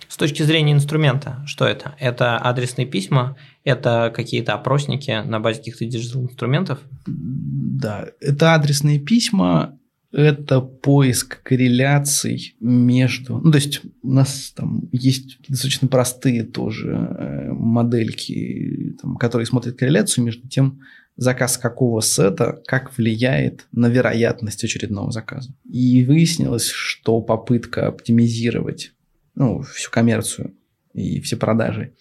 С 0.07 0.17
точки 0.17 0.43
зрения 0.43 0.73
инструмента, 0.73 1.43
что 1.47 1.65
это? 1.65 1.95
Это 1.99 2.37
адресные 2.37 2.85
письма, 2.85 3.35
это 3.63 4.13
какие-то 4.15 4.53
опросники 4.53 5.23
на 5.25 5.39
базе 5.39 5.59
каких-то 5.59 5.85
digital-инструментов? 5.85 6.79
Да, 7.07 8.05
это 8.21 8.53
адресные 8.53 8.99
письма, 8.99 9.79
это 10.15 10.61
поиск 10.61 11.43
корреляций 11.43 12.55
между... 12.59 13.39
Ну, 13.39 13.51
то 13.51 13.57
есть 13.57 13.81
у 14.01 14.11
нас 14.11 14.53
там 14.55 14.87
есть 14.91 15.37
достаточно 15.47 15.87
простые 15.87 16.43
тоже 16.43 16.91
э, 16.91 17.51
модельки, 17.51 18.95
там, 19.01 19.17
которые 19.17 19.45
смотрят 19.45 19.77
корреляцию 19.77 20.23
между 20.23 20.47
тем, 20.47 20.79
заказ 21.17 21.57
какого 21.57 21.99
сета 22.01 22.61
как 22.65 22.97
влияет 22.97 23.67
на 23.73 23.87
вероятность 23.87 24.63
очередного 24.63 25.11
заказа. 25.11 25.53
И 25.69 26.05
выяснилось, 26.05 26.69
что 26.69 27.21
попытка 27.21 27.87
оптимизировать 27.87 28.93
ну, 29.35 29.61
всю 29.61 29.91
коммерцию 29.91 30.55
и 30.93 31.19
все 31.19 31.35
продажи 31.35 31.93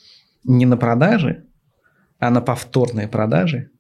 не 0.45 0.67
на 0.67 0.77
продажи, 0.77 1.45
а 2.19 2.31
на 2.31 2.41
повторные 2.41 3.09
продажи 3.09 3.71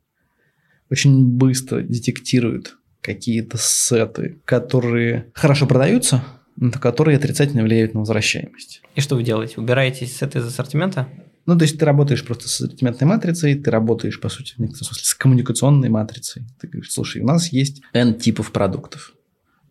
очень 0.90 1.36
быстро 1.36 1.82
детектирует 1.82 2.76
какие-то 3.04 3.58
сеты, 3.60 4.40
которые 4.46 5.30
хорошо 5.34 5.66
продаются, 5.66 6.24
но 6.56 6.72
которые 6.72 7.18
отрицательно 7.18 7.62
влияют 7.62 7.92
на 7.92 8.00
возвращаемость. 8.00 8.80
И 8.94 9.00
что 9.02 9.16
вы 9.16 9.22
делаете? 9.22 9.56
Убираете 9.58 10.06
сеты 10.06 10.38
из 10.38 10.46
ассортимента? 10.46 11.06
Ну, 11.44 11.58
то 11.58 11.64
есть 11.64 11.78
ты 11.78 11.84
работаешь 11.84 12.24
просто 12.24 12.48
с 12.48 12.54
ассортиментной 12.54 13.06
матрицей, 13.06 13.56
ты 13.56 13.70
работаешь, 13.70 14.18
по 14.18 14.30
сути, 14.30 14.54
в 14.54 14.58
некотором 14.58 14.86
смысле, 14.86 15.04
с 15.04 15.14
коммуникационной 15.14 15.90
матрицей. 15.90 16.44
Ты 16.58 16.66
говоришь, 16.66 16.92
слушай, 16.92 17.20
у 17.20 17.26
нас 17.26 17.48
есть 17.48 17.82
N 17.92 18.14
типов 18.14 18.50
продуктов, 18.50 19.12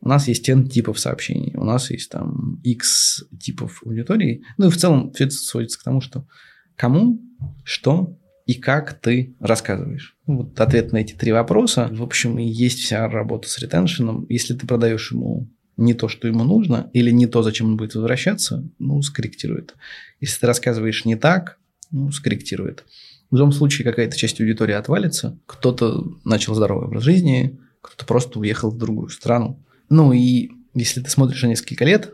у 0.01 0.07
нас 0.07 0.27
есть 0.27 0.47
N 0.47 0.67
типов 0.67 0.99
сообщений, 0.99 1.55
у 1.55 1.63
нас 1.63 1.89
есть 1.89 2.11
там 2.11 2.61
X 2.63 3.23
типов 3.39 3.81
аудитории. 3.83 4.43
Ну 4.57 4.67
и 4.67 4.69
в 4.69 4.77
целом 4.77 5.11
все 5.13 5.23
это 5.23 5.33
сводится 5.33 5.79
к 5.79 5.83
тому, 5.83 6.01
что 6.01 6.27
кому, 6.75 7.19
что 7.63 8.15
и 8.45 8.55
как 8.55 8.99
ты 8.99 9.35
рассказываешь. 9.39 10.17
Ну, 10.27 10.37
вот 10.37 10.59
ответ 10.59 10.91
на 10.91 10.97
эти 10.97 11.13
три 11.13 11.31
вопроса. 11.31 11.89
В 11.91 12.03
общем, 12.03 12.37
и 12.39 12.45
есть 12.45 12.79
вся 12.79 13.07
работа 13.07 13.49
с 13.49 13.57
ретеншеном. 13.59 14.25
Если 14.29 14.53
ты 14.53 14.67
продаешь 14.67 15.11
ему 15.11 15.49
не 15.77 15.93
то, 15.93 16.07
что 16.07 16.27
ему 16.27 16.43
нужно, 16.43 16.89
или 16.93 17.11
не 17.11 17.25
то, 17.25 17.41
зачем 17.41 17.67
он 17.67 17.77
будет 17.77 17.95
возвращаться, 17.95 18.67
ну, 18.79 19.01
скорректирует. 19.01 19.75
Если 20.19 20.39
ты 20.39 20.47
рассказываешь 20.47 21.05
не 21.05 21.15
так, 21.15 21.57
ну, 21.91 22.11
скорректирует. 22.11 22.85
В 23.31 23.35
любом 23.37 23.51
случае 23.51 23.85
какая-то 23.85 24.15
часть 24.15 24.39
аудитории 24.39 24.73
отвалится, 24.73 25.39
кто-то 25.45 26.05
начал 26.23 26.53
здоровый 26.53 26.87
образ 26.87 27.03
жизни, 27.03 27.59
кто-то 27.81 28.05
просто 28.05 28.39
уехал 28.39 28.69
в 28.69 28.77
другую 28.77 29.09
страну. 29.09 29.59
Ну 29.89 30.13
и 30.13 30.51
если 30.73 31.01
ты 31.01 31.09
смотришь 31.09 31.41
на 31.41 31.47
несколько 31.47 31.85
лет, 31.85 32.13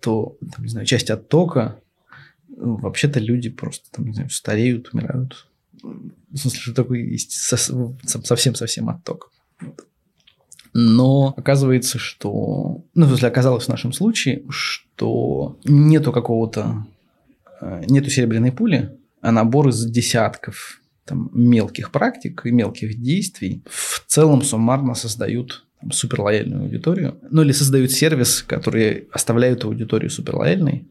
то, 0.00 0.36
там, 0.54 0.64
не 0.64 0.70
знаю, 0.70 0.86
часть 0.86 1.10
оттока, 1.10 1.80
ну, 2.48 2.76
вообще-то 2.76 3.20
люди 3.20 3.48
просто, 3.48 3.90
там, 3.90 4.06
не 4.06 4.12
знаю, 4.12 4.30
стареют, 4.30 4.90
умирают, 4.92 5.46
в 5.82 6.36
смысле, 6.36 6.60
что 6.60 6.94
есть 6.94 7.32
совсем-совсем 7.32 8.88
отток. 8.88 9.30
Но 10.72 11.34
оказывается, 11.36 11.98
что... 11.98 12.84
Ну, 12.94 13.06
в 13.06 13.08
смысле, 13.08 13.28
оказалось 13.28 13.64
в 13.64 13.68
нашем 13.68 13.92
случае, 13.92 14.44
что 14.48 15.58
нету 15.64 16.12
какого-то... 16.12 16.86
Э, 17.60 17.82
нету 17.88 18.10
серебряной 18.10 18.52
пули, 18.52 18.96
а 19.20 19.32
набор 19.32 19.68
из 19.68 19.84
десятков 19.84 20.80
там, 21.04 21.30
мелких 21.32 21.90
практик 21.90 22.42
и 22.44 22.52
мелких 22.52 23.00
действий 23.00 23.62
в 23.66 24.04
целом 24.06 24.42
суммарно 24.42 24.94
создают 24.94 25.66
там, 25.80 25.90
суперлояльную 25.90 26.62
аудиторию. 26.62 27.18
Ну, 27.30 27.42
или 27.42 27.52
создают 27.52 27.90
сервис, 27.90 28.42
который 28.42 29.08
оставляют 29.12 29.64
аудиторию 29.64 30.10
суперлояльной. 30.10 30.86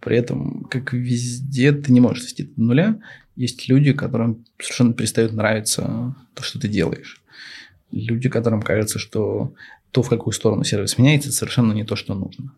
При 0.00 0.16
этом, 0.16 0.64
как 0.70 0.92
везде, 0.92 1.72
ты 1.72 1.92
не 1.92 2.00
можешь 2.00 2.22
свести 2.22 2.44
до 2.44 2.62
нуля, 2.62 2.98
есть 3.38 3.68
люди, 3.68 3.92
которым 3.92 4.44
совершенно 4.60 4.92
перестает 4.92 5.32
нравиться 5.32 6.16
то, 6.34 6.42
что 6.42 6.58
ты 6.58 6.66
делаешь. 6.66 7.22
Люди, 7.92 8.28
которым 8.28 8.60
кажется, 8.62 8.98
что 8.98 9.54
то, 9.92 10.02
в 10.02 10.08
какую 10.08 10.34
сторону 10.34 10.64
сервис 10.64 10.98
меняется, 10.98 11.30
совершенно 11.30 11.72
не 11.72 11.84
то, 11.84 11.94
что 11.94 12.14
нужно. 12.14 12.52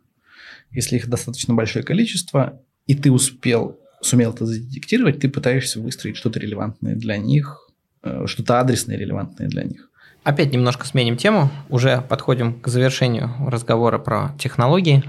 Если 0.71 0.97
их 0.97 1.07
достаточно 1.09 1.53
большое 1.53 1.85
количество, 1.85 2.63
и 2.87 2.95
ты 2.95 3.13
успел, 3.13 3.79
сумел 4.01 4.33
это 4.33 4.47
задетектировать, 4.47 5.21
ты 5.21 5.29
пытаешься 5.29 5.81
выстроить 5.81 6.17
что-то 6.17 6.41
релевантное 6.41 6.97
для 6.97 7.19
них, 7.19 7.69
э, 8.03 8.25
что-то 8.27 8.59
адресное 8.59 8.97
релевантное 8.97 9.49
для 9.49 9.65
них. 9.65 9.91
Опять 10.25 10.51
немножко 10.51 10.87
сменим 10.87 11.19
тему, 11.19 11.51
уже 11.69 12.01
подходим 12.01 12.59
к 12.59 12.69
завершению 12.69 13.35
разговора 13.47 13.99
про 13.99 14.35
технологии. 14.39 15.05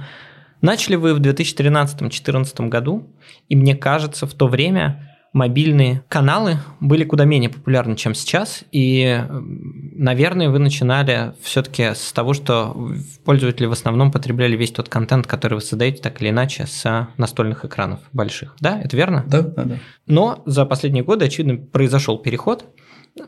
Начали 0.59 0.95
вы 0.95 1.13
в 1.13 1.21
2013-2014 1.21 2.67
году, 2.67 3.07
и 3.47 3.55
мне 3.55 3.73
кажется, 3.73 4.27
в 4.27 4.33
то 4.33 4.47
время 4.47 5.10
мобильные 5.33 6.03
каналы 6.09 6.57
были 6.79 7.03
куда 7.03 7.25
менее 7.25 7.49
популярны, 7.49 7.95
чем 7.95 8.13
сейчас. 8.13 8.63
И, 8.71 9.23
наверное, 9.29 10.49
вы 10.49 10.59
начинали 10.59 11.33
все-таки 11.41 11.93
с 11.95 12.11
того, 12.11 12.33
что 12.33 12.91
пользователи 13.23 13.65
в 13.65 13.71
основном 13.71 14.11
потребляли 14.11 14.55
весь 14.55 14.71
тот 14.71 14.89
контент, 14.89 15.27
который 15.27 15.55
вы 15.55 15.61
создаете 15.61 16.01
так 16.01 16.21
или 16.21 16.29
иначе 16.29 16.67
с 16.67 17.07
настольных 17.17 17.65
экранов 17.65 17.99
больших. 18.11 18.55
Да, 18.59 18.79
это 18.79 18.97
верно? 18.97 19.23
Да, 19.27 19.41
да, 19.41 19.63
да. 19.63 19.77
Но 20.05 20.43
за 20.45 20.65
последние 20.65 21.03
годы, 21.03 21.25
очевидно, 21.25 21.57
произошел 21.57 22.17
переход. 22.17 22.65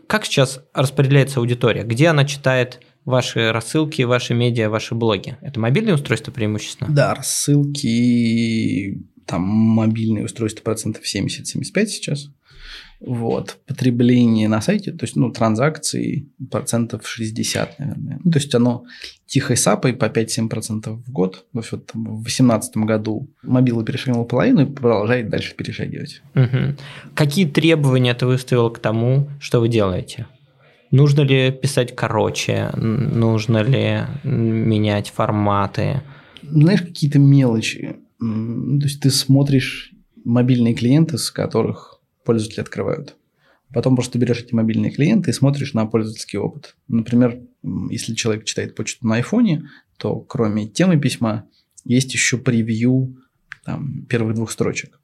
Как 0.08 0.26
сейчас 0.26 0.62
распределяется 0.74 1.40
аудитория? 1.40 1.84
Где 1.84 2.08
она 2.08 2.26
читает 2.26 2.82
ваши 3.06 3.52
рассылки, 3.52 4.02
ваши 4.04 4.34
медиа, 4.34 4.70
ваши 4.70 4.96
блоги? 4.96 5.38
Это 5.42 5.60
мобильные 5.60 5.96
устройства 5.96 6.32
преимущественно? 6.32 6.90
Да, 6.94 7.14
рассылки 7.16 8.98
там 9.26 9.42
мобильные 9.42 10.26
устройства 10.26 10.64
процентов 10.64 11.04
70-75 11.04 11.86
сейчас. 11.88 12.30
Вот. 13.06 13.58
Потребление 13.68 14.48
на 14.48 14.62
сайте, 14.62 14.92
то 14.92 15.04
есть, 15.04 15.18
ну, 15.18 15.30
транзакции 15.30 16.30
процентов 16.50 17.06
60, 17.06 17.80
наверное. 17.80 18.20
Ну, 18.24 18.32
то 18.32 18.40
есть, 18.40 18.56
оно 18.56 18.86
тихой 19.26 19.58
сапой 19.58 19.94
по 19.94 20.06
5-7% 20.06 20.90
в 20.90 21.12
год. 21.12 21.46
То 21.52 21.60
есть, 21.60 21.72
вот 21.74 21.86
там, 21.88 22.04
в 22.04 22.24
2018 22.24 22.78
году 22.78 23.30
мобилы 23.44 23.84
перешагнул 23.84 24.26
половину 24.26 24.62
и 24.62 24.72
продолжает 24.72 25.30
дальше 25.30 25.54
перешагивать. 25.56 26.22
Угу. 26.36 26.76
Какие 27.14 27.46
требования 27.46 28.14
ты 28.14 28.26
выставил 28.26 28.70
к 28.70 28.80
тому, 28.80 29.28
что 29.40 29.60
вы 29.60 29.68
делаете? 29.68 30.28
Нужно 30.92 31.22
ли 31.22 31.52
писать 31.52 31.96
короче? 31.96 32.70
Нужно 32.76 33.64
ли 33.64 34.04
менять 34.24 35.10
форматы? 35.10 36.02
Знаешь, 36.42 36.82
какие-то 36.82 37.20
мелочи. 37.20 37.98
То 38.80 38.86
есть, 38.86 39.02
ты 39.02 39.10
смотришь 39.10 39.94
мобильные 40.24 40.74
клиенты, 40.74 41.18
с 41.18 41.32
которых 41.32 42.00
пользователи 42.24 42.62
открывают. 42.62 43.16
Потом 43.74 43.96
просто 43.96 44.20
берешь 44.20 44.42
эти 44.42 44.54
мобильные 44.54 44.92
клиенты 44.92 45.32
и 45.32 45.34
смотришь 45.34 45.74
на 45.74 45.86
пользовательский 45.86 46.38
опыт. 46.38 46.76
Например, 46.88 47.40
если 47.90 48.14
человек 48.14 48.46
читает 48.46 48.76
почту 48.76 49.08
на 49.08 49.16
айфоне, 49.16 49.68
то 49.98 50.20
кроме 50.20 50.68
темы 50.68 51.00
письма 51.00 51.48
есть 51.84 52.14
еще 52.14 52.38
превью 52.38 53.18
там, 53.66 54.06
первых 54.08 54.36
двух 54.36 54.52
строчек. 54.52 55.00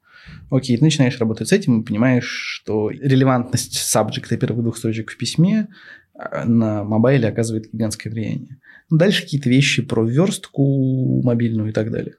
Окей, 0.50 0.76
ты 0.76 0.84
начинаешь 0.84 1.18
работать 1.18 1.48
с 1.48 1.52
этим 1.52 1.80
и 1.80 1.84
понимаешь, 1.84 2.28
что 2.28 2.90
релевантность 2.90 3.74
сабжекта 3.78 4.36
первых 4.36 4.62
двух 4.62 4.76
строчек 4.76 5.10
в 5.10 5.16
письме 5.16 5.68
а, 6.14 6.44
на 6.44 6.84
мобайле 6.84 7.28
оказывает 7.28 7.72
гигантское 7.72 8.12
влияние. 8.12 8.60
Дальше 8.90 9.22
какие-то 9.22 9.48
вещи 9.48 9.82
про 9.82 10.04
верстку 10.04 11.22
мобильную 11.22 11.70
и 11.70 11.72
так 11.72 11.90
далее. 11.90 12.14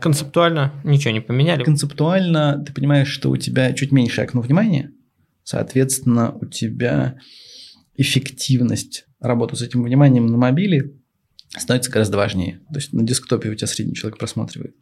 Концептуально 0.00 0.72
ничего 0.84 1.12
не 1.12 1.20
поменяли. 1.20 1.64
Концептуально 1.64 2.62
ты 2.66 2.72
понимаешь, 2.72 3.08
что 3.08 3.30
у 3.30 3.36
тебя 3.36 3.72
чуть 3.72 3.92
меньше 3.92 4.22
окно 4.22 4.40
внимания, 4.40 4.92
соответственно, 5.44 6.32
у 6.32 6.46
тебя 6.46 7.18
эффективность 7.96 9.06
работы 9.20 9.56
с 9.56 9.62
этим 9.62 9.82
вниманием 9.82 10.26
на 10.26 10.36
мобиле 10.36 10.94
становится 11.56 11.90
гораздо 11.90 12.16
важнее. 12.16 12.60
То 12.72 12.76
есть 12.76 12.92
на 12.92 13.02
десктопе 13.02 13.50
у 13.50 13.54
тебя 13.54 13.66
средний 13.66 13.94
человек 13.94 14.18
просматривает 14.18 14.76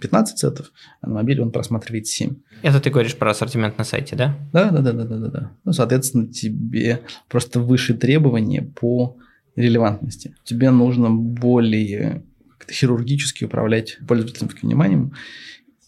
15 0.00 0.38
сетов, 0.38 0.70
а 1.00 1.08
на 1.08 1.14
мобиле 1.14 1.42
он 1.42 1.50
просматривает 1.50 2.06
7. 2.06 2.34
Это 2.62 2.80
ты 2.80 2.90
говоришь 2.90 3.16
про 3.16 3.30
ассортимент 3.30 3.78
на 3.78 3.84
сайте, 3.84 4.14
да? 4.14 4.38
Да, 4.52 4.70
да, 4.70 4.80
да, 4.80 4.92
да, 4.92 5.04
да, 5.04 5.16
да. 5.16 5.28
да. 5.28 5.52
Ну, 5.64 5.72
соответственно, 5.72 6.26
тебе 6.28 7.00
просто 7.28 7.60
выше 7.60 7.94
требования 7.94 8.62
по 8.62 9.16
релевантности. 9.56 10.34
Тебе 10.44 10.70
нужно 10.70 11.10
более 11.10 12.22
хирургически 12.70 13.44
управлять 13.44 13.98
пользовательским 14.06 14.48
вниманием. 14.62 15.14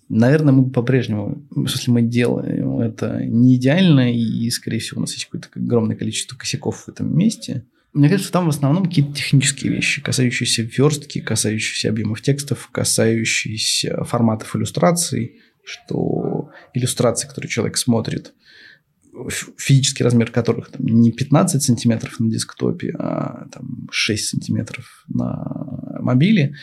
Наверное, 0.09 0.53
мы 0.53 0.71
по-прежнему, 0.71 1.47
если 1.57 1.91
мы 1.91 2.03
делаем 2.03 2.81
это 2.81 3.25
не 3.25 3.57
идеально, 3.57 4.13
и, 4.13 4.51
скорее 4.51 4.79
всего, 4.79 4.99
у 4.99 5.01
нас 5.03 5.13
есть 5.13 5.27
какое-то 5.27 5.49
огромное 5.55 5.97
количество 5.97 6.37
косяков 6.37 6.85
в 6.85 6.89
этом 6.89 7.17
месте, 7.17 7.65
мне 7.95 8.09
кажется, 8.09 8.33
там 8.33 8.47
в 8.47 8.49
основном 8.49 8.87
какие-то 8.87 9.15
технические 9.15 9.73
вещи, 9.73 10.03
касающиеся 10.03 10.63
верстки, 10.63 11.21
касающиеся 11.21 11.91
объемов 11.91 12.23
текстов, 12.23 12.69
касающиеся 12.73 14.03
форматов 14.03 14.57
иллюстраций, 14.57 15.41
что 15.65 16.51
иллюстрации, 16.75 17.29
которые 17.29 17.49
человек 17.49 17.77
смотрит, 17.77 18.35
физический 19.57 20.03
размер 20.03 20.33
которых 20.33 20.71
там, 20.71 20.85
не 20.85 21.13
15 21.13 21.63
сантиметров 21.63 22.19
на 22.19 22.29
десктопе, 22.29 22.95
а 22.99 23.47
там, 23.53 23.89
6 23.93 24.29
сантиметров 24.29 25.05
на 25.07 25.84
мобиле. 26.05 26.55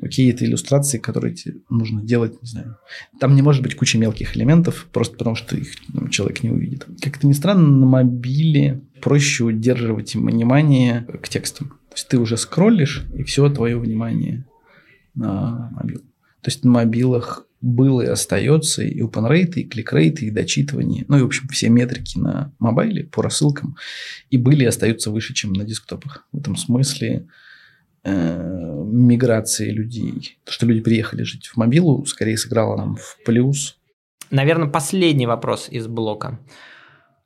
Это 0.00 0.44
иллюстрации, 0.44 0.98
которые 0.98 1.34
тебе 1.34 1.56
нужно 1.70 2.02
делать, 2.02 2.40
не 2.42 2.48
знаю. 2.48 2.76
Там 3.18 3.34
не 3.34 3.42
может 3.42 3.62
быть 3.62 3.74
куча 3.74 3.98
мелких 3.98 4.36
элементов, 4.36 4.86
просто 4.92 5.16
потому 5.16 5.36
что 5.36 5.56
их 5.56 5.68
ну, 5.92 6.08
человек 6.08 6.42
не 6.42 6.50
увидит. 6.50 6.86
Как 7.00 7.16
это 7.16 7.26
ни 7.26 7.32
странно, 7.32 7.68
на 7.68 7.86
мобиле 7.86 8.80
проще 9.00 9.44
удерживать 9.44 10.14
внимание 10.14 11.06
к 11.22 11.28
текстам. 11.28 11.68
То 11.68 11.94
есть 11.94 12.08
ты 12.08 12.18
уже 12.18 12.36
скроллишь, 12.36 13.04
и 13.14 13.22
все 13.22 13.48
твое 13.48 13.78
внимание 13.78 14.44
на 15.14 15.70
мобил. 15.72 16.00
То 16.42 16.50
есть 16.50 16.64
на 16.64 16.70
мобилах 16.70 17.46
было 17.60 18.02
и 18.02 18.06
остается 18.06 18.82
и 18.82 19.00
open 19.00 19.34
и 19.34 19.68
rate, 19.68 20.20
и 20.20 20.30
дочитывание, 20.30 21.04
ну 21.08 21.18
и, 21.18 21.22
в 21.22 21.26
общем, 21.26 21.48
все 21.48 21.68
метрики 21.68 22.18
на 22.18 22.52
мобайле 22.58 23.04
по 23.04 23.22
рассылкам 23.22 23.76
и 24.30 24.36
были 24.36 24.64
и 24.64 24.66
остаются 24.66 25.10
выше, 25.10 25.34
чем 25.34 25.52
на 25.52 25.64
десктопах. 25.64 26.26
В 26.32 26.38
этом 26.38 26.56
смысле 26.56 27.26
э, 28.06 28.84
миграции 28.86 29.70
людей, 29.70 30.38
то, 30.44 30.52
что 30.52 30.66
люди 30.66 30.80
приехали 30.80 31.22
жить 31.22 31.46
в 31.46 31.56
мобилу, 31.56 32.04
скорее 32.06 32.38
сыграло 32.38 32.76
нам 32.76 32.96
в 32.96 33.18
плюс. 33.24 33.76
Наверное, 34.30 34.68
последний 34.68 35.26
вопрос 35.26 35.68
из 35.70 35.86
блока 35.86 36.38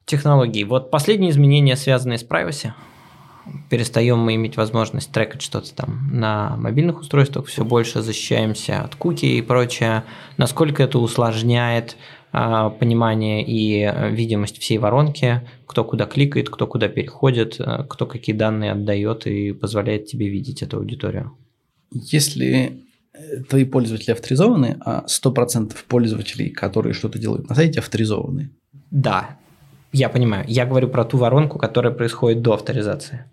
технологий. 0.04 0.64
Вот 0.64 0.90
последние 0.90 1.30
изменения, 1.30 1.76
связанные 1.76 2.18
с 2.18 2.24
privacy– 2.24 2.72
перестаем 3.68 4.18
мы 4.18 4.34
иметь 4.34 4.56
возможность 4.56 5.12
трекать 5.12 5.42
что-то 5.42 5.74
там 5.74 6.08
на 6.12 6.56
мобильных 6.56 7.00
устройствах, 7.00 7.46
все 7.46 7.64
больше 7.64 8.02
защищаемся 8.02 8.82
от 8.82 8.94
куки 8.94 9.26
и 9.26 9.42
прочее. 9.42 10.04
Насколько 10.36 10.82
это 10.82 10.98
усложняет 10.98 11.96
понимание 12.32 13.44
и 13.44 13.82
э, 13.82 14.10
видимость 14.10 14.58
всей 14.58 14.78
воронки, 14.78 15.42
кто 15.66 15.84
куда 15.84 16.06
кликает, 16.06 16.48
кто 16.48 16.66
куда 16.66 16.88
переходит, 16.88 17.58
э, 17.58 17.84
кто 17.88 18.06
какие 18.06 18.34
данные 18.34 18.72
отдает 18.72 19.26
и 19.26 19.52
позволяет 19.52 20.06
тебе 20.06 20.28
видеть 20.28 20.62
эту 20.62 20.78
аудиторию. 20.78 21.36
Если 21.92 22.84
э, 23.12 23.42
твои 23.48 23.64
пользователи 23.64 24.12
авторизованы, 24.12 24.78
а 24.84 25.04
100% 25.06 25.74
пользователей, 25.88 26.50
которые 26.50 26.92
что-то 26.92 27.18
делают 27.18 27.48
на 27.48 27.54
сайте, 27.54 27.80
авторизованы. 27.80 28.50
Да, 28.90 29.38
я 29.92 30.08
понимаю. 30.08 30.44
Я 30.46 30.66
говорю 30.66 30.88
про 30.88 31.04
ту 31.04 31.18
воронку, 31.18 31.58
которая 31.58 31.92
происходит 31.92 32.42
до 32.42 32.54
авторизации 32.54 33.24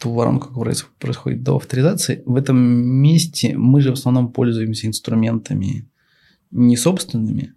ту 0.00 0.12
воронку, 0.12 0.48
которая 0.48 0.74
происходит 0.98 1.42
до 1.42 1.56
авторизации, 1.56 2.22
в 2.24 2.34
этом 2.36 2.56
месте 2.56 3.56
мы 3.56 3.82
же 3.82 3.90
в 3.90 3.98
основном 3.98 4.32
пользуемся 4.32 4.86
инструментами 4.86 5.90
не 6.50 6.76
собственными, 6.76 7.52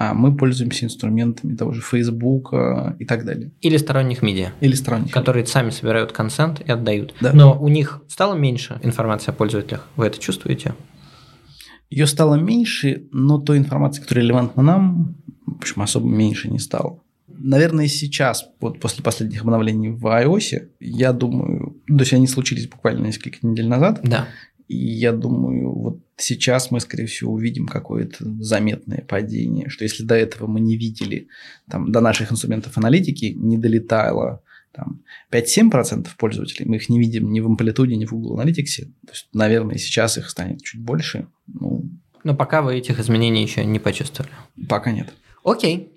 а 0.00 0.14
мы 0.14 0.36
пользуемся 0.36 0.84
инструментами 0.84 1.56
того 1.56 1.72
же 1.72 1.80
Facebook 1.80 2.54
и 2.98 3.04
так 3.04 3.24
далее. 3.24 3.50
Или 3.60 3.76
сторонних 3.78 4.22
медиа. 4.22 4.52
Или 4.60 4.74
сторонних. 4.74 5.10
Которые 5.10 5.44
сами 5.44 5.70
собирают 5.70 6.12
консент 6.12 6.60
и 6.60 6.70
отдают. 6.70 7.14
Да. 7.20 7.32
Но 7.32 7.60
у 7.60 7.66
них 7.66 8.00
стало 8.06 8.34
меньше 8.36 8.78
информации 8.82 9.30
о 9.30 9.34
пользователях. 9.34 9.88
Вы 9.96 10.06
это 10.06 10.20
чувствуете? 10.20 10.74
Ее 11.90 12.06
стало 12.06 12.36
меньше, 12.36 13.08
но 13.10 13.38
той 13.38 13.58
информации, 13.58 14.02
которая 14.02 14.24
релевантна 14.24 14.62
нам, 14.62 15.16
в 15.46 15.56
общем, 15.56 15.82
особо 15.82 16.06
меньше 16.06 16.48
не 16.48 16.60
стало. 16.60 17.00
Наверное, 17.26 17.88
сейчас, 17.88 18.46
вот 18.60 18.78
после 18.78 19.02
последних 19.02 19.42
обновлений 19.42 19.88
в 19.88 20.06
iOS, 20.06 20.68
я 20.80 21.12
думаю, 21.12 21.76
то 21.86 22.00
есть 22.00 22.12
они 22.12 22.26
случились 22.28 22.68
буквально 22.68 23.06
несколько 23.06 23.38
недель 23.42 23.66
назад. 23.66 24.00
Да. 24.04 24.28
И 24.68 24.76
я 24.76 25.12
думаю, 25.12 25.72
вот 25.72 26.00
сейчас 26.16 26.70
мы, 26.70 26.80
скорее 26.80 27.06
всего, 27.06 27.32
увидим 27.32 27.66
какое-то 27.66 28.24
заметное 28.40 29.04
падение, 29.08 29.70
что 29.70 29.84
если 29.84 30.04
до 30.04 30.14
этого 30.14 30.46
мы 30.46 30.60
не 30.60 30.76
видели, 30.76 31.28
там, 31.70 31.90
до 31.90 32.00
наших 32.00 32.30
инструментов 32.30 32.76
аналитики 32.76 33.32
не 33.36 33.56
долетало 33.56 34.42
там, 34.72 35.02
5-7% 35.32 36.08
пользователей, 36.18 36.66
мы 36.66 36.76
их 36.76 36.88
не 36.90 36.98
видим 36.98 37.32
ни 37.32 37.40
в 37.40 37.46
амплитуде, 37.46 37.96
ни 37.96 38.04
в 38.04 38.12
Google 38.12 38.40
Analytics, 38.40 38.84
то 39.06 39.12
есть, 39.12 39.28
наверное, 39.32 39.78
сейчас 39.78 40.18
их 40.18 40.28
станет 40.28 40.62
чуть 40.62 40.82
больше. 40.82 41.26
Ну, 41.46 41.88
Но 42.22 42.36
пока 42.36 42.60
вы 42.60 42.76
этих 42.76 43.00
изменений 43.00 43.42
еще 43.42 43.64
не 43.64 43.78
почувствовали. 43.78 44.32
Пока 44.68 44.92
нет. 44.92 45.08
Окей. 45.44 45.92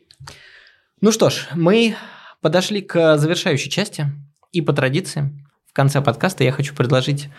Ну 1.01 1.11
что 1.11 1.29
ж, 1.29 1.49
мы 1.55 1.95
подошли 2.41 2.81
к 2.81 3.17
завершающей 3.17 3.69
части. 3.69 4.05
И 4.51 4.61
по 4.61 4.73
традиции, 4.73 5.29
в 5.65 5.73
конце 5.73 6.01
подкаста 6.01 6.43
я 6.43 6.51
хочу 6.51 6.75
предложить 6.75 7.29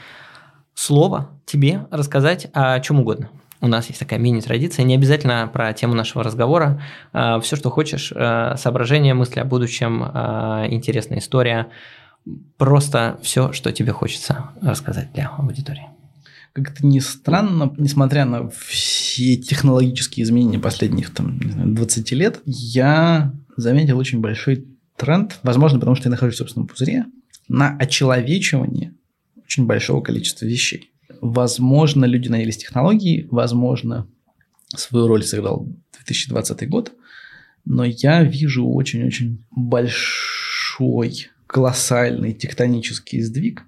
слово 0.75 1.31
тебе 1.47 1.87
рассказать 1.91 2.49
о 2.53 2.79
чем 2.81 3.01
угодно. 3.01 3.31
У 3.61 3.69
нас 3.69 3.87
есть 3.87 4.01
такая 4.01 4.19
мини-традиция, 4.19 4.85
не 4.85 4.97
обязательно 4.97 5.49
про 5.53 5.73
тему 5.73 5.95
нашего 5.95 6.25
разговора. 6.25 6.83
А, 7.13 7.39
Все, 7.41 7.55
что 7.55 7.71
хочешь, 7.71 8.13
а, 8.15 8.57
соображения, 8.57 9.15
мысли 9.15 9.39
о 9.39 9.45
будущем, 9.45 10.03
а, 10.03 10.67
интересная 10.69 11.19
история. 11.19 11.69
Просто 12.57 13.19
все, 13.23 13.53
что 13.53 13.71
тебе 13.73 13.93
хочется 13.93 14.51
рассказать 14.61 15.13
для 15.13 15.29
аудитории. 15.29 15.87
Как 16.53 16.73
это 16.73 16.85
ни 16.85 16.99
странно, 16.99 17.73
несмотря 17.79 18.25
на 18.25 18.51
все 18.51 19.37
технологические 19.37 20.25
изменения 20.25 20.59
последних 20.59 21.15
там, 21.15 21.39
20 21.75 22.13
лет, 22.13 22.41
я 22.45 23.33
заметил 23.57 23.97
очень 23.97 24.21
большой 24.21 24.67
тренд, 24.97 25.39
возможно, 25.45 25.79
потому 25.79 25.95
что 25.95 26.09
я 26.09 26.11
нахожусь 26.11 26.35
в 26.35 26.39
собственном 26.39 26.67
пузыре, 26.67 27.07
на 27.49 27.77
очеловечивание 27.79 28.93
очень 29.53 29.67
большого 29.67 30.01
количества 30.01 30.47
вещей. 30.47 30.93
Возможно, 31.21 32.07
люди 32.07 32.29
наелись 32.29 32.57
технологий, 32.57 33.29
возможно, 33.31 34.09
свою 34.75 35.07
роль 35.07 35.23
сыграл 35.23 35.69
2020 35.93 36.69
год, 36.69 36.93
но 37.65 37.85
я 37.85 38.25
вижу 38.25 38.67
очень-очень 38.67 39.45
большой, 39.51 41.29
колоссальный 41.47 42.33
тектонический 42.33 43.21
сдвиг 43.21 43.65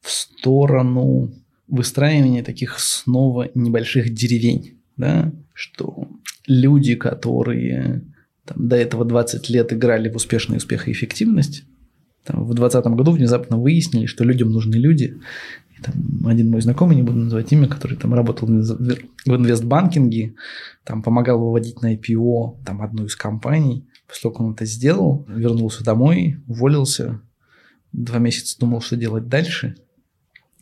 в 0.00 0.10
сторону 0.10 1.32
выстраивания 1.68 2.42
таких 2.42 2.80
снова 2.80 3.48
небольших 3.54 4.12
деревень 4.12 4.76
да, 4.96 5.32
что 5.52 6.08
люди, 6.46 6.94
которые 6.96 8.02
там, 8.44 8.68
до 8.68 8.76
этого 8.76 9.04
20 9.04 9.48
лет 9.50 9.72
играли 9.72 10.08
в 10.08 10.16
успешный 10.16 10.56
успех 10.56 10.88
и 10.88 10.92
эффективность, 10.92 11.64
там, 12.26 12.44
в 12.44 12.54
2020 12.54 12.86
году 12.96 13.12
внезапно 13.12 13.56
выяснили, 13.56 14.06
что 14.06 14.24
людям 14.24 14.50
нужны 14.50 14.74
люди. 14.74 15.20
И 15.78 15.82
там 15.82 15.94
один 16.26 16.50
мой 16.50 16.60
знакомый, 16.60 16.96
не 16.96 17.02
буду 17.02 17.18
называть 17.18 17.52
имя, 17.52 17.68
который 17.68 17.96
там 17.96 18.14
работал 18.14 18.48
в 18.48 18.52
инвестбанкинге, 19.26 20.34
там 20.84 21.02
помогал 21.02 21.38
выводить 21.38 21.82
на 21.82 21.94
IPO 21.94 22.64
там, 22.64 22.82
одну 22.82 23.04
из 23.04 23.14
компаний. 23.14 23.86
После 24.08 24.22
того, 24.22 24.34
как 24.34 24.40
он 24.40 24.52
это 24.54 24.64
сделал, 24.64 25.24
вернулся 25.28 25.84
домой, 25.84 26.40
уволился, 26.46 27.20
два 27.92 28.18
месяца 28.18 28.58
думал, 28.58 28.80
что 28.80 28.96
делать 28.96 29.28
дальше. 29.28 29.76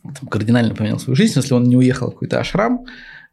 Там 0.03 0.29
кардинально 0.29 0.75
поменял 0.75 0.99
свою 0.99 1.15
жизнь. 1.15 1.33
Если 1.35 1.53
он 1.53 1.63
не 1.63 1.77
уехал 1.77 2.09
в 2.09 2.13
какой-то 2.13 2.39
ашрам, 2.39 2.85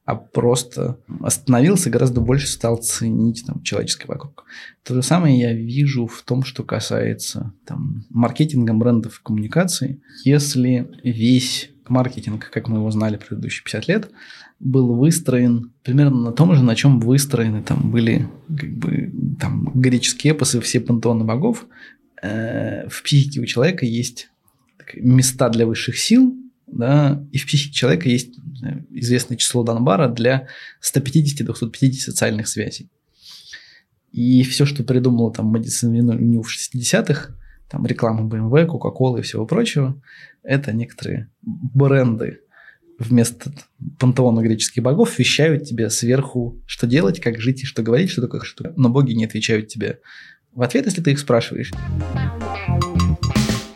а 0.04 0.16
просто 0.16 0.98
остановился, 1.20 1.90
гораздо 1.90 2.20
больше 2.20 2.48
стал 2.48 2.76
ценить 2.78 3.44
там, 3.46 3.62
человеческое 3.62 4.08
вокруг. 4.08 4.44
То 4.82 4.94
же 4.94 5.02
самое 5.02 5.38
я 5.38 5.52
вижу 5.52 6.06
в 6.06 6.22
том, 6.22 6.42
что 6.42 6.64
касается 6.64 7.52
там, 7.64 8.04
маркетинга, 8.10 8.74
брендов, 8.74 9.20
коммуникации. 9.20 10.02
Если 10.24 10.90
весь 11.04 11.70
маркетинг, 11.88 12.50
как 12.52 12.68
мы 12.68 12.78
его 12.78 12.90
знали 12.90 13.16
предыдущие 13.16 13.62
50 13.64 13.88
лет, 13.88 14.10
был 14.58 14.94
выстроен 14.94 15.72
примерно 15.84 16.20
на 16.20 16.32
том 16.32 16.54
же, 16.54 16.64
на 16.64 16.74
чем 16.74 16.98
выстроены 16.98 17.62
там 17.62 17.90
были 17.90 18.28
как 18.48 18.70
бы, 18.70 19.12
там, 19.40 19.70
греческие 19.74 20.32
эпосы, 20.32 20.60
все 20.60 20.80
пантеоны 20.80 21.24
богов. 21.24 21.66
Э, 22.22 22.88
в 22.88 23.02
психике 23.02 23.40
у 23.40 23.44
человека 23.44 23.86
есть 23.86 24.30
места 24.94 25.48
для 25.48 25.66
высших 25.66 25.98
сил, 25.98 26.36
да, 26.72 27.24
и 27.30 27.38
в 27.38 27.46
психике 27.46 27.72
человека 27.72 28.08
есть 28.08 28.34
известное 28.90 29.36
число 29.36 29.62
Данбара 29.62 30.08
для 30.08 30.48
150-250 30.82 31.92
социальных 31.92 32.48
связей. 32.48 32.90
И 34.10 34.42
все, 34.42 34.66
что 34.66 34.82
придумала 34.82 35.32
там 35.32 35.46
Мэдисон 35.46 35.92
Виню 35.92 36.42
в 36.42 36.50
60-х, 36.50 37.34
там 37.70 37.86
реклама 37.86 38.28
BMW, 38.28 38.66
Coca-Cola 38.66 39.20
и 39.20 39.22
всего 39.22 39.46
прочего, 39.46 40.00
это 40.42 40.72
некоторые 40.72 41.30
бренды 41.42 42.40
вместо 42.98 43.52
пантеона 43.98 44.40
греческих 44.42 44.82
богов 44.82 45.18
вещают 45.18 45.64
тебе 45.64 45.90
сверху, 45.90 46.60
что 46.66 46.86
делать, 46.86 47.20
как 47.20 47.40
жить 47.40 47.62
и 47.62 47.66
что 47.66 47.82
говорить, 47.82 48.10
что 48.10 48.22
такое, 48.22 48.42
что... 48.42 48.72
Но 48.76 48.88
боги 48.88 49.12
не 49.12 49.24
отвечают 49.24 49.68
тебе 49.68 50.00
в 50.52 50.62
ответ, 50.62 50.86
если 50.86 51.00
ты 51.00 51.12
их 51.12 51.18
спрашиваешь. 51.18 51.72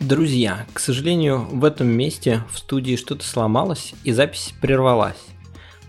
Друзья, 0.07 0.65
к 0.71 0.79
сожалению, 0.79 1.49
в 1.51 1.65
этом 1.65 1.89
месте 1.89 2.45
в 2.49 2.59
студии 2.59 2.95
что-то 2.95 3.25
сломалось 3.25 3.93
и 4.05 4.13
запись 4.13 4.53
прервалась. 4.61 5.17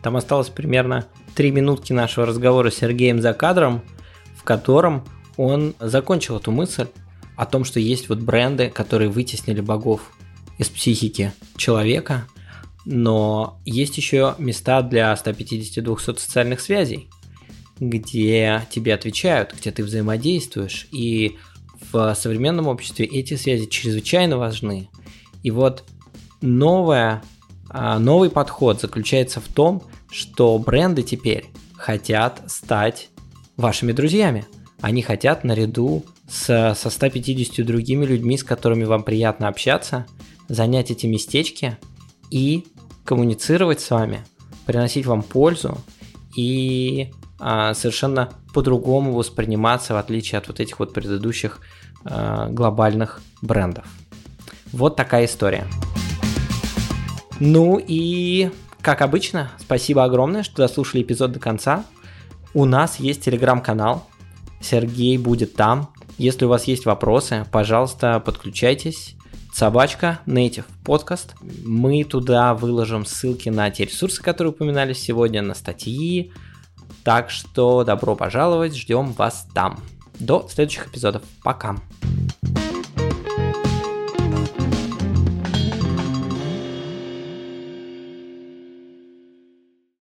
Там 0.02 0.16
осталось 0.16 0.48
примерно 0.48 1.06
3 1.36 1.52
минутки 1.52 1.92
нашего 1.92 2.26
разговора 2.26 2.72
с 2.72 2.78
Сергеем 2.78 3.22
за 3.22 3.32
кадром, 3.32 3.80
в 4.36 4.42
котором 4.42 5.06
он 5.36 5.76
закончил 5.78 6.36
эту 6.36 6.50
мысль 6.50 6.88
о 7.36 7.46
том, 7.46 7.64
что 7.64 7.78
есть 7.78 8.08
вот 8.08 8.18
бренды, 8.18 8.70
которые 8.70 9.08
вытеснили 9.08 9.60
богов 9.60 10.00
из 10.58 10.68
психики 10.68 11.32
человека, 11.56 12.26
но 12.84 13.60
есть 13.64 13.96
еще 13.98 14.34
места 14.38 14.82
для 14.82 15.12
150-200 15.12 16.18
социальных 16.18 16.60
связей, 16.60 17.08
где 17.78 18.66
тебе 18.68 18.94
отвечают, 18.94 19.54
где 19.56 19.70
ты 19.70 19.84
взаимодействуешь, 19.84 20.88
и 20.90 21.38
в 21.92 22.14
современном 22.14 22.66
обществе 22.68 23.06
эти 23.06 23.34
связи 23.34 23.66
чрезвычайно 23.66 24.38
важны. 24.38 24.88
И 25.42 25.50
вот 25.50 25.84
новая, 26.40 27.22
а, 27.68 27.98
новый 27.98 28.30
подход 28.30 28.80
заключается 28.80 29.40
в 29.40 29.48
том, 29.48 29.82
что 30.10 30.58
бренды 30.58 31.02
теперь 31.02 31.46
хотят 31.76 32.42
стать 32.46 33.10
вашими 33.56 33.92
друзьями. 33.92 34.46
Они 34.80 35.02
хотят 35.02 35.44
наряду 35.44 36.04
с, 36.28 36.74
со 36.74 36.90
150 36.90 37.64
другими 37.66 38.04
людьми, 38.04 38.36
с 38.36 38.44
которыми 38.44 38.84
вам 38.84 39.02
приятно 39.02 39.48
общаться, 39.48 40.06
занять 40.48 40.90
эти 40.90 41.06
местечки 41.06 41.78
и 42.30 42.66
коммуницировать 43.04 43.80
с 43.80 43.90
вами, 43.90 44.24
приносить 44.66 45.06
вам 45.06 45.22
пользу 45.22 45.78
и 46.36 47.12
совершенно 47.38 48.30
по-другому 48.52 49.12
восприниматься, 49.12 49.94
в 49.94 49.96
отличие 49.96 50.38
от 50.38 50.48
вот 50.48 50.60
этих 50.60 50.78
вот 50.80 50.92
предыдущих 50.92 51.60
а, 52.04 52.48
глобальных 52.48 53.20
брендов. 53.42 53.86
Вот 54.72 54.96
такая 54.96 55.26
история. 55.26 55.66
Ну 57.40 57.80
и, 57.84 58.50
как 58.80 59.02
обычно, 59.02 59.50
спасибо 59.58 60.04
огромное, 60.04 60.42
что 60.42 60.56
дослушали 60.56 61.02
эпизод 61.02 61.32
до 61.32 61.38
конца. 61.38 61.84
У 62.54 62.64
нас 62.64 62.98
есть 62.98 63.24
телеграм-канал, 63.24 64.06
Сергей 64.60 65.18
будет 65.18 65.54
там. 65.54 65.90
Если 66.16 66.44
у 66.44 66.48
вас 66.48 66.64
есть 66.64 66.84
вопросы, 66.84 67.46
пожалуйста, 67.52 68.20
подключайтесь. 68.20 69.14
Собачка 69.52 70.20
Native 70.26 70.66
Podcast. 70.84 71.30
Мы 71.64 72.04
туда 72.04 72.54
выложим 72.54 73.04
ссылки 73.04 73.48
на 73.48 73.70
те 73.70 73.84
ресурсы, 73.84 74.22
которые 74.22 74.52
упоминались 74.52 74.98
сегодня, 74.98 75.42
на 75.42 75.54
статьи, 75.54 76.32
так 77.08 77.30
что 77.30 77.84
добро 77.84 78.14
пожаловать, 78.14 78.76
ждем 78.76 79.12
вас 79.14 79.46
там. 79.54 79.80
До 80.20 80.46
следующих 80.46 80.88
эпизодов. 80.88 81.22
Пока. 81.42 81.76